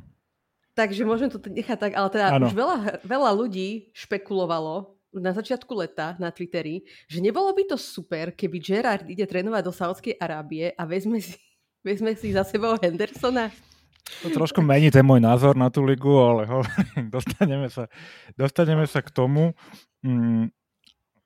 Takže 0.80 1.04
môžem 1.04 1.28
to 1.28 1.44
nechať 1.44 1.76
tak, 1.76 1.92
ale 2.00 2.08
teda 2.08 2.28
ano. 2.40 2.48
už 2.48 2.56
veľa, 2.56 2.78
veľa 3.04 3.32
ľudí 3.36 3.92
špekulovalo 3.92 4.96
na 5.12 5.36
začiatku 5.36 5.74
leta 5.76 6.16
na 6.22 6.32
Twitteri, 6.32 6.88
že 7.10 7.20
nebolo 7.20 7.52
by 7.52 7.74
to 7.74 7.76
super, 7.76 8.32
keby 8.32 8.64
Gerard 8.64 9.04
ide 9.10 9.28
trénovať 9.28 9.62
do 9.66 9.74
Saudskej 9.76 10.16
Arábie 10.16 10.72
a 10.72 10.88
vezme 10.88 11.20
si, 11.20 11.36
vezme 11.88 12.16
si 12.16 12.32
za 12.32 12.48
sebou 12.48 12.80
Hendersona. 12.80 13.52
To 14.26 14.32
trošku 14.32 14.64
mení 14.64 14.90
ten 14.90 15.06
môj 15.06 15.20
názor 15.22 15.54
na 15.60 15.68
tú 15.68 15.84
ligu, 15.84 16.16
ale 16.16 16.48
hovorím, 16.48 17.12
dostaneme 17.16 17.68
sa, 17.68 17.92
dostaneme 18.40 18.88
sa 18.88 19.04
k 19.04 19.12
tomu. 19.12 19.52
Mm, 20.00 20.48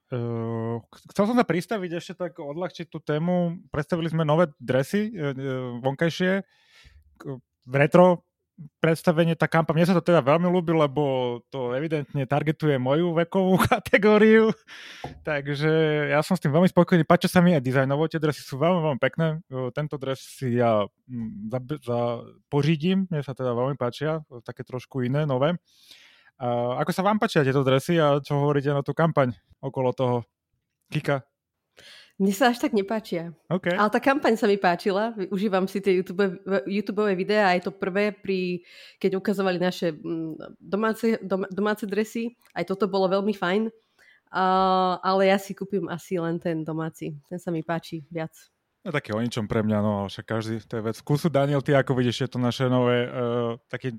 uh, 0.10 0.82
chcel 1.14 1.24
som 1.30 1.38
sa 1.38 1.46
pristaviť 1.46 1.92
ešte 2.02 2.14
tak 2.18 2.42
odľahčiť 2.42 2.90
tú 2.90 2.98
tému. 2.98 3.62
Predstavili 3.70 4.10
sme 4.10 4.26
nové 4.26 4.50
dresy 4.58 5.14
uh, 5.14 5.78
vonkajšie 5.80 6.63
v 7.64 7.74
retro 7.74 8.24
predstavenie, 8.78 9.34
tá 9.34 9.50
kampa, 9.50 9.74
mne 9.74 9.90
sa 9.90 9.98
to 9.98 10.06
teda 10.06 10.22
veľmi 10.22 10.46
ľúbi, 10.46 10.78
lebo 10.78 11.04
to 11.50 11.74
evidentne 11.74 12.22
targetuje 12.30 12.78
moju 12.78 13.18
vekovú 13.18 13.58
kategóriu, 13.74 14.54
takže 15.26 15.72
ja 16.14 16.22
som 16.22 16.38
s 16.38 16.44
tým 16.44 16.54
veľmi 16.54 16.70
spokojný, 16.70 17.02
páčia 17.02 17.34
sa 17.34 17.42
mi 17.42 17.58
aj 17.58 17.66
dizajnovo, 17.66 18.06
tie 18.06 18.22
dresy 18.22 18.46
sú 18.46 18.62
veľmi, 18.62 18.80
veľmi 18.86 19.02
pekné, 19.02 19.42
tento 19.74 19.98
dres 19.98 20.22
si 20.22 20.62
ja 20.62 20.86
mm, 20.86 21.50
za, 21.50 21.60
za, 21.82 22.00
pořídím, 22.46 23.10
mne 23.10 23.26
sa 23.26 23.34
teda 23.34 23.58
veľmi 23.58 23.74
páčia, 23.74 24.22
také 24.46 24.62
trošku 24.62 25.02
iné, 25.02 25.26
nové. 25.26 25.58
A 26.38 26.78
ako 26.82 26.92
sa 26.94 27.06
vám 27.06 27.22
páčia 27.22 27.46
tieto 27.46 27.66
dresy 27.66 27.98
a 27.98 28.22
čo 28.22 28.42
hovoríte 28.42 28.74
na 28.74 28.86
tú 28.86 28.94
kampaň 28.94 29.34
okolo 29.62 29.94
toho? 29.94 30.18
Kika? 30.90 31.33
Mne 32.22 32.30
sa 32.30 32.54
až 32.54 32.62
tak 32.62 32.78
nepáčia. 32.78 33.34
Okay. 33.50 33.74
Ale 33.74 33.90
tá 33.90 33.98
kampaň 33.98 34.38
sa 34.38 34.46
mi 34.46 34.62
páčila. 34.62 35.18
Užívam 35.34 35.66
si 35.66 35.82
tie 35.82 35.98
YouTube, 35.98 36.38
YouTube 36.70 37.10
videá. 37.18 37.50
Aj 37.50 37.60
to 37.60 37.74
prvé, 37.74 38.14
pri, 38.14 38.62
keď 39.02 39.18
ukazovali 39.18 39.58
naše 39.58 39.98
mm, 39.98 40.62
domáce, 40.62 41.18
dom, 41.26 41.50
domáce 41.50 41.90
dresy. 41.90 42.38
Aj 42.54 42.62
toto 42.70 42.86
bolo 42.86 43.10
veľmi 43.10 43.34
fajn. 43.34 43.66
Uh, 44.34 44.98
ale 45.02 45.34
ja 45.34 45.42
si 45.42 45.58
kúpim 45.58 45.90
asi 45.90 46.22
len 46.22 46.38
ten 46.38 46.62
domáci. 46.62 47.18
Ten 47.30 47.42
sa 47.42 47.50
mi 47.50 47.66
páči 47.66 48.06
viac. 48.14 48.34
No 48.86 48.94
také 48.94 49.16
o 49.16 49.22
ničom 49.22 49.48
pre 49.48 49.64
mňa, 49.64 49.78
no 49.80 49.94
však 50.12 50.26
každý, 50.28 50.60
to 50.70 50.76
je 50.76 50.86
vec 50.86 50.98
vkusu. 51.00 51.32
Daniel, 51.32 51.64
ty 51.64 51.72
ako 51.72 51.96
vidíš, 51.96 52.28
je 52.28 52.30
to 52.30 52.38
naše 52.42 52.68
nové, 52.68 53.08
uh, 53.08 53.56
taký, 53.72 53.96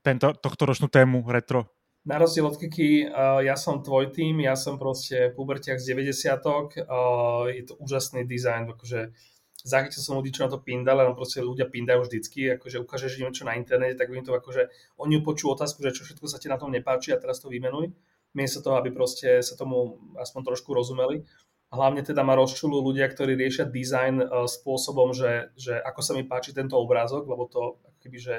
tento, 0.00 0.32
tohto 0.40 0.62
ročnú 0.64 0.88
tému 0.88 1.20
retro 1.28 1.75
na 2.06 2.22
rozdiel 2.22 2.46
od 2.46 2.54
Kiki, 2.54 3.10
uh, 3.10 3.42
ja 3.42 3.58
som 3.58 3.82
tvoj 3.82 4.14
tým, 4.14 4.38
ja 4.46 4.54
som 4.54 4.78
proste 4.78 5.34
pubertiak 5.34 5.82
z 5.82 5.90
90 5.90 6.38
uh, 6.38 7.50
je 7.50 7.62
to 7.66 7.74
úžasný 7.82 8.22
dizajn, 8.22 8.70
akože 8.70 9.10
zachytil 9.66 9.98
som 9.98 10.14
ľudí, 10.14 10.30
čo 10.30 10.46
na 10.46 10.54
to 10.54 10.62
pindali, 10.62 11.02
ale 11.02 11.18
proste 11.18 11.42
ľudia 11.42 11.66
pindajú 11.66 12.06
vždycky, 12.06 12.54
akože 12.54 12.78
ukážeš 12.86 13.18
niečo 13.18 13.42
na 13.42 13.58
internete, 13.58 13.98
tak 13.98 14.14
im 14.14 14.22
to 14.22 14.38
akože, 14.38 14.70
oni 15.02 15.18
počujú 15.18 15.58
otázku, 15.58 15.82
že 15.82 15.98
čo 15.98 16.06
všetko 16.06 16.30
sa 16.30 16.38
ti 16.38 16.46
na 16.46 16.54
tom 16.54 16.70
nepáči 16.70 17.10
a 17.10 17.18
teraz 17.18 17.42
to 17.42 17.50
vymenuj. 17.50 17.90
Miesto 18.38 18.62
toho, 18.62 18.78
aby 18.78 18.94
proste 18.94 19.42
sa 19.42 19.58
tomu 19.58 19.98
aspoň 20.14 20.54
trošku 20.54 20.70
rozumeli. 20.70 21.26
Hlavne 21.74 22.06
teda 22.06 22.22
ma 22.22 22.38
rozčulujú 22.38 22.94
ľudia, 22.94 23.10
ktorí 23.10 23.34
riešia 23.34 23.66
dizajn 23.66 24.14
uh, 24.22 24.46
spôsobom, 24.46 25.10
že, 25.10 25.50
že 25.58 25.74
ako 25.74 26.00
sa 26.06 26.14
mi 26.14 26.22
páči 26.22 26.54
tento 26.54 26.78
obrázok, 26.78 27.26
lebo 27.26 27.50
to 27.50 27.82
keby, 27.98 28.22
že 28.22 28.36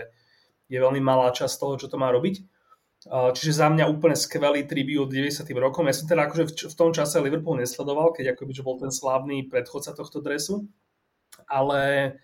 je 0.71 0.79
veľmi 0.79 1.03
malá 1.03 1.35
časť 1.35 1.59
toho, 1.59 1.75
čo 1.75 1.91
to 1.91 1.99
má 1.99 2.07
robiť 2.15 2.56
Čiže 3.07 3.63
za 3.63 3.67
mňa 3.71 3.87
úplne 3.87 4.19
skvelý 4.19 4.67
tribut 4.67 5.07
90. 5.07 5.47
rokom. 5.55 5.87
Ja 5.87 5.95
som 5.95 6.11
teda 6.11 6.27
akože 6.27 6.67
v 6.67 6.75
tom 6.75 6.91
čase 6.91 7.23
Liverpool 7.23 7.55
nesledoval, 7.55 8.11
keď 8.11 8.35
akoby, 8.35 8.51
že 8.51 8.65
bol 8.67 8.75
ten 8.75 8.91
slávny 8.91 9.47
predchodca 9.47 9.95
tohto 9.95 10.19
dresu, 10.19 10.67
ale 11.47 12.15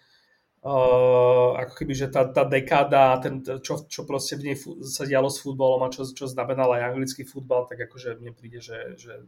uh, 0.60 1.50
ako 1.56 1.74
keby, 1.80 1.94
že 1.96 2.08
tá, 2.12 2.28
tá 2.28 2.44
dekáda, 2.44 3.16
ten, 3.24 3.40
čo, 3.64 3.88
čo 3.88 4.04
proste 4.04 4.36
v 4.36 4.52
nej 4.52 4.58
sa 4.84 5.08
dialo 5.08 5.32
s 5.32 5.40
futbalom 5.40 5.88
a 5.88 5.94
čo, 5.94 6.04
čo 6.04 6.28
znamenal 6.28 6.76
aj 6.76 6.92
anglický 6.92 7.24
futbal, 7.24 7.64
tak 7.64 7.88
akože 7.88 8.20
mne 8.20 8.36
príde, 8.36 8.60
že, 8.60 9.00
že, 9.00 9.24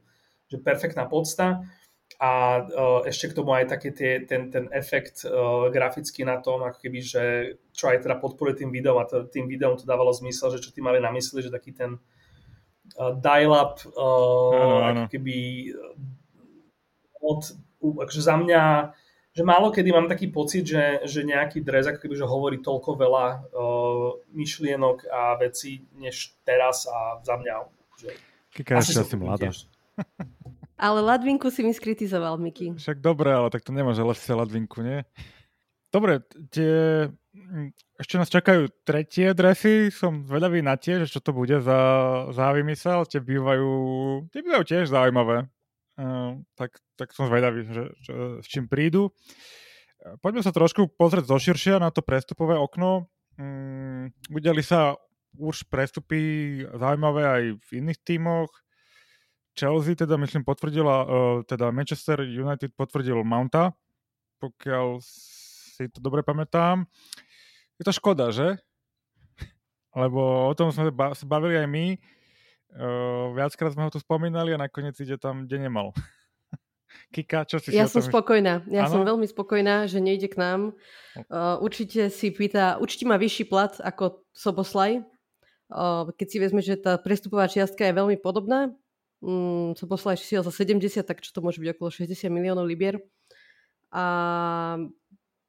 že 0.52 0.58
perfektná 0.60 1.08
podsta 1.08 1.64
a 2.16 2.64
uh, 2.64 3.02
ešte 3.04 3.32
k 3.32 3.38
tomu 3.38 3.52
aj 3.52 3.68
taký 3.68 3.92
tie, 3.92 4.24
ten, 4.24 4.48
ten 4.48 4.72
efekt 4.72 5.28
uh, 5.28 5.68
grafický 5.68 6.24
na 6.24 6.40
tom, 6.40 6.64
ako 6.64 6.80
keby, 6.80 7.00
že 7.04 7.24
čo 7.76 7.92
aj 7.92 8.08
teda 8.08 8.16
podporuje 8.24 8.64
tým 8.64 8.72
videom 8.72 9.04
a 9.04 9.06
to, 9.06 9.28
tým 9.28 9.52
videom 9.52 9.76
to 9.76 9.84
dávalo 9.84 10.16
zmysel, 10.16 10.56
že 10.56 10.64
čo 10.64 10.72
ty 10.72 10.80
mali 10.80 11.04
na 11.04 11.12
mysli, 11.12 11.44
že 11.44 11.52
taký 11.52 11.76
ten 11.76 12.00
uh, 12.96 13.14
dial-up 13.20 13.84
uh, 13.92 14.96
ako 14.96 15.04
keby 15.12 15.38
od, 17.20 17.42
akože 17.84 18.22
za 18.24 18.36
mňa 18.40 18.62
že 19.36 19.44
málo 19.44 19.68
kedy 19.68 19.92
mám 19.92 20.08
taký 20.08 20.32
pocit, 20.32 20.64
že, 20.64 21.04
že 21.04 21.28
nejaký 21.28 21.60
dres 21.60 21.84
ako 21.92 22.00
keby, 22.00 22.16
že 22.16 22.24
hovorí 22.24 22.58
toľko 22.64 22.96
veľa 22.96 23.26
uh, 23.52 24.10
myšlienok 24.32 25.12
a 25.12 25.36
vecí, 25.36 25.84
než 26.00 26.40
teraz 26.48 26.88
a 26.88 27.20
za 27.20 27.36
mňa. 27.36 27.68
Že 28.00 28.10
Kika 28.56 28.80
ešte 28.80 29.04
asi 29.04 29.20
mladá. 29.20 29.52
Ale 30.76 31.00
Ladvinku 31.00 31.48
si 31.52 31.64
mi 31.64 31.72
skritizoval, 31.72 32.36
Miky. 32.36 32.76
Však 32.76 33.00
dobre, 33.00 33.32
ale 33.32 33.48
tak 33.48 33.64
to 33.64 33.72
nemôže 33.72 34.04
lepšie 34.04 34.36
Ladvinku, 34.36 34.84
nie? 34.84 35.08
Dobre, 35.88 36.20
tie... 36.52 37.08
ešte 37.96 38.20
nás 38.20 38.28
čakajú 38.28 38.68
tretie 38.84 39.32
dresy, 39.32 39.88
som 39.88 40.28
zvedavý 40.28 40.60
na 40.60 40.76
tie, 40.76 41.00
že 41.00 41.08
čo 41.08 41.24
to 41.24 41.32
bude 41.32 41.64
za, 41.64 41.80
za 42.36 42.52
vymysel, 42.52 43.08
tie 43.08 43.24
bývajú, 43.24 43.72
tie 44.36 44.44
bývajú 44.44 44.64
tiež 44.68 44.92
zaujímavé. 44.92 45.48
Uh, 45.96 46.44
tak, 46.60 46.76
tak 47.00 47.16
som 47.16 47.32
zvedavý, 47.32 47.64
že, 47.72 47.96
že, 48.04 48.14
s 48.44 48.48
čím 48.52 48.68
prídu. 48.68 49.16
Poďme 50.20 50.44
sa 50.44 50.52
trošku 50.52 50.92
pozrieť 51.00 51.32
zoširšia 51.32 51.80
na 51.80 51.90
to 51.90 52.04
prestupové 52.04 52.60
okno. 52.60 53.08
Um, 53.40 54.12
udeli 54.28 54.60
sa 54.60 55.00
už 55.40 55.68
prestupy 55.72 56.64
zaujímavé 56.76 57.24
aj 57.24 57.44
v 57.56 57.70
iných 57.80 58.00
tímoch. 58.04 58.52
Chelsea 59.56 59.96
teda 59.96 60.20
myslím 60.20 60.44
potvrdila, 60.44 60.96
uh, 61.04 61.08
teda 61.48 61.72
Manchester 61.72 62.22
United 62.22 62.76
potvrdil 62.76 63.24
Mounta 63.24 63.72
pokiaľ 64.40 65.00
si 65.02 65.88
to 65.92 66.00
dobre 66.00 66.22
pamätám. 66.24 66.88
Je 67.80 67.84
to 67.84 67.92
škoda, 67.92 68.32
že? 68.32 68.60
Lebo 69.96 70.52
o 70.52 70.54
tom 70.56 70.72
sme 70.72 70.92
sa 70.92 71.26
bavili 71.28 71.60
aj 71.60 71.68
my. 71.68 71.86
Uh, 72.76 73.32
viackrát 73.32 73.72
sme 73.72 73.88
ho 73.88 73.92
tu 73.92 74.04
spomínali 74.04 74.52
a 74.52 74.60
nakoniec 74.60 75.00
ide 75.00 75.16
tam, 75.16 75.48
kde 75.48 75.68
nemal. 75.68 75.96
Kika, 77.16 77.48
čo 77.48 77.60
si 77.64 77.72
Ja 77.72 77.88
si 77.88 78.00
som 78.00 78.04
spokojná. 78.04 78.68
Ja 78.68 78.88
ano? 78.88 78.92
som 78.92 79.02
veľmi 79.08 79.28
spokojná, 79.28 79.88
že 79.88 80.04
nejde 80.04 80.28
k 80.28 80.40
nám. 80.40 80.76
Uh, 81.32 81.56
určite 81.64 82.12
si 82.12 82.32
pýta, 82.36 82.76
určite 82.84 83.08
má 83.08 83.16
vyšší 83.16 83.48
plat 83.48 83.72
ako 83.80 84.28
Soboslaj. 84.36 85.04
Uh, 85.72 86.12
keď 86.20 86.28
si 86.28 86.38
vezme, 86.44 86.60
že 86.60 86.76
tá 86.76 87.00
prestupová 87.00 87.48
čiastka 87.48 87.88
je 87.88 87.96
veľmi 87.96 88.20
podobná, 88.20 88.76
um, 89.26 89.74
Soboslaj 89.74 90.22
šiel 90.22 90.46
za 90.46 90.54
70, 90.54 91.02
tak 91.02 91.26
čo 91.26 91.34
to 91.34 91.42
môže 91.42 91.58
byť 91.58 91.74
okolo 91.74 91.90
60 91.90 92.30
miliónov 92.30 92.70
libier. 92.70 93.02
A 93.90 94.78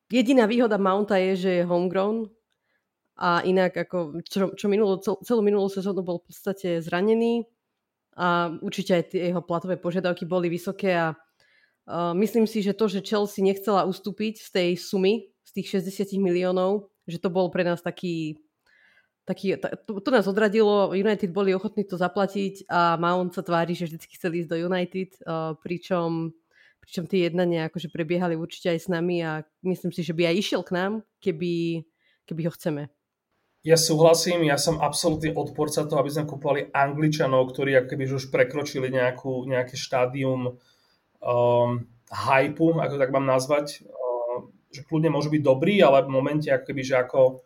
jediná 0.09 0.49
výhoda 0.49 0.81
Mounta 0.81 1.21
je, 1.21 1.33
že 1.37 1.51
je 1.61 1.69
homegrown, 1.69 2.33
a 3.17 3.41
inak 3.49 3.73
ako 3.89 4.21
čo, 4.29 4.53
čo 4.53 4.67
minulú, 4.69 5.01
celú 5.01 5.41
minulú 5.41 5.73
sezónu 5.73 6.05
bol 6.05 6.21
v 6.21 6.29
podstate 6.29 6.85
zranený 6.85 7.49
a 8.13 8.53
určite 8.61 8.93
aj 8.93 9.05
tie 9.13 9.33
jeho 9.33 9.41
platové 9.41 9.81
požiadavky 9.81 10.29
boli 10.29 10.53
vysoké 10.53 10.93
a 10.93 11.17
uh, 11.17 12.13
myslím 12.13 12.45
si, 12.45 12.61
že 12.61 12.77
to, 12.77 12.93
že 12.93 13.05
Chelsea 13.05 13.41
nechcela 13.41 13.89
ustúpiť 13.89 14.41
z 14.41 14.49
tej 14.53 14.69
sumy, 14.77 15.33
z 15.45 15.51
tých 15.57 15.81
60 15.81 16.21
miliónov, 16.21 16.93
že 17.09 17.17
to 17.17 17.33
bol 17.33 17.49
pre 17.49 17.65
nás 17.65 17.81
taký 17.81 18.37
taký, 19.27 19.59
to, 19.59 19.99
to 19.99 20.11
nás 20.15 20.25
odradilo, 20.31 20.95
United 20.95 21.35
boli 21.35 21.51
ochotní 21.51 21.83
to 21.83 21.99
zaplatiť 21.99 22.71
a 22.71 22.95
Mount 22.95 23.35
sa 23.35 23.43
tvári, 23.43 23.75
že 23.75 23.91
vždy 23.91 23.99
chceli 24.15 24.47
ísť 24.47 24.51
do 24.55 24.59
United, 24.71 25.11
uh, 25.27 25.59
pričom, 25.59 26.31
pričom 26.79 27.11
tie 27.11 27.27
jednania 27.27 27.67
akože 27.67 27.91
prebiehali 27.91 28.39
určite 28.39 28.71
aj 28.71 28.87
s 28.87 28.89
nami 28.89 29.27
a 29.27 29.43
myslím 29.67 29.91
si, 29.91 30.07
že 30.07 30.15
by 30.15 30.31
aj 30.31 30.37
išiel 30.39 30.63
k 30.63 30.75
nám, 30.79 30.93
keby, 31.19 31.83
keby 32.25 32.47
ho 32.47 32.55
chceme. 32.55 32.87
Ja 33.67 33.75
súhlasím, 33.75 34.47
ja 34.47 34.63
som 34.63 34.79
absolútny 34.79 35.35
odporca 35.35 35.83
toho, 35.83 35.99
aby 35.99 36.15
sme 36.15 36.31
kupovali 36.31 36.71
Angličanov, 36.71 37.51
ktorí 37.51 37.75
ako 37.75 37.89
keby 37.91 38.15
už 38.15 38.31
prekročili 38.31 38.95
nejakú, 38.95 39.43
nejaké 39.43 39.75
štádium 39.75 40.55
um, 40.55 41.71
hypu, 42.07 42.79
ako 42.79 42.95
tak 42.95 43.11
mám 43.11 43.27
nazvať, 43.27 43.83
um, 43.83 44.55
že 44.71 44.87
kľudne 44.87 45.11
môžu 45.11 45.35
byť 45.35 45.43
dobrí, 45.43 45.83
ale 45.83 46.07
v 46.07 46.15
momente 46.15 46.47
ako 46.47 46.63
keby, 46.63 46.83
že 46.87 46.95
ako 46.95 47.43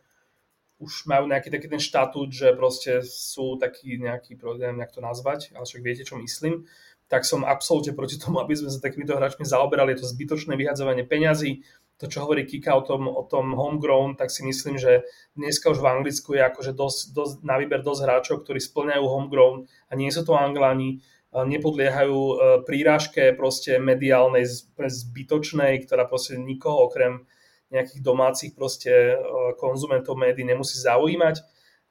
už 0.81 1.05
majú 1.05 1.29
nejaký 1.29 1.53
taký 1.53 1.69
ten 1.69 1.79
štatút, 1.79 2.33
že 2.33 2.57
proste 2.57 3.05
sú 3.05 3.61
taký 3.61 4.01
nejaký, 4.01 4.41
neviem, 4.41 4.81
nejak 4.81 4.97
to 4.97 5.05
nazvať, 5.05 5.53
ale 5.53 5.69
však 5.69 5.85
viete, 5.85 6.09
čo 6.09 6.17
myslím, 6.17 6.65
tak 7.13 7.29
som 7.29 7.45
absolútne 7.45 7.93
proti 7.93 8.17
tomu, 8.17 8.41
aby 8.41 8.57
sme 8.57 8.73
sa 8.73 8.81
takýmito 8.81 9.13
hráčmi 9.13 9.45
zaoberali. 9.45 9.93
Je 9.93 10.01
to 10.03 10.13
zbytočné 10.15 10.57
vyhadzovanie 10.57 11.05
peňazí, 11.05 11.67
to, 12.01 12.09
čo 12.09 12.25
hovorí 12.25 12.49
Kika 12.49 12.73
o 12.73 12.81
tom, 12.81 13.13
o 13.13 13.29
tom 13.29 13.53
homegrown, 13.53 14.17
tak 14.17 14.33
si 14.33 14.41
myslím, 14.41 14.81
že 14.81 15.05
dneska 15.37 15.69
už 15.69 15.85
v 15.85 15.91
Anglicku 16.01 16.33
je 16.33 16.41
akože 16.49 16.73
dosť, 16.73 17.01
dosť, 17.13 17.35
na 17.45 17.61
výber 17.61 17.85
dosť 17.85 18.01
hráčov, 18.09 18.37
ktorí 18.41 18.57
splňajú 18.57 19.05
homegrown 19.05 19.69
a 19.69 19.93
nie 20.01 20.09
sú 20.09 20.25
to 20.25 20.33
Anglani, 20.33 21.05
nepodliehajú 21.31 22.19
e, 22.19 22.35
prírážke 22.65 23.37
proste 23.37 23.77
mediálnej 23.77 24.49
zbytočnej, 24.75 25.85
ktorá 25.85 26.09
proste 26.09 26.41
nikoho 26.41 26.89
okrem 26.89 27.29
nejakých 27.71 28.03
domácich 28.03 28.53
proste 28.55 28.91
e, 28.91 29.17
konzumentov 29.59 30.19
médií 30.19 30.47
nemusí 30.47 30.79
zaujímať 30.83 31.43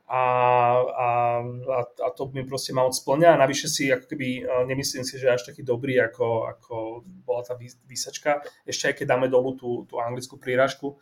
a, 0.09 0.23
a, 0.97 1.07
a 1.85 2.07
to 2.17 2.33
mi 2.33 2.41
proste 2.41 2.73
mal 2.73 2.89
splňa 2.89 3.37
a 3.37 3.41
navyše 3.45 3.69
si 3.69 3.93
ako 3.93 4.09
keby, 4.09 4.41
nemyslím 4.65 5.05
si, 5.05 5.21
že 5.21 5.29
až 5.29 5.45
taký 5.45 5.61
dobrý, 5.61 6.01
ako, 6.01 6.49
ako 6.49 6.75
bola 7.05 7.45
tá 7.45 7.53
výsačka, 7.85 8.41
ešte 8.65 8.89
aj 8.89 8.95
keď 8.97 9.05
dáme 9.05 9.29
dolu 9.29 9.53
tú, 9.53 9.85
tú 9.85 10.01
anglickú 10.01 10.41
príražku. 10.41 10.97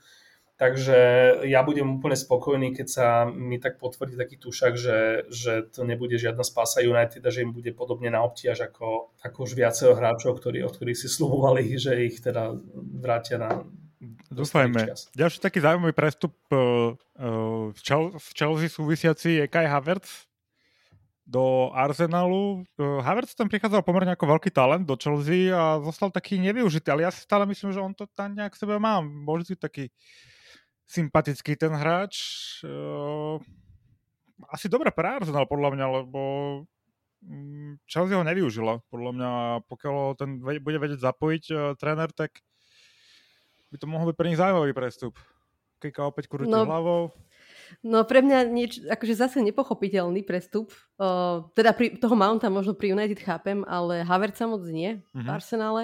Takže 0.57 0.97
ja 1.45 1.61
budem 1.61 2.01
úplne 2.01 2.17
spokojný, 2.17 2.73
keď 2.73 2.87
sa 2.89 3.07
mi 3.29 3.61
tak 3.61 3.77
potvrdí 3.77 4.17
taký 4.17 4.41
tušak, 4.41 4.73
že, 4.73 5.29
že 5.29 5.69
to 5.69 5.85
nebude 5.85 6.17
žiadna 6.17 6.41
spása 6.41 6.81
United 6.81 7.21
a 7.21 7.29
že 7.29 7.45
im 7.45 7.53
bude 7.53 7.69
podobne 7.77 8.09
na 8.09 8.25
obtiaž 8.25 8.65
ako, 8.65 9.13
ako 9.21 9.37
už 9.45 9.53
viacero 9.53 9.93
hráčov, 9.93 10.41
ktorí, 10.41 10.65
od 10.65 10.73
ktorých 10.73 10.97
si 10.97 11.07
slúbovali, 11.07 11.77
že 11.77 12.01
ich 12.09 12.25
teda 12.25 12.57
vrátia 12.75 13.37
na, 13.37 13.69
Dúfajme. 14.29 14.93
Ďalší 15.17 15.41
taký 15.41 15.57
zaujímavý 15.57 15.93
prestup 15.97 16.37
uh, 16.53 16.93
uh, 17.17 17.73
v 18.13 18.29
Chelsea 18.37 18.69
súvisiaci 18.69 19.41
je 19.41 19.45
Kai 19.49 19.65
Havertz 19.65 20.29
do 21.25 21.73
Arsenalu. 21.73 22.61
Uh, 22.77 23.01
Havertz 23.01 23.33
tam 23.33 23.49
prichádzal 23.49 23.81
pomerne 23.81 24.13
ako 24.13 24.37
veľký 24.37 24.53
talent 24.53 24.85
do 24.85 24.93
Chelsea 24.93 25.49
a 25.49 25.81
zostal 25.81 26.13
taký 26.13 26.37
nevyužitý, 26.37 26.93
ale 26.93 27.09
ja 27.09 27.11
si 27.11 27.25
stále 27.25 27.49
myslím, 27.49 27.73
že 27.73 27.81
on 27.81 27.91
to 27.91 28.05
tam 28.13 28.37
nejak 28.37 28.53
sebe 28.53 28.77
má. 28.77 29.01
Môže 29.01 29.49
si 29.49 29.55
taký 29.57 29.89
sympatický 30.85 31.57
ten 31.57 31.73
hráč. 31.73 32.15
Uh, 32.61 33.41
asi 34.53 34.69
dobré 34.69 34.93
pre 34.93 35.09
Arsenal 35.09 35.49
podľa 35.49 35.73
mňa, 35.73 35.85
lebo 36.05 36.21
mm, 37.25 37.81
Chelsea 37.89 38.13
ho 38.13 38.21
nevyužila. 38.21 38.77
Podľa 38.93 39.11
mňa, 39.17 39.31
pokiaľ 39.65 39.95
ten 40.21 40.37
bude 40.37 40.77
vedieť 40.77 41.01
zapojiť 41.01 41.43
uh, 41.49 41.59
tréner, 41.81 42.13
tak 42.13 42.45
by 43.71 43.77
to 43.77 43.87
mohol 43.87 44.09
byť 44.11 44.17
pre 44.17 44.27
nich 44.31 44.39
zaujímavý 44.39 44.71
prestup. 44.71 45.15
Kika 45.77 46.09
opäť 46.09 46.25
krúti 46.25 46.49
no, 46.49 46.65
hlavou. 46.65 47.13
No 47.85 48.01
pre 48.07 48.25
mňa 48.25 48.49
nieč, 48.49 48.81
akože 48.81 49.13
zase 49.13 49.37
nepochopiteľný 49.45 50.25
prestup. 50.25 50.73
Uh, 50.97 51.45
teda 51.53 51.75
pri, 51.77 51.99
toho 52.01 52.15
Mounta 52.17 52.49
možno 52.49 52.73
pri 52.73 52.97
United 52.97 53.21
chápem, 53.21 53.61
ale 53.67 54.01
Havertza 54.01 54.49
moc 54.49 54.65
nie 54.65 54.97
mm-hmm. 54.97 55.13
v 55.13 55.27
mhm. 55.27 55.33
Arsenále. 55.33 55.83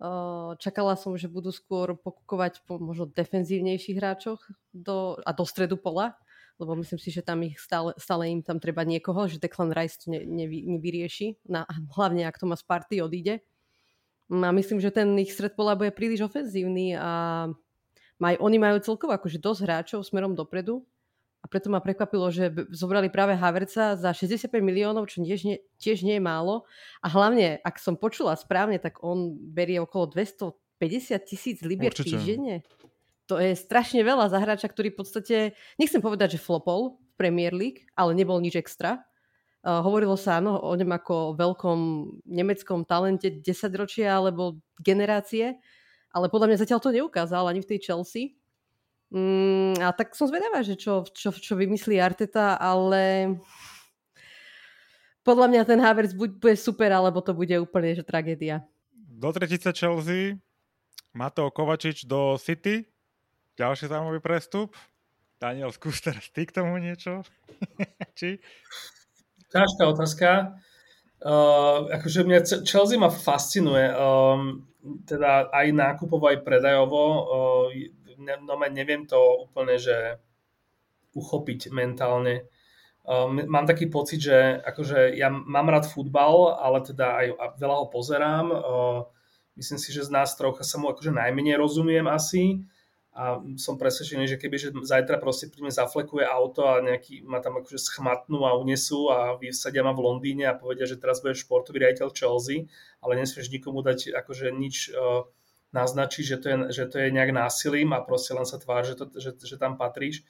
Uh, 0.00 0.56
čakala 0.56 0.96
som, 0.96 1.12
že 1.12 1.28
budú 1.28 1.52
skôr 1.52 1.92
pokúkovať 1.92 2.64
po 2.64 2.80
možno 2.80 3.04
defenzívnejších 3.12 4.00
hráčoch 4.00 4.40
do, 4.72 5.20
a 5.20 5.30
do 5.36 5.44
stredu 5.44 5.76
pola, 5.76 6.16
lebo 6.56 6.72
myslím 6.80 6.96
si, 6.96 7.12
že 7.12 7.20
tam 7.20 7.44
ich 7.44 7.60
stále, 7.60 7.92
stále 8.00 8.32
im 8.32 8.40
tam 8.40 8.56
treba 8.56 8.80
niekoho, 8.80 9.28
že 9.28 9.36
Declan 9.36 9.76
Rice 9.76 10.00
to 10.00 10.06
ne, 10.08 10.24
nevy, 10.24 10.64
nevyrieši, 10.64 11.44
na, 11.52 11.68
hlavne 11.92 12.24
ak 12.24 12.40
to 12.40 12.48
má 12.48 12.56
z 12.56 12.64
party 12.64 13.04
odíde. 13.04 13.44
A 14.30 14.48
myslím, 14.54 14.78
že 14.78 14.94
ten 14.94 15.10
ich 15.18 15.34
stred 15.34 15.58
pola 15.58 15.74
bude 15.74 15.90
príliš 15.90 16.30
ofenzívny 16.30 16.94
a 16.94 17.50
maj, 18.22 18.38
oni 18.38 18.62
majú 18.62 18.78
celkovo 18.78 19.10
akože 19.10 19.42
dosť 19.42 19.60
hráčov 19.66 20.06
smerom 20.06 20.38
dopredu 20.38 20.86
a 21.40 21.48
preto 21.48 21.72
ma 21.72 21.80
prekvapilo, 21.82 22.30
že 22.30 22.52
zobrali 22.70 23.08
práve 23.10 23.34
Haverca 23.34 23.96
za 23.96 24.10
65 24.12 24.52
miliónov, 24.60 25.08
čo 25.08 25.24
tiež 25.24 25.40
nie, 25.42 25.56
tiež 25.80 26.04
nie 26.04 26.20
je 26.20 26.22
málo. 26.22 26.68
A 27.00 27.08
hlavne, 27.08 27.58
ak 27.64 27.80
som 27.80 27.96
počula 27.96 28.36
správne, 28.36 28.76
tak 28.76 29.00
on 29.00 29.34
berie 29.34 29.80
okolo 29.80 30.12
250 30.14 30.54
tisíc 31.24 31.58
libier 31.64 31.90
týždenne. 31.90 32.62
To 33.26 33.40
je 33.40 33.56
strašne 33.56 34.04
veľa 34.04 34.28
za 34.28 34.38
hráča, 34.42 34.68
ktorý 34.68 34.92
v 34.92 34.98
podstate, 35.00 35.36
nechcem 35.80 36.02
povedať, 36.04 36.36
že 36.36 36.44
flopol 36.44 37.00
v 37.00 37.12
Premier 37.16 37.56
League, 37.56 37.88
ale 37.96 38.12
nebol 38.12 38.36
nič 38.38 38.58
extra. 38.60 39.09
Uh, 39.60 39.84
hovorilo 39.84 40.16
sa 40.16 40.40
áno, 40.40 40.56
o 40.56 40.72
ňom 40.72 40.88
ako 40.88 41.12
o 41.12 41.34
veľkom 41.36 41.78
nemeckom 42.24 42.88
talente 42.88 43.28
10 43.28 43.44
ročia 43.76 44.16
alebo 44.16 44.56
generácie, 44.80 45.60
ale 46.16 46.32
podľa 46.32 46.48
mňa 46.48 46.60
zatiaľ 46.64 46.80
to 46.80 46.96
neukázal 46.96 47.44
ani 47.44 47.60
v 47.60 47.68
tej 47.76 47.92
Chelsea. 47.92 48.40
Mm, 49.12 49.76
a 49.84 49.92
tak 49.92 50.16
som 50.16 50.30
zvedavá, 50.30 50.64
že 50.64 50.80
čo, 50.80 51.04
čo, 51.12 51.34
čo 51.34 51.58
vymyslí 51.60 52.00
Arteta, 52.00 52.56
ale 52.56 53.36
podľa 55.20 55.46
mňa 55.52 55.62
ten 55.68 55.80
Havertz 55.82 56.16
buď 56.16 56.30
bude 56.40 56.56
super, 56.56 56.88
alebo 56.88 57.20
to 57.20 57.36
bude 57.36 57.52
úplne 57.60 57.92
že 57.92 58.06
tragédia. 58.06 58.64
Do 58.96 59.28
tretice 59.34 59.76
Chelsea, 59.76 60.40
Mateo 61.12 61.52
Kovačič 61.52 62.08
do 62.08 62.40
City, 62.40 62.88
ďalší 63.60 63.92
zaujímavý 63.92 64.24
prestup. 64.24 64.72
Daniel, 65.36 65.68
skús 65.72 66.00
teraz 66.00 66.28
ty 66.32 66.48
k 66.48 66.54
tomu 66.56 66.80
niečo? 66.80 67.20
Či? 68.18 68.40
Ťažká 69.50 69.82
otázka. 69.90 70.28
Uh, 71.20 71.90
akože 71.92 72.24
mňa 72.24 72.64
Chelsea 72.64 72.96
ma 72.96 73.12
fascinuje, 73.12 73.92
um, 73.92 74.64
teda 75.04 75.52
aj 75.52 75.66
nákupovo, 75.74 76.32
aj 76.32 76.40
predajovo. 76.40 77.04
Uh, 77.28 77.64
no, 78.16 78.56
neviem 78.72 79.04
to 79.04 79.18
úplne, 79.44 79.76
že 79.76 80.16
uchopiť 81.12 81.74
mentálne. 81.74 82.48
Uh, 83.04 83.28
mám 83.28 83.68
taký 83.68 83.90
pocit, 83.90 84.22
že 84.22 84.64
akože 84.64 85.18
ja 85.18 85.28
mám 85.28 85.68
rád 85.68 85.90
futbal, 85.90 86.56
ale 86.56 86.80
teda 86.86 87.06
aj 87.20 87.26
veľa 87.60 87.76
ho 87.84 87.86
pozerám. 87.92 88.46
Uh, 88.48 88.98
myslím 89.60 89.76
si, 89.76 89.92
že 89.92 90.08
z 90.08 90.14
nás 90.14 90.32
trocha 90.38 90.64
sa 90.64 90.80
mu 90.80 90.88
akože 90.88 91.12
najmenej 91.12 91.60
rozumiem 91.60 92.08
asi 92.08 92.64
a 93.10 93.42
som 93.58 93.74
presvedčený, 93.74 94.30
že 94.30 94.38
keby 94.38 94.54
že 94.54 94.70
zajtra 94.70 95.18
proste 95.18 95.50
príjme 95.50 95.74
zaflekuje 95.74 96.22
auto 96.22 96.70
a 96.70 96.78
nejaký 96.78 97.26
ma 97.26 97.42
tam 97.42 97.58
akože 97.58 97.74
schmatnú 97.74 98.46
a 98.46 98.54
unesú 98.54 99.10
a 99.10 99.34
vysadia 99.34 99.82
ma 99.82 99.90
v 99.90 100.06
Londýne 100.06 100.46
a 100.46 100.54
povedia, 100.54 100.86
že 100.86 100.94
teraz 100.94 101.18
budeš 101.18 101.42
športový 101.42 101.82
riaditeľ 101.82 102.14
Chelsea, 102.14 102.70
ale 103.02 103.18
nesmieš 103.18 103.50
nikomu 103.50 103.82
dať 103.82 104.14
akože 104.14 104.54
nič 104.54 104.94
uh, 104.94 105.26
naznačiť, 105.74 106.24
že 106.24 106.36
to, 106.38 106.46
je, 106.46 106.56
že 106.70 106.84
to 106.86 106.96
je 107.02 107.08
nejak 107.10 107.34
násilím 107.34 107.94
a 107.94 108.02
proste 108.02 108.30
len 108.30 108.46
sa 108.46 108.62
tvár, 108.62 108.86
že, 108.86 108.94
to, 108.94 109.10
že, 109.18 109.34
že 109.42 109.58
tam 109.58 109.74
patríš, 109.74 110.22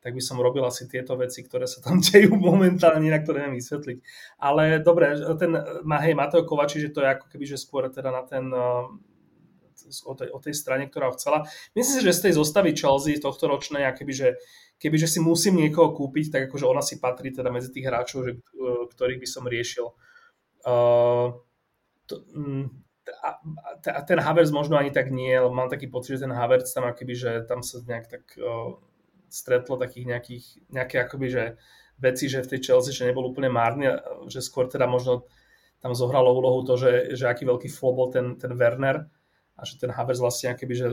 tak 0.00 0.16
by 0.16 0.22
som 0.24 0.40
robil 0.40 0.64
asi 0.64 0.88
tieto 0.88 1.12
veci, 1.20 1.44
ktoré 1.44 1.68
sa 1.68 1.84
tam 1.84 2.00
dejú 2.04 2.32
momentálne, 2.36 3.12
na 3.12 3.20
ktoré 3.20 3.44
neviem 3.44 3.60
vysvetliť. 3.60 3.98
Ale 4.40 4.80
dobre, 4.80 5.20
ten 5.36 5.52
hej, 6.00 6.14
Mateo 6.16 6.48
Kovači, 6.48 6.80
že 6.80 6.92
to 6.92 7.04
je 7.04 7.12
ako 7.12 7.28
keby, 7.28 7.44
že 7.44 7.60
skôr 7.60 7.92
teda 7.92 8.08
na 8.08 8.24
ten 8.24 8.48
uh, 8.48 8.88
o 10.04 10.12
tej, 10.14 10.28
o 10.30 10.38
tej 10.38 10.54
strane, 10.54 10.86
ktorá 10.86 11.12
chcela. 11.14 11.46
Myslím 11.72 12.00
si, 12.00 12.06
že 12.06 12.16
z 12.16 12.22
tej 12.28 12.32
zostavy 12.38 12.76
Chelsea 12.76 13.18
tohto 13.18 13.48
ročnej, 13.48 13.86
keby, 13.94 14.12
že, 14.12 14.28
keby 14.78 14.96
že 14.98 15.08
si 15.08 15.18
musím 15.18 15.58
niekoho 15.58 15.94
kúpiť, 15.96 16.32
tak 16.32 16.40
akože 16.50 16.66
ona 16.66 16.82
si 16.82 17.00
patrí 17.02 17.30
teda 17.30 17.50
medzi 17.50 17.70
tých 17.70 17.86
hráčov, 17.86 18.18
že, 18.26 18.32
ktorých 18.94 19.20
by 19.20 19.28
som 19.28 19.44
riešil. 19.48 19.86
Uh, 20.62 21.42
to, 22.06 22.22
mm, 22.34 22.66
a 23.82 24.00
ten 24.06 24.18
Havertz 24.22 24.54
možno 24.54 24.78
ani 24.78 24.94
tak 24.94 25.10
nie, 25.10 25.34
ale 25.34 25.50
mám 25.50 25.66
taký 25.66 25.90
pocit, 25.90 26.16
že 26.16 26.24
ten 26.26 26.34
Havertz 26.34 26.70
tam 26.70 26.86
akoby, 26.86 27.14
že 27.18 27.30
tam 27.50 27.66
sa 27.66 27.82
nejak 27.82 28.06
tak 28.06 28.24
uh, 28.38 28.78
stretlo 29.26 29.74
takých 29.74 30.06
nejakých, 30.06 30.44
nejaké 30.70 30.96
akoby, 31.02 31.26
že 31.26 31.44
veci, 31.98 32.28
že 32.28 32.44
v 32.44 32.50
tej 32.52 32.60
Chelsea, 32.62 32.94
že 32.94 33.08
nebol 33.08 33.26
úplne 33.26 33.48
márny, 33.48 33.90
že 34.28 34.44
skôr 34.44 34.68
teda 34.68 34.84
možno 34.86 35.26
tam 35.82 35.94
zohralo 35.98 36.30
úlohu 36.30 36.62
to, 36.62 36.78
že, 36.78 37.18
že 37.18 37.26
aký 37.26 37.42
veľký 37.46 37.68
flow 37.70 37.94
bol 37.94 38.08
ten, 38.10 38.38
ten 38.38 38.54
Werner 38.54 39.10
a 39.52 39.68
že 39.68 39.76
ten 39.76 39.92
Havertz 39.92 40.18
vlastne 40.18 40.56
akoby, 40.56 40.74
že 40.74 40.86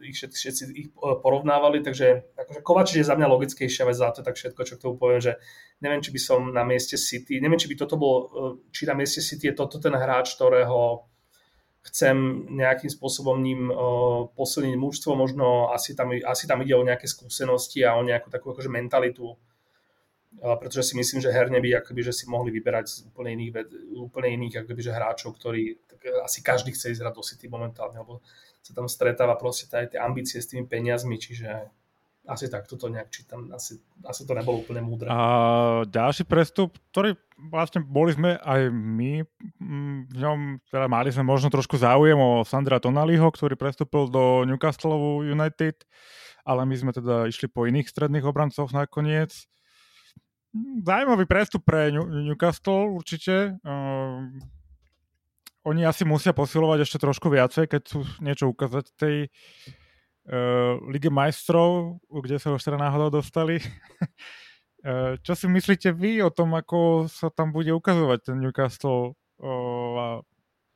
ich 0.00 0.16
všetci, 0.16 0.36
všetci 0.36 0.62
ich 0.72 0.88
porovnávali, 0.96 1.84
takže 1.84 2.32
akože 2.32 2.60
Kovačič 2.64 2.96
je 3.04 3.06
za 3.06 3.14
mňa 3.14 3.28
logickejšia 3.28 3.84
vec 3.84 3.96
za 3.96 4.10
to, 4.10 4.24
tak 4.24 4.40
všetko, 4.40 4.60
čo 4.64 4.74
k 4.80 4.82
tomu 4.82 4.96
poviem, 4.96 5.20
že 5.20 5.32
neviem, 5.84 6.00
či 6.00 6.10
by 6.10 6.20
som 6.20 6.40
na 6.48 6.64
mieste 6.64 6.96
City, 6.96 7.38
neviem, 7.38 7.60
či 7.60 7.68
by 7.68 7.76
toto 7.76 8.00
bol, 8.00 8.14
či 8.72 8.88
na 8.88 8.96
mieste 8.96 9.20
City 9.20 9.52
je 9.52 9.58
toto 9.60 9.76
ten 9.76 9.92
hráč, 9.92 10.32
ktorého 10.34 11.06
chcem 11.80 12.44
nejakým 12.56 12.92
spôsobom 12.92 13.40
ním 13.40 13.72
uh, 13.72 14.28
posilniť 14.36 14.76
mužstvo, 14.76 15.16
možno 15.16 15.72
asi 15.72 15.96
tam, 15.96 16.12
asi 16.12 16.44
tam 16.44 16.60
ide 16.60 16.76
o 16.76 16.84
nejaké 16.84 17.08
skúsenosti 17.08 17.80
a 17.84 17.96
o 17.96 18.04
nejakú 18.04 18.28
takú 18.28 18.52
akože 18.52 18.68
mentalitu, 18.68 19.36
pretože 20.38 20.92
si 20.92 20.94
myslím, 20.94 21.18
že 21.18 21.34
herne 21.34 21.58
by 21.58 21.82
akoby, 21.82 22.06
že 22.06 22.14
si 22.14 22.24
mohli 22.30 22.54
vyberať 22.54 22.84
z 22.86 22.96
úplne 23.10 23.34
iných, 23.34 23.50
úplne 23.98 24.28
iných 24.38 24.62
akoby, 24.62 24.80
že 24.80 24.94
hráčov, 24.94 25.34
ktorí 25.34 25.82
tak 25.90 26.00
asi 26.22 26.38
každý 26.40 26.70
chce 26.70 26.94
ísť 26.94 27.02
do 27.10 27.24
City 27.26 27.50
momentálne, 27.50 27.98
lebo 27.98 28.22
sa 28.62 28.72
tam 28.72 28.86
stretáva 28.86 29.34
proste 29.34 29.66
aj 29.72 29.96
tie 29.96 30.00
ambície 30.00 30.38
s 30.38 30.46
tými 30.46 30.68
peniazmi, 30.70 31.18
čiže 31.18 31.68
asi 32.30 32.46
tak 32.46 32.68
toto 32.70 32.86
nejak 32.86 33.10
čítam, 33.10 33.50
asi, 33.50 33.80
asi 34.06 34.22
to 34.22 34.36
nebolo 34.36 34.62
úplne 34.62 34.84
múdre. 34.84 35.10
A 35.10 35.82
ďalší 35.88 36.28
prestup, 36.28 36.78
ktorý 36.94 37.18
vlastne 37.50 37.82
boli 37.82 38.12
sme 38.12 38.36
aj 38.38 38.70
my 38.70 39.24
mm, 39.58 39.98
v 40.12 40.16
ňom, 40.20 40.38
teda 40.68 40.86
mali 40.86 41.10
sme 41.10 41.24
možno 41.26 41.48
trošku 41.48 41.80
záujem 41.80 42.20
o 42.20 42.44
Sandra 42.44 42.78
Tonaliho, 42.78 43.24
ktorý 43.24 43.56
prestúpil 43.56 44.12
do 44.12 44.44
Newcastle 44.46 45.24
United, 45.24 45.82
ale 46.44 46.62
my 46.68 46.74
sme 46.76 46.92
teda 46.92 47.26
išli 47.26 47.48
po 47.48 47.64
iných 47.64 47.88
stredných 47.88 48.22
obrancoch 48.28 48.70
nakoniec. 48.70 49.50
Zajímavý 50.82 51.30
prestup 51.30 51.62
pre 51.62 51.94
Newcastle 51.94 52.90
určite. 52.90 53.54
Um, 53.62 54.42
oni 55.62 55.86
asi 55.86 56.02
musia 56.02 56.34
posilovať 56.34 56.82
ešte 56.82 56.98
trošku 56.98 57.30
viacej, 57.30 57.70
keď 57.70 57.82
sú 57.86 58.02
niečo 58.18 58.50
ukázať 58.50 58.90
tej 58.98 59.16
uh, 60.26 60.74
Lige 60.90 61.12
majstrov, 61.12 62.02
kde 62.10 62.42
sa 62.42 62.50
už 62.50 62.66
teda 62.66 62.82
náhodou 62.82 63.22
dostali. 63.22 63.62
uh, 64.82 65.14
čo 65.24 65.38
si 65.38 65.46
myslíte 65.46 65.94
vy 65.94 66.18
o 66.26 66.34
tom, 66.34 66.58
ako 66.58 67.06
sa 67.06 67.30
tam 67.30 67.54
bude 67.54 67.70
ukazovať 67.70 68.34
ten 68.34 68.36
Newcastle 68.42 69.14
uh, 69.38 70.18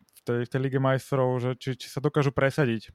v, 0.07 0.21
tej, 0.23 0.39
v 0.47 0.51
tej 0.55 0.61
Lige 0.63 0.79
majstrov, 0.79 1.43
že 1.43 1.59
či, 1.59 1.75
či 1.75 1.91
sa 1.91 1.99
dokážu 1.99 2.31
presadiť? 2.31 2.95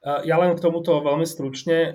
Ja 0.00 0.36
len 0.40 0.56
k 0.56 0.64
tomuto 0.64 0.96
veľmi 1.04 1.28
stručne. 1.28 1.92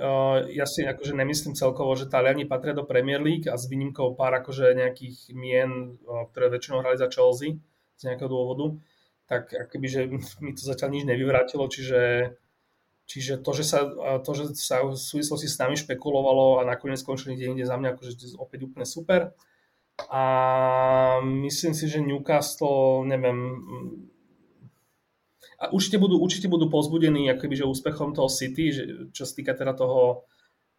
Ja 0.54 0.66
si 0.70 0.86
akože 0.86 1.18
nemyslím 1.18 1.58
celkovo, 1.58 1.98
že 1.98 2.06
Taliani 2.06 2.46
patria 2.46 2.78
do 2.78 2.86
Premier 2.86 3.18
League 3.18 3.50
a 3.50 3.58
s 3.58 3.66
výnimkou 3.66 4.14
pár 4.14 4.38
akože 4.38 4.78
nejakých 4.78 5.34
mien, 5.34 5.98
ktoré 6.06 6.54
väčšinou 6.54 6.86
hrali 6.86 7.02
za 7.02 7.10
Chelsea 7.10 7.58
z 7.98 8.02
nejakého 8.06 8.30
dôvodu 8.30 8.78
tak 9.26 9.54
akoby, 9.54 9.88
že 9.90 10.02
mi 10.42 10.54
to 10.54 10.62
zatiaľ 10.62 10.90
nič 10.94 11.04
nevyvrátilo, 11.10 11.66
čiže, 11.66 12.34
čiže 13.10 13.42
to, 13.42 13.52
že 13.58 13.64
sa, 13.66 13.80
to, 14.22 14.32
že 14.38 14.54
sa 14.54 14.86
v 14.86 14.94
súvislosti 14.94 15.50
s 15.50 15.58
nami 15.58 15.74
špekulovalo 15.74 16.62
a 16.62 16.70
nakoniec 16.70 17.02
skončili 17.02 17.34
niekde 17.34 17.66
za 17.66 17.78
mňa 17.78 17.98
akože 17.98 18.38
opäť 18.38 18.70
úplne 18.70 18.86
super. 18.86 19.34
A 20.12 20.24
myslím 21.24 21.74
si, 21.74 21.88
že 21.88 22.04
Newcastle, 22.04 23.08
neviem, 23.08 23.58
a 25.56 25.72
určite 25.72 25.96
budú, 25.96 26.20
určite 26.20 26.52
budú 26.52 26.68
pozbudení 26.68 27.32
akoby, 27.32 27.64
že 27.64 27.70
úspechom 27.70 28.12
toho 28.12 28.28
City, 28.28 28.76
že, 28.76 28.84
čo 29.16 29.24
sa 29.24 29.34
týka 29.34 29.56
teda 29.56 29.72
toho 29.72 30.28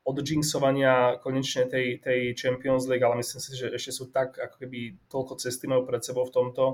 odjinxovania 0.06 1.18
konečne 1.18 1.66
tej, 1.66 1.98
tej 1.98 2.38
Champions 2.38 2.86
League, 2.86 3.02
ale 3.02 3.18
myslím 3.18 3.42
si, 3.42 3.58
že 3.58 3.74
ešte 3.74 3.90
sú 3.90 4.04
tak, 4.14 4.38
ako 4.38 4.62
keby 4.62 5.02
toľko 5.10 5.34
cesty 5.42 5.66
majú 5.66 5.82
pred 5.82 5.98
sebou 5.98 6.22
v 6.22 6.34
tomto, 6.34 6.64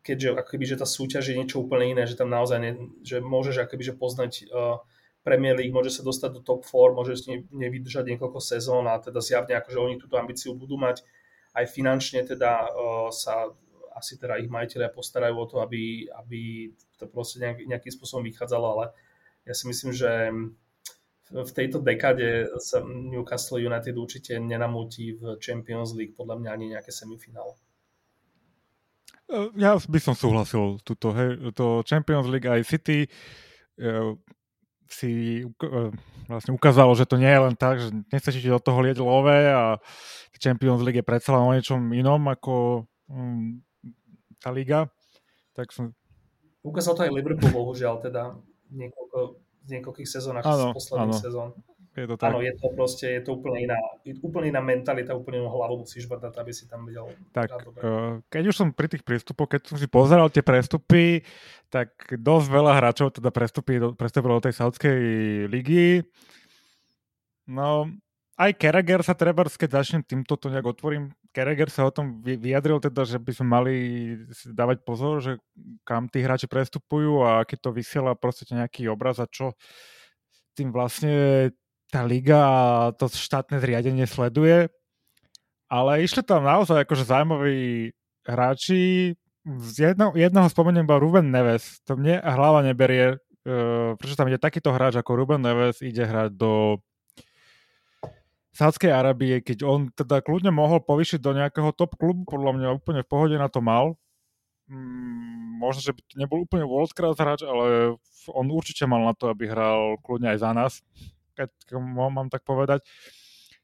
keďže 0.00 0.40
akoby, 0.40 0.64
že 0.64 0.80
tá 0.80 0.88
súťaž 0.88 1.28
je 1.28 1.36
niečo 1.36 1.60
úplne 1.60 1.92
iné, 1.92 2.08
že 2.08 2.16
tam 2.16 2.32
naozaj 2.32 2.58
ne, 2.64 2.72
že 3.04 3.20
môžeš 3.20 3.68
akoby, 3.68 3.92
že 3.92 3.94
poznať 4.00 4.32
uh, 4.48 4.80
Premier 5.20 5.52
League, 5.52 5.76
môže 5.76 5.92
sa 5.92 6.00
dostať 6.00 6.30
do 6.32 6.40
top 6.40 6.64
4, 6.64 6.96
môže 6.96 7.20
ne, 7.28 7.44
nevydržať 7.52 8.08
niekoľko 8.16 8.40
sezón 8.40 8.88
a 8.88 8.96
teda 8.96 9.20
zjavne 9.20 9.52
akože 9.60 9.76
oni 9.76 10.00
túto 10.00 10.16
ambíciu 10.16 10.56
budú 10.56 10.80
mať. 10.80 11.04
Aj 11.52 11.68
finančne 11.68 12.24
teda 12.24 12.72
uh, 12.72 13.12
sa 13.12 13.52
asi 13.98 14.14
teda 14.14 14.38
ich 14.38 14.46
majiteľia 14.46 14.94
postarajú 14.94 15.34
o 15.34 15.46
to, 15.50 15.56
aby, 15.58 16.06
aby 16.14 16.70
to 16.96 17.10
proste 17.10 17.42
nejak, 17.42 17.66
nejakým 17.66 17.92
spôsobom 17.92 18.22
vychádzalo, 18.22 18.66
ale 18.78 18.86
ja 19.42 19.52
si 19.52 19.66
myslím, 19.66 19.90
že 19.90 20.30
v 21.28 21.52
tejto 21.52 21.84
dekade 21.84 22.48
sa 22.56 22.80
Newcastle 22.80 23.60
United 23.60 23.92
určite 24.00 24.40
nenamúti 24.40 25.12
v 25.12 25.36
Champions 25.42 25.92
League, 25.92 26.16
podľa 26.16 26.40
mňa 26.40 26.50
ani 26.54 26.66
nejaké 26.72 26.88
semifinále. 26.88 27.52
Ja 29.60 29.76
by 29.76 30.00
som 30.00 30.16
súhlasil 30.16 30.80
túto, 30.80 31.12
hej, 31.12 31.52
to 31.52 31.84
Champions 31.84 32.32
League 32.32 32.48
aj 32.48 32.64
City 32.64 33.04
uh, 33.04 34.16
si 34.88 35.44
uh, 35.44 35.92
vlastne 36.24 36.56
ukázalo, 36.56 36.96
že 36.96 37.04
to 37.04 37.20
nie 37.20 37.28
je 37.28 37.44
len 37.44 37.52
tak, 37.52 37.76
že 37.76 37.92
nestačíte 38.08 38.48
do 38.48 38.56
toho 38.56 38.80
lieť 38.80 38.96
love 39.04 39.28
a 39.52 39.76
Champions 40.40 40.80
League 40.80 40.96
je 40.96 41.04
predsa 41.04 41.36
len 41.36 41.44
o 41.44 41.52
niečom 41.52 41.92
inom 41.92 42.24
ako 42.24 42.88
um, 43.12 43.60
tá 44.48 44.50
liga. 44.56 44.88
Tak 45.52 45.68
som... 45.76 45.92
Ukázal 46.64 46.96
to 46.96 47.04
aj 47.04 47.12
Liverpool, 47.12 47.52
bohužiaľ, 47.52 48.00
teda 48.00 48.32
niekoľko, 48.72 49.18
v 49.36 49.68
niekoľkých 49.76 50.08
sezónach 50.08 50.44
z 50.48 50.72
posledných 50.72 51.20
sezón. 51.20 51.52
Je 51.98 52.06
to 52.06 52.14
tak. 52.14 52.30
Áno, 52.30 52.38
je 52.38 52.54
to 52.54 52.70
proste, 52.78 53.10
je 53.10 53.22
to 53.26 53.34
úplne 53.34 53.66
iná, 53.66 53.78
úplne 54.22 54.54
iná 54.54 54.62
mentalita, 54.62 55.18
úplne 55.18 55.42
inú 55.42 55.50
hlavu 55.50 55.82
musíš 55.82 56.06
brať, 56.06 56.30
aby 56.30 56.52
si 56.54 56.70
tam 56.70 56.86
videl. 56.86 57.10
Tak, 57.34 57.50
uh, 57.50 58.22
keď 58.30 58.42
už 58.48 58.54
som 58.54 58.68
pri 58.70 58.86
tých 58.86 59.02
prístupoch, 59.02 59.50
keď 59.50 59.66
som 59.66 59.76
si 59.82 59.90
pozeral 59.90 60.30
tie 60.30 60.46
prestupy, 60.46 61.26
tak 61.66 61.90
dosť 62.06 62.46
veľa 62.54 62.72
hráčov 62.78 63.18
teda 63.18 63.34
prestupí 63.34 63.82
do, 63.82 63.98
prestupilo 63.98 64.38
do 64.38 64.46
tej 64.46 64.54
Saudskej 64.62 64.98
ligy. 65.50 66.06
No, 67.50 67.90
aj 68.38 68.54
Kereger 68.54 69.02
sa 69.02 69.18
treba, 69.18 69.42
keď 69.42 69.82
začnem 69.82 70.06
týmto 70.06 70.38
to 70.38 70.54
nejak 70.54 70.70
otvorím, 70.70 71.10
Kereger 71.38 71.70
sa 71.70 71.86
o 71.86 71.94
tom 71.94 72.18
vyjadril 72.18 72.82
teda, 72.82 73.06
že 73.06 73.22
by 73.22 73.30
sme 73.30 73.46
mali 73.46 73.74
dávať 74.42 74.82
pozor, 74.82 75.22
že 75.22 75.38
kam 75.86 76.10
tí 76.10 76.18
hráči 76.18 76.50
prestupujú 76.50 77.22
a 77.22 77.46
aký 77.46 77.54
to 77.54 77.70
vysiela 77.70 78.18
proste 78.18 78.50
nejaký 78.50 78.90
obraz 78.90 79.22
a 79.22 79.30
čo 79.30 79.54
tým 80.58 80.74
vlastne 80.74 81.46
tá 81.94 82.02
liga 82.02 82.42
a 82.42 82.58
to 82.90 83.06
štátne 83.06 83.62
zriadenie 83.62 84.10
sleduje. 84.10 84.66
Ale 85.70 86.02
išli 86.02 86.26
tam 86.26 86.42
naozaj 86.42 86.82
akože 86.82 87.06
zaujímaví 87.06 87.94
hráči. 88.26 89.14
Z 89.46 89.94
jedno, 89.94 90.18
jednoho 90.18 90.50
spomeniem 90.50 90.90
bol 90.90 90.98
Ruben 90.98 91.30
Neves. 91.30 91.78
To 91.86 91.94
mne 91.94 92.18
hlava 92.18 92.66
neberie, 92.66 93.14
uh, 93.14 93.94
prečo 93.94 94.18
tam 94.18 94.26
ide 94.26 94.42
takýto 94.42 94.74
hráč 94.74 94.98
ako 94.98 95.14
Ruben 95.14 95.46
Neves 95.46 95.86
ide 95.86 96.02
hrať 96.02 96.34
do 96.34 96.82
Sádskej 98.58 98.90
Arábie, 98.90 99.38
keď 99.38 99.62
on 99.62 99.86
teda 99.94 100.18
kľudne 100.18 100.50
mohol 100.50 100.82
povyšiť 100.82 101.22
do 101.22 101.30
nejakého 101.30 101.70
top 101.78 101.94
klubu, 101.94 102.26
podľa 102.26 102.58
mňa 102.58 102.68
úplne 102.74 103.06
v 103.06 103.10
pohode 103.10 103.36
na 103.38 103.46
to 103.46 103.62
mal. 103.62 103.94
Mm, 104.66 105.62
možno, 105.62 105.80
že 105.86 105.94
by 105.94 106.00
to 106.02 106.14
nebol 106.18 106.42
úplne 106.42 106.66
world 106.66 106.90
class 106.90 107.14
hráč, 107.14 107.46
ale 107.46 107.94
on 108.34 108.50
určite 108.50 108.82
mal 108.90 109.06
na 109.06 109.14
to, 109.14 109.30
aby 109.30 109.46
hral 109.46 109.96
kľudne 110.02 110.34
aj 110.34 110.38
za 110.42 110.50
nás 110.50 110.82
keď 111.38 111.78
mám 111.78 112.26
tak 112.26 112.42
povedať. 112.42 112.82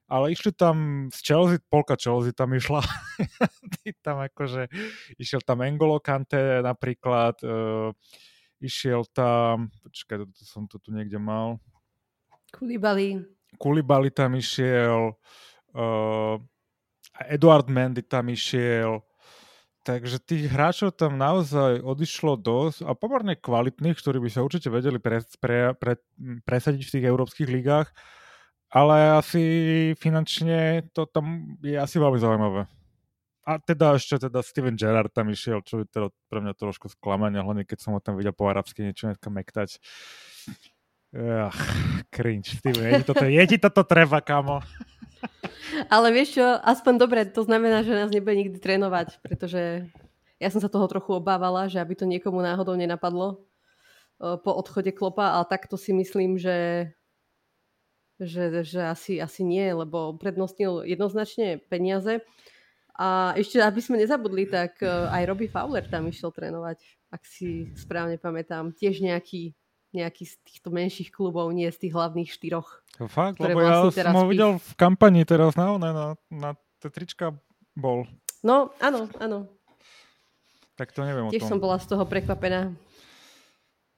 Ale 0.05 0.31
išli 0.31 0.53
tam 0.53 1.09
z 1.11 1.19
Chelsea, 1.25 1.65
polka 1.67 1.99
Chelsea 1.99 2.31
tam 2.31 2.55
išla. 2.55 2.85
tam 4.07 4.21
akože, 4.21 4.69
išiel 5.17 5.41
tam 5.43 5.65
Engolo 5.65 5.99
Kante 5.99 6.61
napríklad, 6.61 7.41
uh, 7.43 7.89
išiel 8.61 9.09
tam, 9.11 9.73
počkaj, 9.81 10.23
to, 10.23 10.27
to 10.29 10.43
som 10.45 10.69
to 10.69 10.77
tu 10.77 10.93
niekde 10.93 11.17
mal. 11.17 11.57
Kulibali. 12.53 13.34
Kulibali 13.57 14.11
tam 14.11 14.35
išiel, 14.35 15.15
uh, 15.75 16.37
Eduard 17.31 17.71
Mendy 17.71 18.03
tam 18.03 18.29
išiel, 18.29 19.03
Takže 19.85 20.17
tých 20.17 20.49
hráčov 20.49 20.97
tam 20.97 21.21
naozaj 21.21 21.85
odišlo 21.85 22.41
dosť 22.41 22.89
a 22.89 22.97
pomerne 22.97 23.37
kvalitných, 23.37 23.93
ktorí 23.93 24.17
by 24.17 24.33
sa 24.33 24.41
určite 24.41 24.73
vedeli 24.73 24.97
pre, 24.97 25.21
pre, 25.37 25.77
pre, 25.77 26.01
presadiť 26.49 26.89
v 26.89 26.93
tých 26.97 27.05
európskych 27.05 27.53
ligách, 27.53 27.93
ale 28.73 29.21
asi 29.21 29.45
finančne 30.01 30.89
to 30.97 31.05
tam 31.05 31.61
je 31.61 31.77
asi 31.77 32.01
veľmi 32.01 32.17
zaujímavé. 32.17 32.65
a 33.45 33.61
teda 33.61 34.01
ešte 34.01 34.25
teda 34.25 34.41
Steven 34.41 34.73
Gerrard 34.73 35.13
tam 35.13 35.29
išiel, 35.29 35.61
čo 35.61 35.85
je 35.85 35.87
teda 35.93 36.09
pre 36.33 36.41
mňa 36.41 36.57
trošku 36.57 36.89
sklamanie, 36.89 37.45
hlavne 37.45 37.69
keď 37.69 37.85
som 37.85 37.93
ho 37.93 38.01
tam 38.01 38.17
videl 38.17 38.33
po 38.33 38.49
arabsky 38.49 38.89
niečo 38.89 39.13
mektať. 39.13 39.85
Ach, 41.15 41.61
cringe, 42.11 42.59
Steven, 42.59 42.91
je 42.91 42.93
ti 42.99 43.07
toto, 43.07 43.25
je 43.25 43.45
ti 43.47 43.57
toto 43.63 43.83
treba, 43.87 44.19
kamo. 44.19 44.59
Ale 45.87 46.11
vieš 46.11 46.43
čo, 46.43 46.47
aspoň 46.59 46.95
dobre, 46.99 47.21
to 47.31 47.47
znamená, 47.47 47.87
že 47.87 47.95
nás 47.95 48.11
nebude 48.11 48.35
nikdy 48.35 48.59
trénovať, 48.59 49.23
pretože 49.23 49.87
ja 50.43 50.49
som 50.51 50.59
sa 50.59 50.67
toho 50.67 50.91
trochu 50.91 51.15
obávala, 51.15 51.71
že 51.71 51.79
aby 51.79 51.95
to 51.95 52.05
niekomu 52.05 52.43
náhodou 52.43 52.75
nenapadlo 52.75 53.47
po 54.19 54.51
odchode 54.53 54.91
Klopa, 54.91 55.39
ale 55.39 55.47
takto 55.47 55.79
si 55.79 55.95
myslím, 55.95 56.35
že 56.37 56.91
že, 58.23 58.63
že 58.63 58.79
asi, 58.79 59.19
asi 59.19 59.43
nie, 59.43 59.67
lebo 59.75 60.15
prednostnil 60.15 60.87
jednoznačne 60.87 61.59
peniaze. 61.67 62.23
A 62.95 63.35
ešte, 63.35 63.59
aby 63.59 63.83
sme 63.83 63.99
nezabudli, 63.99 64.47
tak 64.47 64.79
aj 64.87 65.27
Robbie 65.27 65.51
Fowler 65.51 65.83
tam 65.91 66.07
išiel 66.07 66.31
trénovať, 66.31 66.79
ak 67.11 67.23
si 67.27 67.75
správne 67.75 68.15
pamätám. 68.23 68.71
Tiež 68.71 69.03
nejaký, 69.03 69.59
nejaký 69.95 70.27
z 70.27 70.35
týchto 70.43 70.69
menších 70.75 71.15
klubov, 71.15 71.51
nie 71.55 71.71
z 71.71 71.89
tých 71.89 71.95
hlavných 71.95 72.31
štyroch. 72.31 72.83
Fakt, 73.11 73.39
lebo 73.43 73.59
vlastne 73.59 74.03
ja 74.03 74.11
som 74.11 74.19
ho 74.23 74.31
videl 74.31 74.51
v 74.59 74.73
kampani 74.79 75.27
teraz 75.27 75.59
na, 75.59 75.75
na, 75.79 75.91
na, 75.91 76.07
na 76.31 76.51
trička 76.79 77.35
bol. 77.75 78.07
No, 78.45 78.71
áno, 78.79 79.11
áno. 79.19 79.51
Tak 80.75 80.91
to 80.91 81.07
neviem 81.07 81.31
Tiež 81.31 81.47
o 81.47 81.49
tom. 81.49 81.51
som 81.55 81.59
bola 81.63 81.79
z 81.79 81.87
toho 81.87 82.05
prekvapená. 82.07 82.75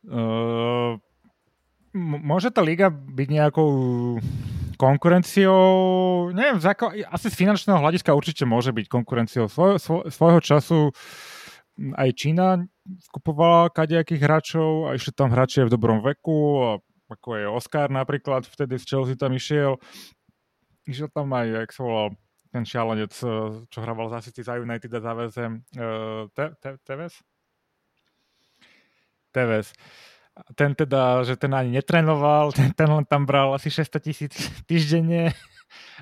Uh, 0.06 1.00
môže 1.96 2.52
tá 2.52 2.60
liga 2.60 2.92
byť 2.92 3.28
nejakou 3.32 3.70
konkurenciou, 4.76 5.64
neviem, 6.36 6.60
ako, 6.60 6.92
asi 6.92 7.32
z 7.32 7.36
finančného 7.40 7.80
hľadiska 7.80 8.12
určite 8.12 8.44
môže 8.44 8.70
byť 8.76 8.86
konkurenciou. 8.92 9.48
Svoj, 9.48 9.80
svoj, 9.80 10.02
svojho 10.12 10.40
času 10.44 10.78
aj 11.96 12.08
Čína 12.12 12.68
kupovala 13.12 13.72
kadejakých 13.72 14.22
hráčov 14.22 14.90
a 14.90 14.98
išli 14.98 15.12
tam 15.14 15.30
hráči 15.32 15.66
v 15.66 15.72
dobrom 15.72 16.02
veku, 16.02 16.38
a 16.62 16.70
ako 17.10 17.28
je 17.38 17.46
Oscar 17.48 17.88
napríklad, 17.90 18.46
vtedy 18.46 18.78
z 18.78 18.84
Chelsea 18.86 19.18
tam 19.18 19.34
išiel. 19.34 19.78
Išiel 20.86 21.10
tam 21.10 21.34
aj, 21.34 21.66
jak 21.66 21.70
sa 21.74 21.82
volal, 21.82 22.08
ten 22.54 22.62
šialenec, 22.62 23.12
čo 23.66 23.78
hrával 23.82 24.06
za 24.10 24.22
City, 24.22 24.46
za 24.46 24.56
United 24.56 24.90
a 24.94 25.00
za 25.02 25.12
VSM, 25.12 25.52
uh, 25.76 26.30
Tevez? 26.86 27.14
Tevez 29.34 29.74
ten 30.52 30.76
teda, 30.76 31.24
že 31.24 31.40
ten 31.40 31.52
ani 31.56 31.80
netrenoval, 31.80 32.52
ten, 32.56 32.72
ten 32.76 32.88
len 32.88 33.04
tam 33.08 33.24
bral 33.24 33.56
asi 33.56 33.72
600 33.72 34.04
tisíc 34.04 34.32
týždenne 34.68 35.32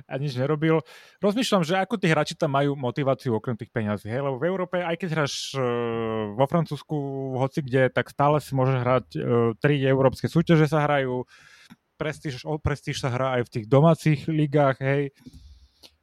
a 0.06 0.14
nič 0.20 0.36
nerobil. 0.36 0.84
Rozmýšľam, 1.20 1.62
že 1.64 1.80
ako 1.80 1.96
tí 1.96 2.06
hráči 2.10 2.34
tam 2.36 2.54
majú 2.54 2.76
motiváciu 2.76 3.36
okrem 3.36 3.56
tých 3.56 3.72
peňazí, 3.72 4.08
hej? 4.08 4.22
lebo 4.22 4.36
v 4.38 4.48
Európe, 4.48 4.80
aj 4.80 4.96
keď 5.00 5.08
hráš 5.16 5.56
uh, 5.56 6.32
vo 6.36 6.44
Francúzsku, 6.46 6.96
hoci 7.40 7.64
kde, 7.64 7.88
tak 7.90 8.12
stále 8.12 8.38
si 8.38 8.52
môžeš 8.52 8.76
hrať, 8.80 9.06
uh, 9.16 9.22
tri 9.58 9.80
európske 9.82 10.28
súťaže 10.28 10.68
sa 10.68 10.84
hrajú, 10.84 11.24
prestíž, 11.96 12.44
prestíž 12.60 13.00
sa 13.00 13.08
hrá 13.12 13.40
aj 13.40 13.48
v 13.48 13.52
tých 13.60 13.66
domácich 13.66 14.20
ligách, 14.28 14.78
hej. 14.82 15.10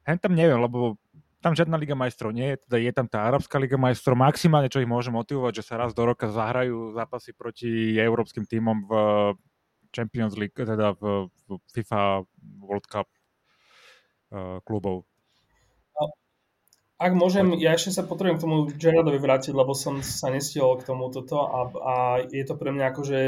Hen 0.02 0.18
tam 0.18 0.34
neviem, 0.34 0.58
lebo 0.58 0.98
tam 1.42 1.58
žiadna 1.58 1.74
Liga 1.74 1.98
majstrov 1.98 2.30
nie 2.30 2.54
je, 2.54 2.56
teda 2.66 2.76
je 2.78 2.92
tam 2.94 3.06
tá 3.10 3.26
Arabská 3.26 3.58
Liga 3.58 3.74
majstrov, 3.74 4.14
maximálne 4.14 4.70
čo 4.70 4.78
ich 4.78 4.86
môže 4.86 5.10
motivovať, 5.10 5.58
že 5.58 5.66
sa 5.66 5.74
raz 5.74 5.90
do 5.90 6.06
roka 6.06 6.30
zahrajú 6.30 6.94
zápasy 6.94 7.34
proti 7.34 7.98
európskym 7.98 8.46
tímom 8.46 8.86
v 8.86 8.92
Champions 9.90 10.38
League, 10.38 10.54
teda 10.54 10.94
v, 10.94 11.28
FIFA 11.74 12.24
World 12.62 12.86
Cup 12.86 13.10
klubov. 14.64 15.04
Ak 17.02 17.18
môžem, 17.18 17.58
ja 17.58 17.74
ešte 17.74 17.98
sa 17.98 18.06
potrebujem 18.06 18.38
k 18.38 18.44
tomu 18.46 18.56
Gerardovi 18.70 19.18
vrátiť, 19.18 19.50
lebo 19.50 19.74
som 19.74 19.98
sa 20.06 20.30
nestihol 20.30 20.78
k 20.78 20.86
tomu 20.86 21.10
toto 21.10 21.42
a, 21.50 21.60
a 21.82 21.94
je 22.30 22.46
to 22.46 22.54
pre 22.54 22.70
mňa 22.70 22.94
akože 22.94 23.18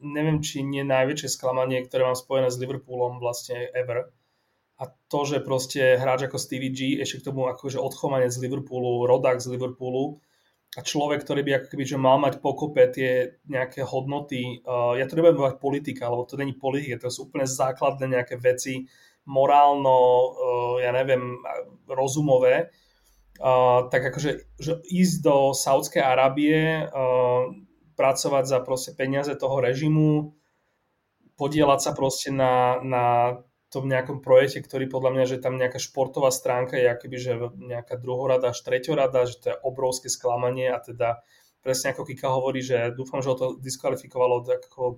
neviem, 0.00 0.40
či 0.40 0.64
nie 0.64 0.80
najväčšie 0.80 1.28
sklamanie, 1.28 1.84
ktoré 1.84 2.08
mám 2.08 2.16
spojené 2.16 2.48
s 2.48 2.56
Liverpoolom 2.56 3.20
vlastne 3.20 3.68
ever 3.76 4.10
a 4.82 4.90
to, 5.06 5.20
že 5.22 5.46
proste 5.46 5.94
hráč 5.94 6.26
ako 6.26 6.42
Stevie 6.42 6.74
G, 6.74 6.98
ešte 6.98 7.22
k 7.22 7.26
tomu 7.30 7.46
akože 7.46 7.78
odchovanec 7.78 8.34
z 8.34 8.42
Liverpoolu, 8.42 9.06
rodák 9.06 9.38
z 9.38 9.54
Liverpoolu 9.54 10.18
a 10.74 10.80
človek, 10.82 11.22
ktorý 11.22 11.46
by 11.46 11.52
ako 11.62 11.66
keby, 11.70 11.84
že 11.86 12.00
mal 12.00 12.18
mať 12.18 12.42
pokope 12.42 12.82
tie 12.90 13.38
nejaké 13.46 13.86
hodnoty, 13.86 14.64
uh, 14.66 14.98
ja 14.98 15.06
to 15.06 15.14
nebudem 15.14 15.38
povedať 15.38 15.56
politika, 15.62 16.10
lebo 16.10 16.26
to 16.26 16.34
není 16.34 16.58
politika, 16.58 17.06
to 17.06 17.14
sú 17.14 17.30
úplne 17.30 17.46
základné 17.46 18.10
nejaké 18.10 18.40
veci, 18.42 18.88
morálno, 19.24 19.98
uh, 19.98 20.74
ja 20.82 20.90
neviem, 20.90 21.38
rozumové, 21.86 22.70
uh, 23.38 23.86
tak 23.88 24.12
akože 24.12 24.30
že 24.58 24.72
ísť 24.82 25.16
do 25.22 25.36
Saudskej 25.54 26.02
Arábie, 26.02 26.86
uh, 26.86 27.52
pracovať 27.94 28.44
za 28.48 28.58
proste 28.64 28.96
peniaze 28.96 29.32
toho 29.36 29.60
režimu, 29.62 30.34
podielať 31.36 31.80
sa 31.80 31.92
proste 31.92 32.32
na, 32.32 32.80
na 32.82 33.04
tom 33.72 33.88
nejakom 33.88 34.20
projekte, 34.20 34.60
ktorý 34.60 34.84
podľa 34.84 35.10
mňa, 35.16 35.24
že 35.24 35.40
tam 35.40 35.56
nejaká 35.56 35.80
športová 35.80 36.28
stránka 36.28 36.76
je 36.76 36.92
akoby, 36.92 37.16
že 37.16 37.32
nejaká 37.56 37.96
druhorada 37.96 38.52
až 38.52 38.60
treťorada, 38.60 39.24
že 39.24 39.40
to 39.40 39.46
je 39.52 39.60
obrovské 39.64 40.12
sklamanie 40.12 40.68
a 40.68 40.76
teda 40.76 41.24
presne 41.64 41.96
ako 41.96 42.04
Kika 42.04 42.28
hovorí, 42.28 42.60
že 42.60 42.92
dúfam, 42.92 43.24
že 43.24 43.32
ho 43.32 43.36
to 43.38 43.46
diskvalifikovalo 43.62 44.44
od 44.44 44.46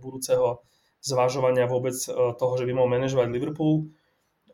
budúceho 0.03 0.67
zvažovania 1.05 1.71
vôbec 1.71 1.95
e, 1.95 2.11
toho, 2.35 2.53
že 2.57 2.67
by 2.67 2.73
mohol 2.75 2.91
manažovať 2.91 3.29
Liverpool, 3.31 3.75
e, 3.79 3.85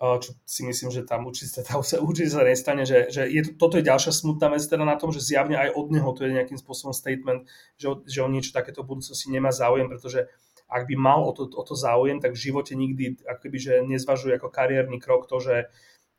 čo 0.00 0.32
si 0.48 0.64
myslím, 0.64 0.88
že 0.88 1.04
tam 1.04 1.28
určite, 1.28 1.60
tam 1.68 1.84
sa, 1.84 2.00
určite 2.00 2.32
sa 2.32 2.40
nestane, 2.40 2.88
že, 2.88 3.12
že 3.12 3.28
je, 3.28 3.52
toto 3.52 3.76
je 3.76 3.84
ďalšia 3.84 4.16
smutná 4.16 4.48
vec 4.48 4.64
teda 4.64 4.88
na 4.88 4.96
tom, 4.96 5.12
že 5.12 5.20
zjavne 5.20 5.60
aj 5.60 5.76
od 5.76 5.86
neho 5.92 6.08
to 6.16 6.24
je 6.24 6.32
nejakým 6.32 6.56
spôsobom 6.56 6.96
statement, 6.96 7.44
že, 7.76 7.92
že 8.08 8.24
on 8.24 8.32
niečo 8.32 8.56
takéto 8.56 8.80
v 8.80 8.96
budúcnosti 8.96 9.28
nemá 9.28 9.52
záujem, 9.52 9.92
pretože 9.92 10.24
ak 10.70 10.88
by 10.88 10.96
mal 10.96 11.28
o 11.28 11.36
to, 11.36 11.52
o 11.52 11.64
to 11.66 11.76
záujem, 11.76 12.16
tak 12.16 12.32
v 12.32 12.42
živote 12.48 12.72
nikdy 12.72 13.20
akoby, 13.28 13.58
že 13.60 13.72
nezvažuje 13.84 14.40
ako 14.40 14.48
kariérny 14.48 14.96
krok 15.02 15.28
to, 15.28 15.36
že 15.36 15.68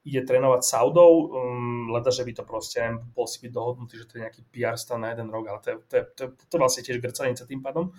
ide 0.01 0.21
trénovať 0.25 0.61
Saudov, 0.65 1.29
um, 1.29 1.93
leda, 1.93 2.09
že 2.09 2.25
by 2.25 2.33
to 2.37 2.43
proste 2.45 2.81
bol 3.13 3.29
si 3.29 3.41
byť 3.41 3.51
dohodnutý, 3.53 4.01
že 4.01 4.05
to 4.09 4.17
je 4.17 4.23
nejaký 4.25 4.41
PR 4.49 4.77
stan 4.77 5.01
na 5.01 5.13
jeden 5.13 5.29
rok, 5.29 5.45
ale 5.45 5.59
to 5.61 5.67
je, 5.69 5.75
to 5.89 5.93
je, 5.93 6.03
to 6.05 6.21
je, 6.25 6.29
to 6.49 6.53
je 6.57 6.61
vlastne 6.61 6.81
tiež 6.85 6.97
grcanica 7.01 7.45
tým 7.45 7.61
pádom. 7.61 7.93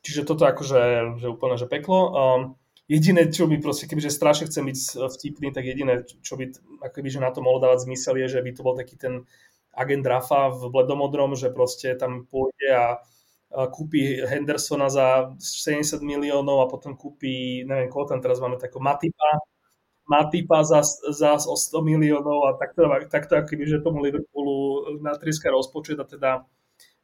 Čiže 0.00 0.24
toto 0.24 0.48
akože 0.48 0.80
že 1.20 1.28
úplne, 1.28 1.60
že 1.60 1.68
peklo. 1.68 2.00
Um, 2.08 2.40
jediné, 2.90 3.30
čo 3.30 3.46
mi 3.46 3.62
proste, 3.62 3.86
kebyže 3.86 4.10
strašne 4.10 4.50
chcem 4.50 4.66
byť 4.66 4.78
vtipný, 4.98 5.54
tak 5.54 5.62
jediné, 5.62 6.02
čo 6.02 6.34
by 6.34 6.50
akoby, 6.82 7.08
že 7.08 7.22
na 7.22 7.30
to 7.30 7.38
mohlo 7.38 7.62
dávať 7.62 7.86
zmysel 7.86 8.18
je, 8.18 8.26
že 8.26 8.42
by 8.42 8.50
to 8.50 8.66
bol 8.66 8.74
taký 8.74 8.98
ten 8.98 9.22
agent 9.70 10.02
Rafa 10.02 10.50
v 10.50 10.74
bledomodrom, 10.74 11.38
že 11.38 11.54
proste 11.54 11.94
tam 11.94 12.26
pôjde 12.26 12.68
a 12.74 12.86
kúpi 13.50 14.18
Hendersona 14.26 14.90
za 14.90 15.30
70 15.38 16.02
miliónov 16.02 16.66
a 16.66 16.70
potom 16.70 16.98
kúpi, 16.98 17.62
neviem, 17.62 17.90
koho 17.90 18.10
tam 18.10 18.18
teraz 18.18 18.42
máme, 18.42 18.58
takého 18.58 18.82
Matipa, 18.82 19.42
Matipa 20.10 20.66
za, 20.66 20.82
za 21.14 21.38
100 21.38 21.54
miliónov 21.86 22.50
a 22.50 22.58
takto, 22.58 22.90
takto 23.06 23.38
akoby, 23.38 23.62
že 23.70 23.82
tomu 23.82 24.02
Liverpoolu 24.02 24.98
natrieska 24.98 25.50
rozpočet 25.50 25.98
a 26.02 26.06
teda 26.06 26.42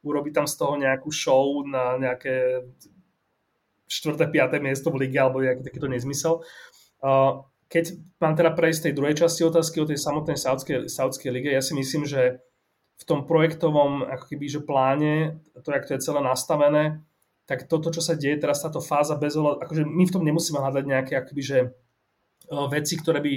urobí 0.03 0.35
tam 0.35 0.47
z 0.47 0.55
toho 0.59 0.75
nejakú 0.75 1.11
show 1.11 1.63
na 1.63 1.95
nejaké 1.95 2.67
4. 3.87 4.19
5. 4.19 4.59
miesto 4.59 4.91
v 4.91 5.07
lige 5.07 5.17
alebo 5.17 5.39
nejaký 5.39 5.63
takýto 5.63 5.87
nezmysel. 5.87 6.43
Keď 7.67 7.85
mám 8.23 8.35
teda 8.39 8.55
prejsť 8.55 8.91
tej 8.91 8.93
druhej 8.95 9.15
časti 9.19 9.43
otázky 9.43 9.83
o 9.83 9.89
tej 9.89 9.99
samotnej 9.99 10.39
Saudskej, 10.39 10.87
Saudskej 10.87 11.31
lige, 11.35 11.51
ja 11.51 11.59
si 11.59 11.75
myslím, 11.75 12.07
že 12.07 12.39
v 12.97 13.03
tom 13.03 13.27
projektovom 13.27 14.07
ako 14.07 14.25
keby, 14.31 14.45
že 14.47 14.63
pláne, 14.63 15.43
to, 15.61 15.69
jak 15.69 15.85
to 15.85 15.93
je 15.95 16.03
celé 16.03 16.19
nastavené, 16.23 17.03
tak 17.47 17.67
toto, 17.67 17.91
čo 17.91 18.03
sa 18.03 18.15
deje 18.15 18.39
teraz, 18.39 18.63
táto 18.63 18.83
fáza 18.83 19.15
bez 19.15 19.35
ohľadu, 19.35 19.63
akože 19.63 19.83
my 19.83 20.03
v 20.03 20.13
tom 20.15 20.23
nemusíme 20.23 20.59
hľadať 20.59 20.83
nejaké 20.83 21.13
akoby, 21.15 21.41
že, 21.43 21.59
veci, 22.71 22.95
ktoré 22.95 23.19
by 23.19 23.33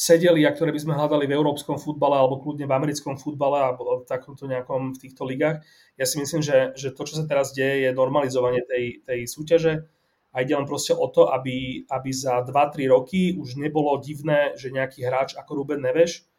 sedeli 0.00 0.48
a 0.48 0.54
ktoré 0.56 0.72
by 0.72 0.80
sme 0.80 0.96
hľadali 0.96 1.28
v 1.28 1.36
európskom 1.36 1.76
futbale 1.76 2.16
alebo 2.16 2.40
kľudne 2.40 2.64
v 2.64 2.72
americkom 2.72 3.20
futbale 3.20 3.60
alebo 3.60 4.00
v 4.00 4.08
takomto 4.08 4.48
nejakom 4.48 4.96
v 4.96 5.00
týchto 5.04 5.28
ligách. 5.28 5.60
Ja 6.00 6.08
si 6.08 6.16
myslím, 6.16 6.40
že, 6.40 6.72
že 6.72 6.96
to, 6.96 7.04
čo 7.04 7.20
sa 7.20 7.28
teraz 7.28 7.52
deje, 7.52 7.84
je 7.84 7.90
normalizovanie 7.92 8.64
tej, 8.64 9.04
tej 9.04 9.28
súťaže 9.28 9.84
a 10.32 10.40
ide 10.40 10.56
len 10.56 10.64
proste 10.64 10.96
o 10.96 11.04
to, 11.12 11.28
aby, 11.28 11.84
aby 11.92 12.10
za 12.16 12.40
2-3 12.48 12.88
roky 12.88 13.36
už 13.36 13.60
nebolo 13.60 13.92
divné, 14.00 14.56
že 14.56 14.72
nejaký 14.72 15.04
hráč 15.04 15.36
ako 15.36 15.60
Ruben 15.60 15.84
Neveš 15.84 16.30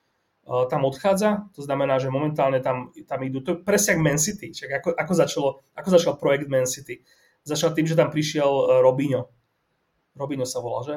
Eh, 0.42 0.66
tam 0.70 0.86
odchádza, 0.90 1.54
to 1.54 1.62
znamená, 1.62 2.02
že 2.02 2.10
momentálne 2.10 2.66
tam, 2.66 2.90
tam 3.06 3.20
idú, 3.22 3.46
to 3.46 3.54
je 3.54 3.62
presne 3.62 3.94
ako 3.94 4.02
Man 4.02 4.18
City, 4.18 4.50
Čiže 4.50 4.74
ako, 4.74 4.90
ako, 4.98 5.14
začalo, 5.14 5.50
ako 5.78 5.90
začal 5.94 6.14
projekt 6.18 6.50
Man 6.50 6.66
City. 6.66 7.06
Začal 7.46 7.78
tým, 7.78 7.86
že 7.86 7.94
tam 7.94 8.10
prišiel 8.10 8.50
eh, 8.50 8.82
Robinho. 8.82 9.30
Robinho 10.18 10.50
sa 10.50 10.58
volá, 10.60 10.82
že? 10.82 10.96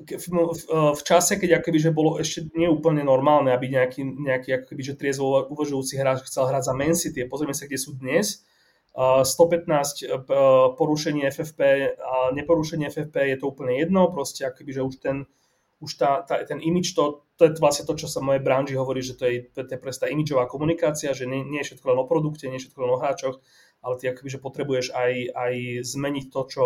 V, 0.00 0.26
v, 0.32 0.62
v 0.96 1.02
čase, 1.04 1.36
keď 1.36 1.60
akoby, 1.60 1.78
že 1.78 1.92
bolo 1.92 2.16
ešte 2.16 2.48
nie 2.56 2.64
úplne 2.64 3.04
normálne, 3.04 3.52
aby 3.52 3.68
nejaký, 3.68 4.00
nejaký 4.00 4.64
akoby, 4.64 4.82
že 4.82 4.96
triezvo 4.96 5.44
uvažujúci 5.52 6.00
hráč 6.00 6.24
chcel 6.24 6.48
hrať 6.48 6.62
za 6.64 6.72
Man 6.72 6.96
City. 6.96 7.28
Pozrieme 7.28 7.52
sa, 7.52 7.68
kde 7.68 7.76
sú 7.76 7.92
dnes. 7.92 8.40
115 8.92 10.04
eh, 10.04 10.20
porušení 10.76 11.24
FFP 11.24 11.60
a 11.96 12.28
neporušenie 12.36 12.92
FFP 12.92 13.16
je 13.32 13.36
to 13.40 13.48
úplne 13.48 13.80
jedno, 13.80 14.12
proste 14.12 14.44
akoby, 14.44 14.70
že 14.76 14.82
už 14.84 14.94
ten 15.00 15.16
už 15.82 15.98
tá, 15.98 16.22
tá, 16.22 16.38
ten 16.46 16.62
imič, 16.62 16.94
to, 16.94 17.26
to 17.34 17.50
je 17.50 17.58
vlastne 17.58 17.82
to, 17.82 17.98
čo 17.98 18.06
sa 18.06 18.22
v 18.22 18.30
mojej 18.30 18.42
branži 18.46 18.78
hovorí, 18.78 19.02
že 19.02 19.18
to 19.18 19.26
je, 19.26 19.50
to 19.50 19.66
je 19.66 19.98
tá 19.98 20.06
imičová 20.06 20.46
komunikácia, 20.46 21.10
že 21.10 21.26
nie, 21.26 21.42
nie 21.42 21.58
je 21.58 21.74
všetko 21.74 21.90
len 21.90 21.98
o 21.98 22.06
produkte, 22.06 22.46
nie 22.46 22.62
je 22.62 22.70
všetko 22.70 22.86
len 22.86 22.94
o 22.94 23.00
hráčoch, 23.02 23.42
ale 23.82 23.98
ty 23.98 24.06
akoby, 24.06 24.30
že 24.30 24.38
potrebuješ 24.38 24.94
aj, 24.94 25.12
aj 25.34 25.54
zmeniť 25.82 26.30
to, 26.30 26.40
čo 26.46 26.64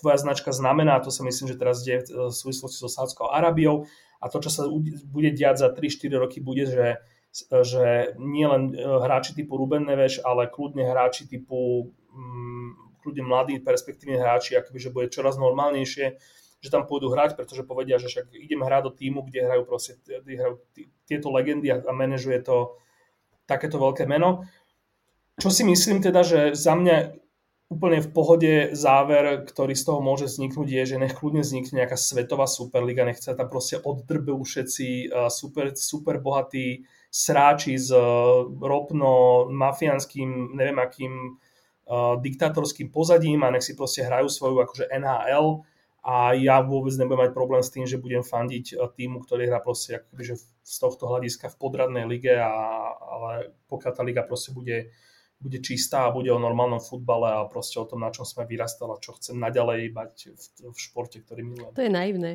tvoja 0.00 0.16
značka 0.20 0.52
znamená. 0.52 1.00
To 1.00 1.10
sa 1.10 1.24
myslím, 1.24 1.52
že 1.52 1.60
teraz 1.60 1.84
deje 1.84 2.08
v 2.08 2.32
súvislosti 2.32 2.78
so 2.80 2.88
Sádskou 2.88 3.28
Arábiou. 3.28 3.88
A 4.22 4.30
to, 4.30 4.38
čo 4.38 4.50
sa 4.50 4.62
bude 5.10 5.34
diať 5.34 5.66
za 5.66 5.68
3-4 5.74 6.14
roky, 6.14 6.38
bude, 6.38 6.64
že, 6.64 7.02
že 7.50 8.14
nie 8.22 8.46
len 8.46 8.70
e, 8.70 8.78
hráči 8.78 9.34
typu 9.34 9.58
Ruben 9.58 9.82
Neves, 9.82 10.22
ale 10.22 10.46
kľudne 10.46 10.86
hráči 10.86 11.26
typu 11.26 11.90
mm, 12.14 13.02
kľudne 13.02 13.26
mladí 13.26 13.58
perspektívni 13.58 14.14
hráči, 14.14 14.54
akoby, 14.54 14.78
že 14.78 14.94
bude 14.94 15.10
čoraz 15.10 15.34
normálnejšie 15.36 16.22
že 16.62 16.70
tam 16.70 16.86
pôjdu 16.86 17.10
hrať, 17.10 17.34
pretože 17.34 17.66
povedia, 17.66 17.98
že 17.98 18.06
však 18.06 18.30
idem 18.38 18.62
hrať 18.62 18.82
do 18.86 18.92
týmu, 18.94 19.26
kde 19.26 19.50
hrajú 19.50 19.62
proste 19.66 19.98
kde 19.98 20.38
hrajú 20.38 20.54
tieto 21.10 21.34
legendy 21.34 21.74
a 21.74 21.90
manažuje 21.90 22.38
to 22.38 22.78
takéto 23.50 23.82
veľké 23.82 24.06
meno. 24.06 24.46
Čo 25.42 25.50
si 25.50 25.66
myslím 25.66 25.98
teda, 25.98 26.22
že 26.22 26.54
za 26.54 26.78
mňa 26.78 27.21
úplne 27.72 28.04
v 28.04 28.12
pohode 28.12 28.52
záver, 28.76 29.48
ktorý 29.48 29.72
z 29.72 29.84
toho 29.88 30.04
môže 30.04 30.28
vzniknúť, 30.28 30.68
je, 30.68 30.82
že 30.92 31.00
nech 31.00 31.16
kľudne 31.16 31.40
vznikne 31.40 31.80
nejaká 31.80 31.96
svetová 31.96 32.44
superliga, 32.44 33.08
nech 33.08 33.16
sa 33.16 33.32
tam 33.32 33.48
proste 33.48 33.80
oddrbú 33.80 34.44
všetci 34.44 35.08
super, 35.32 35.72
super 35.72 36.20
bohatí 36.20 36.84
sráči 37.08 37.80
s 37.80 37.88
ropno 38.60 39.48
mafiánským, 39.48 40.52
neviem 40.52 40.76
akým 40.76 41.40
diktátorským 42.20 42.92
pozadím 42.92 43.42
a 43.44 43.52
nech 43.52 43.64
si 43.64 43.76
proste 43.76 44.06
hrajú 44.06 44.28
svoju 44.28 44.64
akože 44.64 44.84
NHL 44.92 45.64
a 46.02 46.34
ja 46.34 46.58
vôbec 46.58 46.90
nebudem 46.98 47.30
mať 47.30 47.30
problém 47.30 47.62
s 47.62 47.70
tým, 47.70 47.86
že 47.86 48.02
budem 48.02 48.26
fandiť 48.26 48.74
eh, 48.74 48.78
týmu, 48.90 49.22
ktorý 49.22 49.46
hrá 49.46 49.62
proste 49.62 50.02
akoby, 50.02 50.34
že 50.34 50.36
z 50.62 50.76
tohto 50.82 51.06
hľadiska 51.06 51.46
v 51.54 51.58
podradnej 51.58 52.04
lige, 52.10 52.34
a, 52.34 52.50
ale 52.90 53.54
pokiaľ 53.70 53.92
tá 53.94 54.02
liga 54.02 54.22
proste 54.26 54.50
bude, 54.50 54.90
bude 55.42 55.58
čistá 55.58 56.06
a 56.06 56.14
bude 56.14 56.30
o 56.30 56.38
normálnom 56.38 56.78
futbale 56.78 57.34
a 57.34 57.42
proste 57.50 57.82
o 57.82 57.86
tom, 57.86 58.06
na 58.06 58.14
čom 58.14 58.22
sme 58.22 58.46
vyrastali 58.46 58.94
a 58.94 59.02
čo 59.02 59.18
chcem 59.18 59.34
naďalej 59.34 59.90
mať 59.90 60.14
v, 60.30 60.44
v 60.70 60.78
športe, 60.78 61.18
ktorý 61.18 61.42
milujem. 61.42 61.74
To 61.74 61.82
je 61.82 61.90
naivné. 61.90 62.32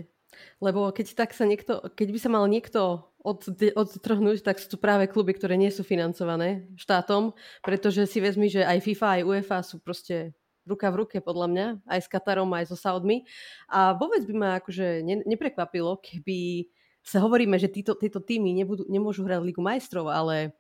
Lebo 0.60 0.92
keď 0.92 1.16
tak 1.16 1.32
sa 1.32 1.48
niekto, 1.48 1.80
keď 1.96 2.08
by 2.12 2.20
sa 2.20 2.30
mal 2.30 2.44
niekto 2.52 3.08
od, 3.24 3.48
odtrhnúť, 3.74 4.44
tak 4.44 4.60
sú 4.60 4.76
to 4.76 4.78
práve 4.78 5.08
kluby, 5.08 5.32
ktoré 5.32 5.56
nie 5.56 5.72
sú 5.72 5.88
financované 5.88 6.68
štátom, 6.76 7.32
pretože 7.64 8.04
si 8.06 8.20
vezmi, 8.20 8.52
že 8.52 8.68
aj 8.68 8.84
FIFA, 8.84 9.08
aj 9.20 9.22
UEFA 9.24 9.58
sú 9.64 9.80
proste 9.80 10.36
ruka 10.68 10.92
v 10.92 11.00
ruke 11.04 11.18
podľa 11.24 11.48
mňa, 11.48 11.68
aj 11.88 12.00
s 12.04 12.12
Katarom, 12.12 12.52
aj 12.52 12.68
so 12.68 12.76
Saudmi. 12.76 13.24
A 13.72 13.96
vôbec 13.96 14.28
by 14.28 14.34
ma 14.36 14.50
akože 14.60 15.00
ne, 15.00 15.24
neprekvapilo, 15.24 15.96
keby 16.04 16.68
sa 17.08 17.24
hovoríme, 17.24 17.56
že 17.56 17.72
títo, 17.72 17.96
títo 17.96 18.20
týmy 18.20 18.52
nebudú, 18.52 18.84
nemôžu 18.92 19.24
hrať 19.24 19.40
Ligu 19.40 19.64
majstrov, 19.64 20.12
ale 20.12 20.52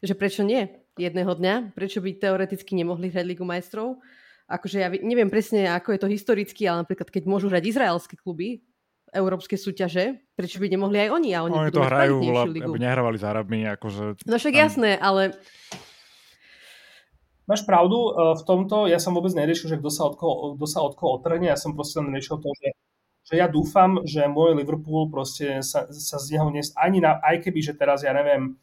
že 0.00 0.14
prečo 0.16 0.42
nie 0.46 0.68
jedného 0.96 1.32
dňa? 1.32 1.76
Prečo 1.76 2.00
by 2.04 2.10
teoreticky 2.16 2.76
nemohli 2.76 3.08
hrať 3.08 3.26
Ligu 3.26 3.44
majstrov? 3.46 4.00
Akože 4.50 4.82
ja 4.82 4.88
neviem 4.90 5.30
presne, 5.30 5.70
ako 5.70 5.94
je 5.94 6.00
to 6.02 6.08
historicky, 6.10 6.66
ale 6.66 6.82
napríklad 6.82 7.06
keď 7.06 7.22
môžu 7.30 7.46
hrať 7.46 7.70
izraelské 7.70 8.18
kluby, 8.18 8.66
európske 9.10 9.58
súťaže, 9.58 10.22
prečo 10.38 10.62
by 10.62 10.70
nemohli 10.70 11.06
aj 11.06 11.10
oni? 11.10 11.30
A 11.34 11.42
oni, 11.42 11.54
oni 11.54 11.74
to 11.74 11.82
hrajú, 11.82 12.18
aby 12.46 12.78
nehrávali 12.78 13.18
s 13.18 13.26
Arabmi. 13.26 13.66
Akože 13.66 14.22
no 14.26 14.36
však 14.38 14.54
tam... 14.54 14.62
jasné, 14.62 14.90
ale 14.98 15.34
Máš 17.50 17.66
pravdu 17.66 17.98
e, 17.98 18.10
v 18.38 18.42
tomto, 18.46 18.86
ja 18.86 19.02
som 19.02 19.10
vôbec 19.10 19.34
neriešil, 19.34 19.74
že 19.74 19.80
kto 19.82 19.90
sa 19.90 20.06
od 20.06 20.14
koho, 20.14 20.54
kto 20.54 20.66
sa 20.70 20.86
od 20.86 20.94
koho 20.94 21.18
otrhne, 21.18 21.50
ja 21.50 21.58
som 21.58 21.74
proste 21.74 21.98
len 21.98 22.14
riešil 22.14 22.38
to, 22.38 22.46
že, 22.54 22.68
že 23.26 23.34
ja 23.42 23.50
dúfam, 23.50 24.06
že 24.06 24.30
môj 24.30 24.54
Liverpool 24.54 25.10
proste 25.10 25.58
sa, 25.66 25.90
sa 25.90 26.16
z 26.22 26.38
neho 26.38 26.46
nes, 26.54 26.70
ani 26.78 27.02
na, 27.02 27.18
aj 27.18 27.42
keby, 27.42 27.58
že 27.58 27.74
teraz, 27.74 28.06
ja 28.06 28.14
neviem, 28.14 28.54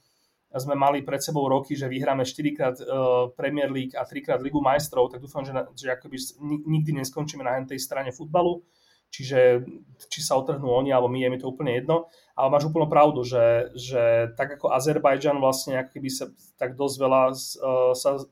sme 0.56 0.80
mali 0.80 1.04
pred 1.04 1.20
sebou 1.20 1.44
roky, 1.52 1.76
že 1.76 1.92
vyhráme 1.92 2.24
4 2.24 2.56
krát 2.56 2.76
uh, 2.80 3.28
Premier 3.36 3.68
League 3.68 3.96
a 4.00 4.08
3 4.08 4.24
krát 4.24 4.40
Ligu 4.40 4.64
majstrov, 4.64 5.12
tak 5.12 5.20
dúfam, 5.20 5.44
že, 5.44 5.52
že 5.76 5.92
akoby 5.92 6.16
nikdy 6.64 6.96
neskončíme 7.04 7.44
na 7.44 7.60
tej 7.68 7.84
strane 7.84 8.16
futbalu, 8.16 8.64
čiže 9.12 9.68
či 10.08 10.20
sa 10.24 10.40
otrhnú 10.40 10.72
oni 10.72 10.96
alebo 10.96 11.12
my, 11.12 11.20
je 11.20 11.30
mi 11.36 11.40
to 11.40 11.52
úplne 11.52 11.76
jedno. 11.76 12.08
Ale 12.32 12.48
máš 12.48 12.72
úplnú 12.72 12.88
pravdu, 12.88 13.28
že, 13.28 13.76
že 13.76 14.32
tak 14.40 14.56
ako 14.56 14.72
Azerbajdžan 14.72 15.36
vlastne 15.44 15.84
akýby 15.84 16.08
sa 16.08 16.32
tak 16.56 16.80
dosť 16.80 16.96
veľa 16.96 17.22
uh, 17.36 17.92
sa 17.92 18.24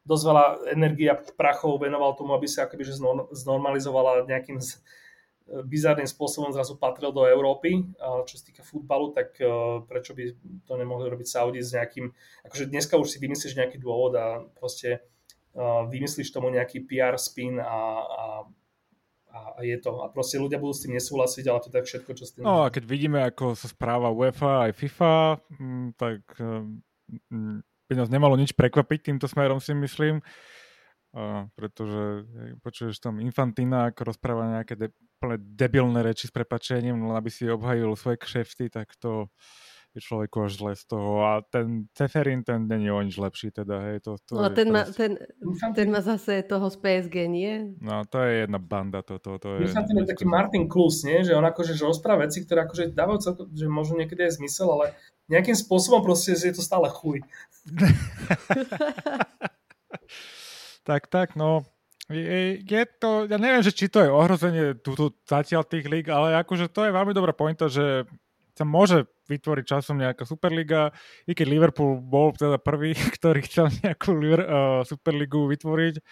dosť 0.00 0.24
veľa 0.26 0.44
energie 0.74 1.08
a 1.12 1.20
prachov 1.36 1.80
venoval 1.80 2.16
tomu, 2.16 2.32
aby 2.32 2.48
sa 2.48 2.64
akoby, 2.64 2.88
že 2.88 2.98
znormalizovala 3.36 4.24
nejakým 4.26 4.58
bizarným 5.66 6.06
spôsobom 6.06 6.54
zrazu 6.54 6.78
patril 6.78 7.10
do 7.10 7.26
Európy, 7.26 7.82
čo 7.98 8.34
sa 8.38 8.44
týka 8.46 8.62
futbalu, 8.62 9.10
tak 9.10 9.34
e, 9.42 9.46
prečo 9.82 10.14
by 10.14 10.30
to 10.62 10.72
nemohli 10.78 11.10
robiť 11.10 11.26
Saudi 11.26 11.58
s 11.58 11.74
nejakým, 11.74 12.06
akože 12.46 12.70
dneska 12.70 12.94
už 12.94 13.10
si 13.10 13.18
vymyslíš 13.18 13.58
nejaký 13.58 13.82
dôvod 13.82 14.14
a 14.14 14.46
proste 14.54 15.02
e, 15.50 15.60
vymyslíš 15.90 16.30
tomu 16.30 16.54
nejaký 16.54 16.86
PR 16.86 17.18
spin 17.18 17.58
a, 17.58 17.78
a 18.06 18.24
a 19.30 19.62
je 19.62 19.78
to. 19.78 20.02
A 20.02 20.10
proste 20.10 20.42
ľudia 20.42 20.58
budú 20.58 20.74
s 20.74 20.82
tým 20.82 20.98
nesúhlasiť, 20.98 21.46
ale 21.46 21.62
to 21.62 21.70
tak 21.70 21.86
všetko, 21.86 22.10
čo 22.18 22.26
s 22.26 22.34
tým... 22.34 22.42
No 22.42 22.66
a 22.66 22.74
keď 22.74 22.82
vidíme, 22.82 23.22
ako 23.22 23.54
sa 23.54 23.70
správa 23.70 24.10
UEFA 24.10 24.66
aj 24.66 24.72
FIFA, 24.74 25.38
tak 25.94 26.26
by 27.86 27.92
nás 27.94 28.10
nemalo 28.10 28.34
nič 28.34 28.58
prekvapiť 28.58 29.06
týmto 29.06 29.30
smerom, 29.30 29.62
si 29.62 29.70
myslím. 29.70 30.18
Uh, 31.10 31.50
pretože 31.58 32.22
počuješ 32.62 33.02
tam 33.02 33.18
Infantina, 33.18 33.90
ako 33.90 34.14
rozpráva 34.14 34.58
nejaké 34.58 34.78
de- 34.78 34.94
plne 35.20 35.36
debilné 35.36 36.00
reči 36.00 36.26
s 36.26 36.32
prepačením, 36.32 37.04
len 37.04 37.14
aby 37.14 37.28
si 37.28 37.44
obhajil 37.44 37.92
svoje 37.92 38.16
kšefty, 38.16 38.72
tak 38.72 38.96
to 38.96 39.28
je 39.90 40.00
človeku 40.00 40.46
až 40.46 40.52
zle 40.62 40.72
z 40.78 40.84
toho. 40.86 41.26
A 41.26 41.42
ten 41.42 41.90
Ceferin, 41.98 42.46
ten 42.46 42.70
není 42.70 42.90
o 42.90 43.02
nič 43.02 43.18
lepší, 43.18 43.50
teda, 43.50 43.90
hej, 43.90 44.06
to, 44.06 44.16
to 44.22 44.38
no, 44.38 44.46
ten, 44.54 44.70
má, 44.70 44.86
ten, 44.86 45.18
ten 45.74 45.90
má 45.90 45.98
zase 45.98 46.46
toho 46.46 46.70
z 46.70 46.78
PSG, 46.78 47.26
nie? 47.26 47.74
No, 47.82 48.06
to 48.06 48.22
je 48.22 48.46
jedna 48.46 48.62
banda, 48.62 49.02
to, 49.02 49.18
to, 49.18 49.42
to 49.42 49.58
je... 49.58 49.66
Infantin 49.66 50.06
je 50.06 50.14
taký 50.14 50.24
Martin 50.30 50.70
Klus, 50.70 51.02
nie? 51.02 51.26
Že 51.26 51.42
on 51.42 51.46
akože 51.46 51.74
že 51.74 51.82
rozpráva 51.82 52.30
veci, 52.30 52.46
ktoré 52.46 52.70
akože 52.70 52.94
dávajú 52.94 53.18
celko, 53.18 53.42
že 53.50 53.66
možno 53.66 53.98
niekedy 53.98 54.30
aj 54.30 54.38
zmysel, 54.38 54.70
ale 54.70 54.94
nejakým 55.26 55.58
spôsobom 55.58 56.06
proste 56.06 56.38
je 56.38 56.54
to 56.54 56.62
stále 56.62 56.86
chuj. 56.86 57.26
tak, 60.88 61.10
tak, 61.10 61.34
no. 61.34 61.66
Je, 62.10 62.82
to, 62.98 63.30
ja 63.30 63.38
neviem, 63.38 63.62
že 63.62 63.70
či 63.70 63.86
to 63.86 64.02
je 64.02 64.10
ohrozenie 64.10 64.74
túto 64.82 65.14
zatiaľ 65.22 65.62
tých 65.62 65.86
líg, 65.86 66.10
ale 66.10 66.34
akože 66.42 66.66
to 66.66 66.90
je 66.90 66.96
veľmi 66.96 67.14
dobrá 67.14 67.30
pointa, 67.30 67.70
že 67.70 68.02
sa 68.58 68.66
môže 68.66 69.06
vytvoriť 69.30 69.64
časom 69.64 69.96
nejaká 69.96 70.26
Superliga, 70.26 70.90
i 71.24 71.38
keď 71.38 71.46
Liverpool 71.46 72.02
bol 72.02 72.34
teda 72.34 72.58
prvý, 72.58 72.98
ktorý 73.16 73.46
chcel 73.46 73.70
nejakú 73.80 74.10
uh, 74.18 74.82
Superligu 74.82 75.46
vytvoriť, 75.54 76.02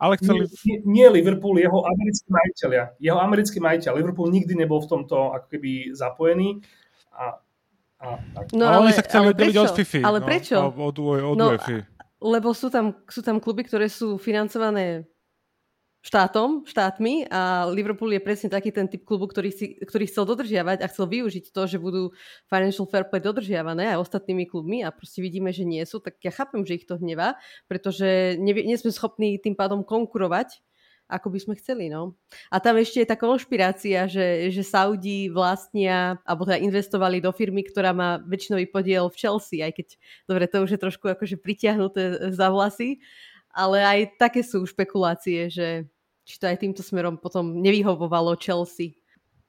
ale 0.00 0.16
chceli... 0.16 0.48
Nie, 0.64 0.78
nie 0.86 1.06
Liverpool, 1.12 1.60
jeho 1.60 1.84
americkí 1.84 2.30
majiteľia. 2.32 2.84
Jeho 2.96 3.18
americký 3.20 3.58
majiteľ. 3.60 3.92
Liverpool 4.00 4.32
nikdy 4.32 4.56
nebol 4.56 4.80
v 4.80 4.88
tomto 4.88 5.36
ako 5.36 5.46
keby 5.50 5.92
zapojený 5.92 6.62
a 7.12 7.42
a, 8.00 8.16
No, 8.56 8.64
ale, 8.64 8.88
oni 8.88 8.92
sa 8.96 9.04
chceli 9.04 9.36
oddeliť 9.36 9.56
od 9.60 9.76
FIFA. 9.76 9.98
Ale 10.08 10.18
no, 10.20 10.26
prečo? 10.26 10.56
Od, 10.56 10.72
od, 10.72 10.96
od 11.04 11.36
no, 11.36 11.52
Lebo 12.24 12.56
sú 12.56 12.72
tam, 12.72 12.96
sú 13.04 13.20
tam 13.20 13.36
kluby, 13.36 13.68
ktoré 13.68 13.92
sú 13.92 14.16
financované 14.16 15.04
štátom, 16.00 16.64
štátmi 16.64 17.28
a 17.28 17.68
Liverpool 17.68 18.08
je 18.16 18.24
presne 18.24 18.48
taký 18.48 18.72
ten 18.72 18.88
typ 18.88 19.04
klubu, 19.04 19.28
ktorý, 19.28 19.52
si, 19.52 19.76
ktorý 19.76 20.08
chcel 20.08 20.24
dodržiavať 20.24 20.80
a 20.80 20.88
chcel 20.88 21.04
využiť 21.04 21.52
to, 21.52 21.62
že 21.68 21.76
budú 21.76 22.16
financial 22.48 22.88
fair 22.88 23.04
play 23.04 23.20
dodržiavané 23.20 23.92
aj 23.92 24.00
ostatnými 24.08 24.48
klubmi 24.48 24.80
a 24.80 24.88
proste 24.88 25.20
vidíme, 25.20 25.52
že 25.52 25.68
nie 25.68 25.84
sú, 25.84 26.00
tak 26.00 26.16
ja 26.24 26.32
chápem, 26.32 26.64
že 26.64 26.80
ich 26.80 26.88
to 26.88 26.96
hnevá, 26.96 27.36
pretože 27.68 28.40
nie, 28.40 28.56
nie 28.64 28.80
sme 28.80 28.88
schopní 28.88 29.36
tým 29.36 29.52
pádom 29.52 29.84
konkurovať 29.84 30.64
ako 31.10 31.34
by 31.34 31.38
sme 31.42 31.54
chceli. 31.58 31.90
No. 31.90 32.14
A 32.54 32.62
tam 32.62 32.78
ešte 32.78 33.02
je 33.02 33.10
tá 33.10 33.18
konšpirácia, 33.18 34.06
že, 34.06 34.48
že 34.54 34.62
Saudi 34.62 35.26
vlastnia, 35.26 36.22
alebo 36.22 36.46
teda 36.46 36.62
investovali 36.62 37.18
do 37.18 37.34
firmy, 37.34 37.66
ktorá 37.66 37.90
má 37.90 38.22
väčšinový 38.22 38.70
podiel 38.70 39.10
v 39.10 39.18
Chelsea, 39.18 39.66
aj 39.66 39.74
keď, 39.74 39.86
dobre, 40.30 40.46
to 40.46 40.62
už 40.62 40.78
je 40.78 40.80
trošku 40.80 41.10
akože 41.10 41.36
pritiahnuté 41.42 42.30
za 42.30 42.46
vlasy, 42.48 43.02
ale 43.50 43.82
aj 43.82 43.98
také 44.18 44.40
sú 44.46 44.62
špekulácie, 44.64 45.50
že 45.50 45.90
či 46.26 46.34
to 46.38 46.46
aj 46.46 46.62
týmto 46.62 46.82
smerom 46.86 47.18
potom 47.18 47.58
nevyhovovalo 47.58 48.38
Chelsea. 48.38 48.98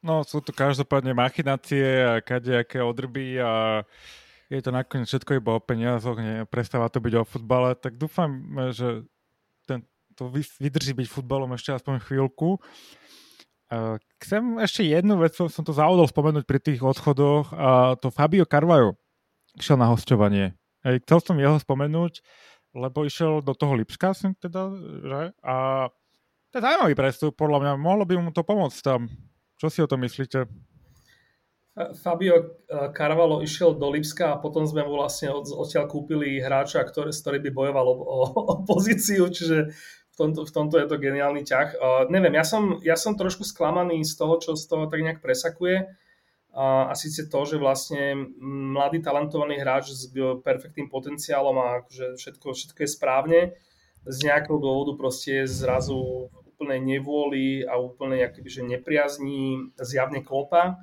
No, 0.01 0.25
sú 0.25 0.41
to 0.41 0.49
každopádne 0.49 1.13
machinácie 1.13 1.85
a 2.01 2.17
kadejaké 2.25 2.81
odrby 2.81 3.37
a 3.37 3.85
je 4.49 4.59
to 4.59 4.73
nakoniec 4.73 5.05
všetko 5.05 5.37
iba 5.37 5.55
o 5.55 5.61
peniazoch, 5.61 6.17
prestáva 6.49 6.89
to 6.89 6.97
byť 6.97 7.13
o 7.21 7.23
futbale, 7.23 7.77
tak 7.77 8.01
dúfam, 8.01 8.33
že 8.73 9.05
to 10.17 10.27
vydrží 10.33 10.91
byť 10.91 11.07
futbalom 11.07 11.55
ešte 11.55 11.71
aspoň 11.71 12.03
chvíľku. 12.03 12.59
Chcem 14.19 14.59
ešte 14.59 14.83
jednu 14.83 15.23
vec, 15.23 15.37
som 15.37 15.63
to 15.63 15.71
závodol 15.71 16.03
spomenúť 16.03 16.43
pri 16.43 16.59
tých 16.59 16.83
odchodoch, 16.83 17.55
a 17.55 17.95
to 17.95 18.11
Fabio 18.11 18.43
Carvajo 18.43 18.99
išiel 19.55 19.79
na 19.79 19.87
hostovanie. 19.87 20.57
Chcel 20.83 21.19
som 21.23 21.39
jeho 21.39 21.55
spomenúť, 21.55 22.19
lebo 22.71 23.03
išiel 23.03 23.43
do 23.43 23.51
toho 23.55 23.75
Lipska, 23.75 24.15
som 24.15 24.35
teda, 24.35 24.71
že? 25.03 25.21
A 25.43 25.87
to 26.51 26.59
je 26.59 26.65
zaujímavý 26.65 26.95
prestup, 26.95 27.33
podľa 27.39 27.59
mňa. 27.63 27.71
Mohlo 27.79 28.03
by 28.07 28.13
mu 28.19 28.31
to 28.35 28.43
pomôcť 28.43 28.79
tam. 28.83 29.07
Čo 29.55 29.67
si 29.71 29.79
o 29.79 29.87
tom 29.87 30.03
myslíte? 30.03 30.47
Fabio 32.03 32.59
Carvalho 32.91 33.39
išiel 33.39 33.79
do 33.79 33.87
Lipska 33.87 34.35
a 34.35 34.41
potom 34.43 34.67
sme 34.67 34.83
mu 34.83 34.99
vlastne 34.99 35.31
od, 35.31 35.47
odtiaľ 35.47 35.87
kúpili 35.87 36.43
hráča, 36.43 36.83
ktorý, 36.83 37.15
ktorý 37.15 37.37
by 37.47 37.49
bojoval 37.55 37.85
o, 37.87 37.95
o, 37.95 38.17
o 38.27 38.53
pozíciu, 38.67 39.31
čiže 39.31 39.71
v 40.11 40.15
tomto, 40.19 40.43
v 40.43 40.51
tomto 40.51 40.75
je 40.75 40.87
to 40.91 40.99
geniálny 40.99 41.47
ťah. 41.47 41.69
Uh, 41.79 42.03
neviem, 42.11 42.35
ja 42.35 42.43
som, 42.43 42.83
ja 42.83 42.99
som 42.99 43.15
trošku 43.15 43.47
sklamaný 43.47 44.03
z 44.03 44.19
toho, 44.19 44.35
čo 44.43 44.59
z 44.59 44.67
toho 44.67 44.91
tak 44.91 44.99
nejak 44.99 45.23
presakuje. 45.23 45.87
A 46.51 46.91
síce 46.99 47.31
to, 47.31 47.39
že 47.47 47.55
vlastne 47.55 48.35
mladý 48.43 48.99
talentovaný 48.99 49.63
hráč 49.63 49.95
s 49.95 50.11
perfektným 50.43 50.91
potenciálom 50.91 51.55
a 51.55 51.79
akože 51.79 52.19
všetko, 52.19 52.47
všetko 52.51 52.79
je 52.83 52.89
správne, 52.91 53.39
z 54.03 54.17
nejakého 54.27 54.59
dôvodu 54.59 54.97
proste 54.99 55.45
je 55.45 55.63
zrazu 55.63 56.27
úplnej 56.43 56.83
nevôli 56.83 57.63
a 57.63 57.79
úplnej 57.79 58.27
akoby, 58.27 58.49
že 58.51 58.61
nepriazní 58.67 59.71
zjavne 59.79 60.19
klopa 60.25 60.81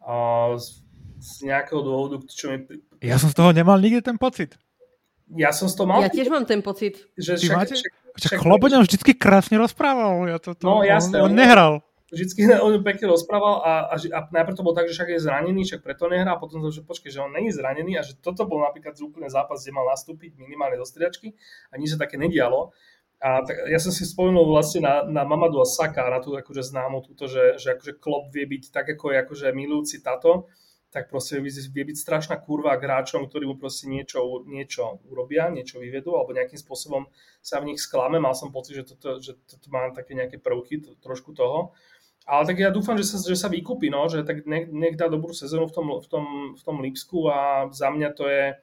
a 0.00 0.14
z, 0.56 0.80
z 1.20 1.52
nejakého 1.52 1.84
dôvodu, 1.84 2.24
čo 2.26 2.54
mi... 2.54 2.64
Ja 3.04 3.20
som 3.20 3.28
z 3.28 3.36
toho 3.36 3.52
nemal 3.52 3.78
nikdy 3.78 4.00
ten 4.00 4.16
pocit. 4.16 4.56
Ja 5.36 5.52
som 5.52 5.68
z 5.68 5.76
toho 5.76 5.92
mal... 5.92 6.00
Ja 6.00 6.08
tiež 6.08 6.32
mám 6.32 6.48
ten 6.48 6.64
pocit. 6.64 7.04
Že 7.20 7.36
však, 7.36 7.56
máte? 7.56 7.74
však, 7.76 7.92
však 8.16 8.32
Chloboňan 8.40 8.82
vždycky 8.84 9.12
krásne 9.12 9.60
rozprával. 9.60 10.24
Ja 10.28 10.38
to, 10.40 10.56
to, 10.56 10.64
no 10.64 10.80
jasne. 10.86 11.20
On, 11.20 11.28
on 11.28 11.36
nehral. 11.36 11.84
Vždycky 12.12 12.44
on 12.64 12.84
pekne 12.84 13.08
rozprával 13.08 13.64
a, 13.64 13.72
a, 13.88 13.94
a 13.96 14.20
najprv 14.28 14.56
to 14.56 14.62
bolo 14.62 14.76
tak, 14.76 14.86
že 14.86 14.94
však 14.94 15.16
je 15.16 15.24
zranený, 15.24 15.64
však 15.64 15.80
preto 15.80 16.12
nehrá, 16.12 16.36
a 16.36 16.40
potom 16.40 16.60
to, 16.60 16.68
že 16.68 16.84
počkej, 16.84 17.08
že 17.08 17.24
on 17.24 17.32
není 17.32 17.48
zranený 17.48 17.96
a 17.96 18.04
že 18.04 18.20
toto 18.20 18.44
bol 18.44 18.60
napríklad 18.60 18.92
úplne 19.00 19.32
zápas, 19.32 19.64
kde 19.64 19.72
mal 19.72 19.88
nastúpiť 19.88 20.36
minimálne 20.36 20.76
do 20.76 20.84
striačky 20.84 21.32
a 21.72 21.80
nič 21.80 21.96
sa 21.96 21.98
také 22.04 22.20
nedialo. 22.20 22.76
A 23.22 23.46
tak, 23.46 23.70
ja 23.70 23.78
som 23.78 23.94
si 23.94 24.02
spomenul 24.02 24.50
vlastne 24.50 24.82
na, 24.82 25.06
na 25.06 25.22
Mamadu 25.22 25.62
a 25.62 25.66
Saka, 25.66 26.10
na 26.10 26.18
tú 26.18 26.34
akože 26.34 26.66
známu 26.66 27.06
túto, 27.06 27.30
že, 27.30 27.54
že 27.54 27.78
akože 27.78 28.02
Klopp 28.02 28.34
vie 28.34 28.44
byť 28.50 28.74
tak, 28.74 28.98
ako 28.98 29.14
je 29.14 29.16
akože 29.22 29.46
milujúci 29.54 30.02
tato, 30.02 30.50
tak 30.92 31.08
proste 31.08 31.40
vie 31.40 31.84
byť 31.88 31.96
strašná 31.96 32.36
kurva 32.36 32.76
k 32.76 32.84
hráčom, 32.84 33.24
ktorí 33.24 33.48
mu 33.48 33.56
proste 33.56 33.88
niečo, 33.88 34.44
niečo 34.44 35.00
urobia, 35.08 35.48
niečo 35.48 35.80
vyvedú, 35.80 36.12
alebo 36.12 36.36
nejakým 36.36 36.60
spôsobom 36.60 37.08
sa 37.40 37.64
v 37.64 37.72
nich 37.72 37.80
sklame. 37.80 38.20
Mal 38.20 38.36
som 38.36 38.52
pocit, 38.52 38.76
že 38.76 38.84
toto, 38.92 39.16
že 39.16 39.40
toto 39.48 39.72
má 39.72 39.88
také 39.94 40.12
nejaké 40.12 40.36
prvky, 40.36 40.84
to, 40.84 40.92
trošku 41.00 41.32
toho. 41.32 41.72
Ale 42.22 42.46
tak 42.46 42.56
ja 42.58 42.70
dúfam, 42.70 42.94
že 42.94 43.02
sa, 43.02 43.18
že 43.18 43.34
sa 43.34 43.50
vykúpi, 43.50 43.90
no, 43.90 44.06
že 44.06 44.22
tak 44.22 44.46
nech, 44.46 44.70
nech 44.70 44.94
dá 44.94 45.10
dobrú 45.10 45.34
sezónu 45.34 45.66
v 45.66 45.74
tom, 45.74 45.86
v, 45.98 46.06
tom, 46.06 46.24
v 46.54 46.62
tom 46.62 46.76
Lipsku 46.78 47.26
a 47.26 47.66
za 47.74 47.90
mňa 47.90 48.08
to 48.14 48.30
je, 48.30 48.54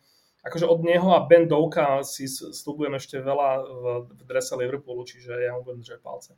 akože 0.48 0.64
od 0.64 0.80
neho 0.88 1.12
a 1.12 1.28
Ben 1.28 1.44
Douka 1.52 2.00
si 2.08 2.32
slúbujem 2.32 2.96
ešte 2.96 3.20
veľa 3.20 3.50
v, 3.60 3.84
v 4.16 4.22
drese 4.24 4.56
Liverpoolu, 4.56 5.04
čiže 5.04 5.36
ja 5.36 5.52
mu 5.52 5.68
budem 5.68 5.84
držať 5.84 6.00
palce. 6.00 6.32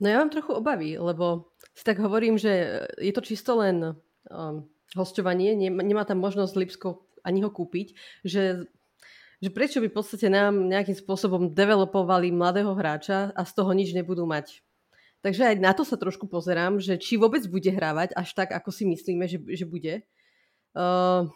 No 0.00 0.08
ja 0.08 0.18
mám 0.18 0.32
trochu 0.32 0.56
obavy, 0.56 0.96
lebo 0.96 1.52
si 1.76 1.84
tak 1.84 2.00
hovorím, 2.00 2.40
že 2.40 2.82
je 2.98 3.12
to 3.12 3.22
čisto 3.22 3.60
len 3.60 3.94
um, 4.32 4.66
hostovanie, 4.96 5.54
nemá 5.70 6.08
tam 6.08 6.18
možnosť 6.24 6.58
Lipsko 6.58 7.04
ani 7.22 7.44
ho 7.44 7.52
kúpiť, 7.52 7.94
že, 8.26 8.66
že 9.38 9.48
prečo 9.52 9.78
by 9.78 9.92
v 9.92 9.96
podstate 9.96 10.26
nám 10.26 10.72
nejakým 10.72 10.96
spôsobom 10.96 11.54
developovali 11.54 12.34
mladého 12.34 12.74
hráča 12.74 13.30
a 13.36 13.42
z 13.46 13.52
toho 13.54 13.70
nič 13.76 13.94
nebudú 13.94 14.26
mať. 14.26 14.64
Takže 15.22 15.54
aj 15.54 15.56
na 15.62 15.70
to 15.70 15.86
sa 15.86 15.94
trošku 15.94 16.26
pozerám, 16.26 16.82
že 16.82 16.98
či 16.98 17.14
vôbec 17.14 17.46
bude 17.46 17.70
hrávať 17.70 18.12
až 18.18 18.34
tak, 18.34 18.50
ako 18.50 18.74
si 18.74 18.84
myslíme, 18.90 19.30
že, 19.30 19.38
že 19.38 19.64
bude. 19.64 20.02
Uh, 20.74 21.30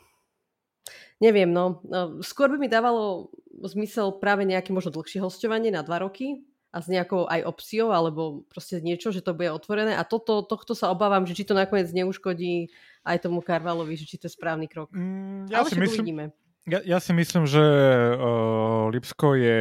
Neviem, 1.16 1.48
no. 1.48 1.80
no. 1.88 2.20
Skôr 2.20 2.52
by 2.52 2.60
mi 2.60 2.68
dávalo 2.68 3.32
zmysel 3.64 4.20
práve 4.20 4.44
nejaké 4.44 4.68
možno 4.68 4.92
dlhšie 4.92 5.24
hostovanie 5.24 5.72
na 5.72 5.80
dva 5.80 6.04
roky 6.04 6.44
a 6.76 6.84
s 6.84 6.92
nejakou 6.92 7.24
aj 7.24 7.40
opciou, 7.48 7.88
alebo 7.88 8.44
proste 8.52 8.84
niečo, 8.84 9.08
že 9.08 9.24
to 9.24 9.32
bude 9.32 9.48
otvorené. 9.48 9.96
A 9.96 10.04
toto, 10.04 10.44
tohto 10.44 10.76
sa 10.76 10.92
obávam, 10.92 11.24
že 11.24 11.32
či 11.32 11.48
to 11.48 11.56
nakoniec 11.56 11.88
neuškodí 11.88 12.68
aj 13.08 13.24
tomu 13.24 13.40
Karvalovi, 13.40 13.96
že 13.96 14.04
či 14.04 14.20
to 14.20 14.28
je 14.28 14.36
správny 14.36 14.68
krok. 14.68 14.92
Mm, 14.92 15.48
ja 15.48 15.64
Ale 15.64 15.72
si 15.72 15.80
myslím, 15.80 16.04
uvidíme. 16.04 16.24
Ja, 16.68 16.84
ja 16.84 16.98
si 17.00 17.16
myslím, 17.16 17.48
že 17.48 17.64
uh, 17.64 18.92
Lipsko 18.92 19.40
je 19.40 19.60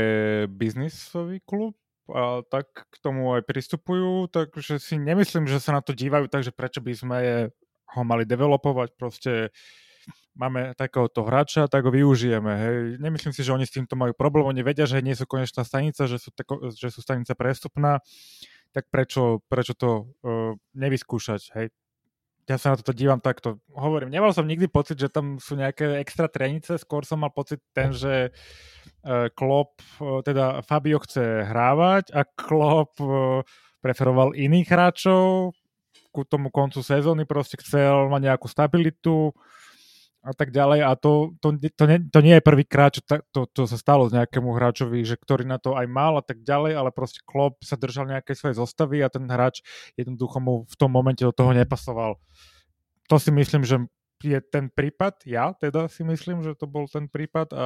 biznisový 0.52 1.40
klub, 1.48 1.78
a 2.12 2.46
tak 2.46 2.70
k 2.70 2.96
tomu 3.02 3.34
aj 3.34 3.48
pristupujú, 3.50 4.30
takže 4.30 4.78
si 4.78 5.02
nemyslím, 5.02 5.50
že 5.50 5.58
sa 5.58 5.74
na 5.74 5.82
to 5.82 5.98
dívajú, 5.98 6.30
takže 6.30 6.54
prečo 6.54 6.80
by 6.82 6.94
sme 6.94 7.18
ho 7.96 8.02
mali 8.06 8.28
developovať, 8.28 8.90
proste 8.94 9.50
máme 10.36 10.76
takéhoto 10.76 11.26
hráča, 11.26 11.66
tak 11.72 11.88
ho 11.88 11.92
využijeme. 11.92 12.54
Hej. 12.54 12.76
Nemyslím 13.00 13.34
si, 13.34 13.42
že 13.42 13.56
oni 13.56 13.66
s 13.66 13.74
týmto 13.74 13.96
majú 13.96 14.12
problém, 14.14 14.46
oni 14.46 14.62
vedia, 14.62 14.86
že 14.86 15.02
nie 15.02 15.16
sú 15.16 15.26
konečná 15.26 15.64
stanica, 15.64 16.06
že 16.06 16.20
sú, 16.20 16.30
tako, 16.36 16.70
že 16.76 16.92
sú 16.92 17.00
stanica 17.00 17.34
prestupná, 17.34 18.04
tak 18.76 18.92
prečo, 18.92 19.42
prečo 19.48 19.74
to 19.74 19.90
uh, 20.22 20.54
nevyskúšať, 20.76 21.42
hej. 21.58 21.68
Ja 22.46 22.62
sa 22.62 22.74
na 22.74 22.78
toto 22.78 22.94
dívam 22.94 23.18
takto. 23.18 23.58
Hovorím, 23.74 24.14
nemal 24.14 24.30
som 24.30 24.46
nikdy 24.46 24.70
pocit, 24.70 25.02
že 25.02 25.10
tam 25.10 25.42
sú 25.42 25.58
nejaké 25.58 25.98
extra 25.98 26.30
trenice, 26.30 26.78
skôr 26.78 27.02
som 27.02 27.26
mal 27.26 27.34
pocit 27.34 27.58
ten, 27.74 27.90
že 27.90 28.30
uh, 29.02 29.34
Klopp, 29.34 29.82
uh, 29.98 30.22
teda 30.22 30.62
Fabio 30.62 31.02
chce 31.02 31.42
hrávať 31.42 32.14
a 32.14 32.22
Klopp 32.22 33.02
uh, 33.02 33.42
preferoval 33.82 34.38
iných 34.38 34.70
hráčov, 34.70 35.58
ku 36.14 36.22
tomu 36.22 36.54
koncu 36.54 36.86
sezóny 36.86 37.26
proste 37.26 37.58
chcel 37.58 38.14
mať 38.14 38.22
nejakú 38.30 38.46
stabilitu, 38.46 39.34
a 40.26 40.34
tak 40.34 40.50
ďalej. 40.50 40.82
A 40.82 40.98
to, 40.98 41.38
to, 41.38 41.54
to, 41.54 41.84
nie, 41.86 42.00
to 42.10 42.20
nie 42.26 42.36
je 42.36 42.44
prvýkrát, 42.44 42.90
čo 42.98 43.06
ta, 43.06 43.22
to, 43.30 43.46
to 43.46 43.70
sa 43.70 43.78
stalo 43.78 44.10
s 44.10 44.14
nejakému 44.18 44.50
hráčovi, 44.58 45.06
že 45.06 45.22
ktorý 45.22 45.46
na 45.46 45.62
to 45.62 45.78
aj 45.78 45.86
mal 45.86 46.18
a 46.18 46.26
tak 46.26 46.42
ďalej, 46.42 46.74
ale 46.74 46.90
proste 46.90 47.22
Klopp 47.22 47.62
sa 47.62 47.78
držal 47.78 48.10
nejaké 48.10 48.34
svoje 48.34 48.58
zostavy 48.58 49.06
a 49.06 49.14
ten 49.14 49.30
hráč 49.30 49.62
jednoducho 49.94 50.42
mu 50.42 50.54
v 50.66 50.76
tom 50.76 50.90
momente 50.90 51.22
do 51.22 51.30
toho 51.30 51.54
nepasoval. 51.54 52.18
To 53.06 53.22
si 53.22 53.30
myslím, 53.30 53.62
že 53.62 53.86
je 54.26 54.42
ten 54.42 54.74
prípad, 54.74 55.22
ja 55.30 55.54
teda 55.54 55.86
si 55.86 56.02
myslím, 56.02 56.42
že 56.42 56.58
to 56.58 56.66
bol 56.66 56.90
ten 56.90 57.06
prípad 57.06 57.54
a 57.54 57.66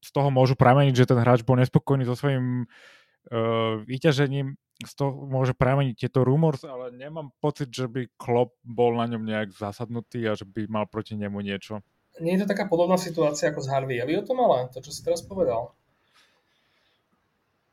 z 0.00 0.10
toho 0.14 0.32
môžu 0.32 0.56
prameniť, 0.56 1.04
že 1.04 1.08
ten 1.12 1.20
hráč 1.20 1.44
bol 1.44 1.60
nespokojný 1.60 2.08
so 2.08 2.16
svojím 2.16 2.64
uh, 2.64 3.84
vyťažením 3.84 4.56
z 4.86 4.94
toho 4.98 5.26
môže 5.28 5.52
prameniť 5.56 5.94
tieto 5.94 6.22
rumors, 6.22 6.62
ale 6.66 6.94
nemám 6.94 7.30
pocit, 7.38 7.72
že 7.72 7.88
by 7.88 8.08
Klopp 8.16 8.56
bol 8.62 8.98
na 8.98 9.06
ňom 9.06 9.22
nejak 9.22 9.54
zasadnutý 9.54 10.26
a 10.28 10.36
že 10.38 10.46
by 10.48 10.66
mal 10.66 10.84
proti 10.86 11.18
nemu 11.18 11.38
niečo. 11.42 11.82
Nie 12.20 12.36
je 12.36 12.44
to 12.44 12.52
taká 12.52 12.68
podobná 12.68 13.00
situácia 13.00 13.48
ako 13.48 13.64
s 13.64 13.70
Harvey 13.72 13.98
Elliotom, 13.98 14.36
ale 14.44 14.68
to, 14.68 14.84
čo 14.84 14.92
si 14.92 15.00
teraz 15.00 15.24
povedal. 15.24 15.72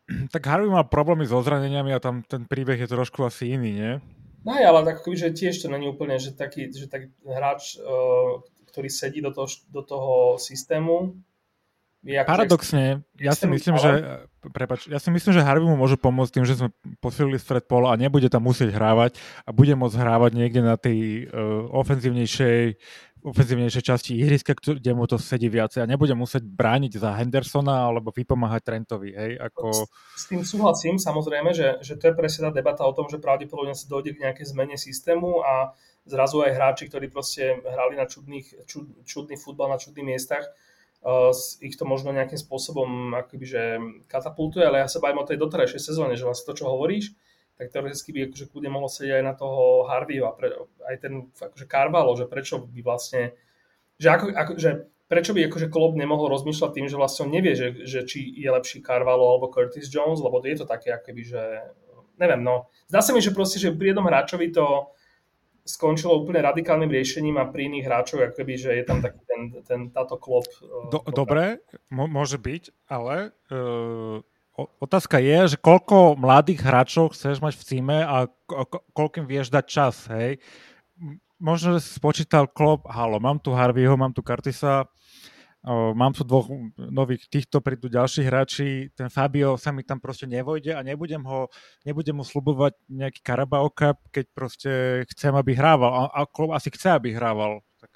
Tak 0.34 0.42
Harvey 0.42 0.74
mal 0.74 0.90
problémy 0.90 1.30
so 1.30 1.38
zraneniami 1.38 1.94
a 1.94 2.02
tam 2.02 2.26
ten 2.26 2.50
príbeh 2.50 2.82
je 2.82 2.90
trošku 2.90 3.22
asi 3.22 3.54
iný, 3.54 3.72
nie? 3.78 3.94
No 4.42 4.56
aj, 4.56 4.64
ale 4.66 4.80
tak 4.88 5.06
že 5.06 5.30
tiež 5.30 5.62
to 5.62 5.68
není 5.70 5.86
úplne, 5.86 6.18
že 6.18 6.34
taký, 6.34 6.72
že 6.72 6.90
taký 6.90 7.12
hráč, 7.28 7.78
uh, 7.78 8.42
ktorý 8.72 8.90
sedí 8.90 9.20
do 9.22 9.30
toho, 9.36 9.46
do 9.70 9.82
toho 9.86 10.14
systému, 10.42 11.14
Paradoxne, 12.00 13.04
ja 13.20 13.36
si 13.36 13.44
myslím, 13.44 13.76
že 13.76 14.24
prepač, 14.40 14.88
ja 14.88 15.04
si 15.04 15.12
myslím, 15.12 15.36
že 15.36 15.44
Harvey 15.44 15.68
mu 15.68 15.76
môže 15.76 16.00
pomôcť 16.00 16.32
tým, 16.32 16.46
že 16.48 16.56
sme 16.56 16.72
posilili 17.04 17.36
stred 17.36 17.68
pola 17.68 17.92
a 17.92 18.00
nebude 18.00 18.32
tam 18.32 18.48
musieť 18.48 18.72
hrávať 18.72 19.20
a 19.44 19.52
bude 19.52 19.76
môcť 19.76 20.00
hrávať 20.00 20.32
niekde 20.32 20.64
na 20.64 20.80
tej 20.80 21.28
uh, 21.28 21.68
ofenzívnejšej 21.76 22.80
ofenzívnejšej 23.20 23.84
časti 23.84 24.16
ihriska, 24.16 24.56
kde 24.56 24.96
mu 24.96 25.04
to 25.04 25.20
sedí 25.20 25.52
viacej 25.52 25.84
a 25.84 25.90
nebude 25.92 26.16
musieť 26.16 26.40
brániť 26.48 27.04
za 27.04 27.20
Hendersona 27.20 27.92
alebo 27.92 28.16
vypomáhať 28.16 28.62
Trentovi. 28.64 29.12
Hej, 29.12 29.32
ako... 29.44 29.76
s, 29.76 29.84
s 30.16 30.24
tým 30.32 30.48
súhlasím 30.48 30.96
samozrejme, 30.96 31.52
že, 31.52 31.84
že 31.84 32.00
to 32.00 32.12
je 32.12 32.14
presne 32.16 32.48
tá 32.48 32.52
debata 32.56 32.88
o 32.88 32.96
tom, 32.96 33.12
že 33.12 33.20
pravdepodobne 33.20 33.76
sa 33.76 33.92
dojde 33.92 34.16
k 34.16 34.24
nejakej 34.24 34.56
zmene 34.56 34.80
systému 34.80 35.44
a 35.44 35.76
zrazu 36.08 36.40
aj 36.48 36.56
hráči, 36.56 36.88
ktorí 36.88 37.12
proste 37.12 37.60
hrali 37.60 38.00
na 38.00 38.08
čudných, 38.08 38.64
čud, 38.64 38.88
čudný 39.04 39.36
futbal 39.36 39.68
na 39.68 39.78
čudných 39.78 40.16
miestach, 40.16 40.48
uh, 41.04 41.32
ich 41.62 41.76
to 41.76 41.86
možno 41.88 42.12
nejakým 42.12 42.40
spôsobom 42.40 43.16
akoby, 43.16 43.46
že 43.46 43.62
katapultuje, 44.10 44.66
ale 44.66 44.84
ja 44.84 44.88
sa 44.92 45.04
bavím 45.04 45.24
o 45.24 45.28
tej 45.28 45.40
doterajšej 45.40 45.82
sezóne, 45.82 46.20
že 46.20 46.26
vlastne 46.28 46.48
to, 46.50 46.58
čo 46.60 46.72
hovoríš, 46.72 47.16
tak 47.60 47.76
teoreticky 47.76 48.16
by 48.16 48.20
akože 48.32 48.46
kľudne 48.48 48.72
mohlo 48.72 48.88
sedieť 48.88 49.20
aj 49.20 49.26
na 49.28 49.36
toho 49.36 49.84
Harveyho 49.84 50.32
a 50.32 50.34
pre, 50.34 50.48
aj 50.88 50.96
ten 51.04 51.14
akože 51.36 51.66
Carvalho, 51.68 52.16
že 52.16 52.26
prečo 52.26 52.64
by 52.64 52.80
vlastne, 52.80 53.36
že, 54.00 54.08
ako, 54.08 54.26
ako, 54.32 54.52
že 54.56 54.70
prečo 55.12 55.36
by 55.36 55.52
akože 55.52 55.68
Klopp 55.68 56.00
nemohol 56.00 56.32
rozmýšľať 56.32 56.72
tým, 56.72 56.88
že 56.88 56.96
vlastne 56.96 57.28
on 57.28 57.36
nevie, 57.36 57.58
že, 57.60 57.84
že 57.84 58.08
či 58.08 58.32
je 58.32 58.48
lepší 58.48 58.80
Carvalho 58.80 59.28
alebo 59.28 59.52
Curtis 59.52 59.92
Jones, 59.92 60.24
lebo 60.24 60.40
je 60.40 60.56
to 60.56 60.70
také 60.70 60.96
akoby, 60.96 61.36
že 61.36 61.42
neviem, 62.16 62.40
no. 62.44 62.72
Zdá 62.88 63.04
sa 63.04 63.12
mi, 63.12 63.20
že 63.20 63.36
proste, 63.36 63.58
že 63.58 63.76
pri 63.76 63.92
jednom 63.92 64.08
hráčovi 64.08 64.56
to 64.56 64.92
skončilo 65.70 66.18
úplne 66.26 66.42
radikálnym 66.42 66.90
riešením 66.90 67.38
a 67.38 67.46
pri 67.46 67.70
iných 67.70 67.86
hráčov, 67.86 68.26
akoby, 68.26 68.54
že 68.58 68.74
je 68.74 68.84
tam 68.84 69.06
taký 69.06 69.22
ten, 69.30 69.42
ten 69.62 69.80
táto 69.94 70.18
klop. 70.18 70.50
Uh, 70.58 70.90
Do, 70.90 71.00
dobre, 71.14 71.62
môže 71.94 72.42
byť, 72.42 72.90
ale 72.90 73.30
uh, 73.54 74.26
otázka 74.82 75.22
je, 75.22 75.54
že 75.54 75.58
koľko 75.62 76.18
mladých 76.18 76.66
hráčov 76.66 77.14
chceš 77.14 77.38
mať 77.38 77.54
v 77.54 77.64
címe 77.70 77.98
a 78.02 78.26
ko- 78.50 78.84
koľkým 78.98 79.30
vieš 79.30 79.54
dať 79.54 79.66
čas, 79.70 80.10
hej? 80.10 80.42
Možno, 81.40 81.78
že 81.78 81.86
si 81.86 81.96
spočítal 81.96 82.52
klop, 82.52 82.84
halo, 82.90 83.22
mám 83.22 83.40
tu 83.40 83.56
Harveyho, 83.56 83.96
mám 83.96 84.12
tu 84.12 84.20
Curtisa, 84.20 84.90
Mám 85.68 86.16
tu 86.16 86.24
dvoch 86.24 86.48
nových, 86.80 87.28
týchto 87.28 87.60
prídu 87.60 87.92
ďalší 87.92 88.24
hráči, 88.24 88.96
ten 88.96 89.12
Fabio 89.12 89.60
sa 89.60 89.76
mi 89.76 89.84
tam 89.84 90.00
proste 90.00 90.24
nevojde 90.24 90.72
a 90.72 90.80
nebudem 90.80 91.20
ho, 91.28 91.52
nebudem 91.84 92.16
mu 92.16 92.24
slubovať 92.24 92.80
nejaký 92.88 93.20
Carabao 93.20 93.68
Cup, 93.68 94.00
keď 94.08 94.26
proste 94.32 94.72
chcem, 95.12 95.36
aby 95.36 95.60
hrával. 95.60 95.92
A, 95.92 96.04
a 96.16 96.20
klub 96.24 96.56
asi 96.56 96.72
chce, 96.72 96.96
aby 96.96 97.12
hrával. 97.12 97.60
Tak. 97.76 97.92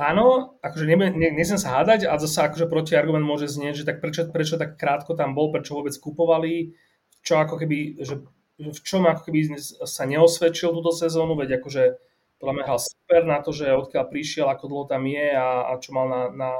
Áno, 0.00 0.56
akože 0.64 0.88
ne, 0.88 0.96
ne, 1.12 1.28
nechcem 1.36 1.60
sa 1.60 1.76
hádať 1.84 2.08
a 2.08 2.16
zase 2.16 2.48
akože 2.48 2.64
protiargument 2.64 3.28
môže 3.28 3.44
znieť, 3.44 3.84
že 3.84 3.88
tak 3.88 4.00
prečo, 4.00 4.24
prečo 4.32 4.56
tak 4.56 4.80
krátko 4.80 5.12
tam 5.12 5.36
bol, 5.36 5.52
prečo 5.52 5.76
vôbec 5.76 5.92
kupovali, 6.00 6.72
čo 7.20 7.44
ako 7.44 7.60
keby, 7.60 8.00
že 8.00 8.24
v 8.56 8.80
čom 8.80 9.04
ako 9.04 9.20
keby 9.28 9.60
sa 9.84 10.08
neosvedčil 10.08 10.72
túto 10.72 10.96
sezónu, 10.96 11.36
veď 11.36 11.60
akože 11.60 12.00
podľa 12.44 12.60
mňa 12.60 12.64
hral 12.68 12.80
super 12.84 13.22
na 13.24 13.40
to, 13.40 13.56
že 13.56 13.72
odkiaľ 13.72 14.04
prišiel, 14.12 14.46
ako 14.52 14.64
dlho 14.68 14.84
tam 14.84 15.08
je 15.08 15.32
a, 15.32 15.72
a 15.72 15.80
čo 15.80 15.96
mal 15.96 16.06
na, 16.12 16.22
na, 16.28 16.50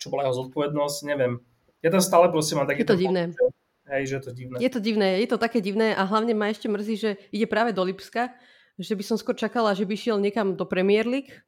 čo 0.00 0.08
bola 0.08 0.24
jeho 0.24 0.48
zodpovednosť, 0.48 0.98
neviem. 1.04 1.44
Ja 1.84 1.92
tam 1.92 2.00
stále 2.00 2.32
prosím 2.32 2.64
mám 2.64 2.72
taký... 2.72 2.88
Je 2.88 2.88
to 2.88 2.96
divné. 2.96 3.36
Že, 3.36 3.44
hej, 3.92 4.02
že 4.08 4.14
je 4.16 4.22
to 4.24 4.32
divné. 4.32 4.56
Je 4.56 4.70
to 4.72 4.80
divné, 4.80 5.08
je 5.20 5.28
to 5.28 5.36
také 5.36 5.60
divné 5.60 5.92
a 5.92 6.08
hlavne 6.08 6.32
ma 6.32 6.48
ešte 6.48 6.72
mrzí, 6.72 6.94
že 6.96 7.10
ide 7.28 7.44
práve 7.44 7.76
do 7.76 7.84
Lipska, 7.84 8.32
že 8.80 8.96
by 8.96 9.04
som 9.04 9.20
skôr 9.20 9.36
čakala, 9.36 9.76
že 9.76 9.84
by 9.84 9.92
šiel 9.92 10.16
niekam 10.16 10.56
do 10.56 10.64
Premier 10.64 11.04
League, 11.04 11.44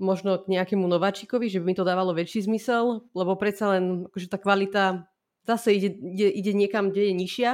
možno 0.00 0.40
k 0.40 0.48
nejakému 0.48 0.88
nováčikovi, 0.88 1.52
že 1.52 1.60
by 1.60 1.64
mi 1.68 1.76
to 1.76 1.84
dávalo 1.84 2.16
väčší 2.16 2.48
zmysel, 2.48 3.04
lebo 3.12 3.36
predsa 3.36 3.76
len 3.76 4.08
akože 4.08 4.32
tá 4.32 4.40
kvalita 4.40 5.04
zase 5.44 5.76
ide, 5.76 5.90
ide, 5.92 6.28
ide 6.32 6.52
niekam, 6.56 6.88
kde 6.88 7.12
je 7.12 7.14
nižšia 7.18 7.50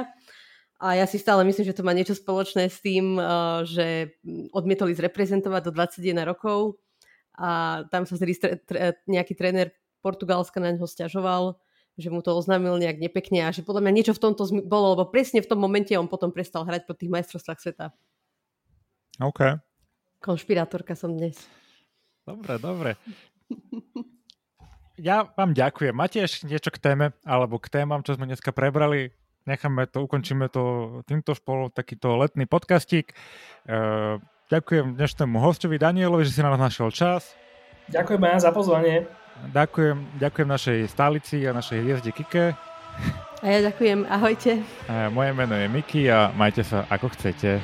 a 0.75 0.99
ja 0.99 1.07
si 1.07 1.15
stále 1.15 1.47
myslím, 1.47 1.71
že 1.71 1.77
to 1.77 1.87
má 1.87 1.95
niečo 1.95 2.15
spoločné 2.19 2.67
s 2.67 2.83
tým, 2.83 3.15
eh, 3.15 3.25
že 3.63 3.87
odmietoli 4.51 4.91
zreprezentovať 4.91 5.61
do 5.67 5.71
21 5.71 6.27
rokov 6.27 6.79
a 7.35 7.83
tam 7.91 8.07
sa 8.07 8.15
tedy 8.15 8.35
nejaký 9.07 9.35
tréner 9.35 9.75
Portugalska 9.99 10.59
na 10.63 10.71
ňo 10.75 10.87
stiažoval, 10.87 11.59
že 11.99 12.11
mu 12.11 12.19
to 12.19 12.35
oznámil 12.35 12.75
nejak 12.79 12.99
nepekne 12.99 13.47
a 13.47 13.55
že 13.55 13.63
podľa 13.63 13.87
mňa 13.87 13.93
niečo 13.95 14.13
v 14.15 14.23
tomto 14.23 14.43
bolo, 14.67 14.95
lebo 14.95 15.07
presne 15.07 15.43
v 15.43 15.49
tom 15.49 15.59
momente 15.59 15.91
on 15.95 16.11
potom 16.11 16.31
prestal 16.31 16.67
hrať 16.67 16.87
po 16.87 16.95
tých 16.95 17.11
majstrovstvách 17.11 17.59
sveta. 17.59 17.85
OK. 19.19 19.59
Konšpirátorka 20.19 20.95
som 20.95 21.15
dnes. 21.15 21.39
Dobre, 22.27 22.59
dobre. 22.59 22.91
Ja 24.95 25.27
vám 25.35 25.51
ďakujem. 25.51 25.91
Máte 25.91 26.23
ešte 26.23 26.47
niečo 26.47 26.71
k 26.71 26.79
téme 26.79 27.05
alebo 27.27 27.59
k 27.59 27.67
témam, 27.67 27.99
čo 27.99 28.15
sme 28.15 28.31
dneska 28.31 28.55
prebrali? 28.55 29.11
Necháme 29.45 29.85
to, 29.87 30.03
ukončíme 30.03 30.49
to 30.49 30.63
týmto 31.05 31.37
spolu, 31.37 31.69
takýto 31.69 32.17
letný 32.17 32.49
podcastík. 32.49 33.13
Uh, 33.65 34.17
ďakujem 34.49 34.97
dnešnému 34.97 35.37
hostovi 35.37 35.77
Danielovi, 35.77 36.25
že 36.25 36.37
si 36.37 36.41
na 36.41 36.53
nás 36.53 36.61
našiel 36.61 36.89
čas. 36.89 37.37
Ďakujem 37.93 38.21
aj 38.25 38.41
za 38.41 38.51
pozvanie. 38.51 39.05
Ďakujem, 39.53 39.97
ďakujem 40.17 40.49
našej 40.49 40.79
stálici 40.89 41.45
a 41.45 41.53
našej 41.53 41.77
hviezde 41.85 42.11
Kike. 42.11 42.57
A 43.41 43.45
ja 43.45 43.59
ďakujem, 43.61 44.09
ahojte. 44.09 44.65
Uh, 44.89 45.13
moje 45.13 45.31
meno 45.37 45.53
je 45.53 45.67
Miki 45.69 46.09
a 46.09 46.33
majte 46.33 46.65
sa 46.65 46.89
ako 46.89 47.13
chcete. 47.13 47.61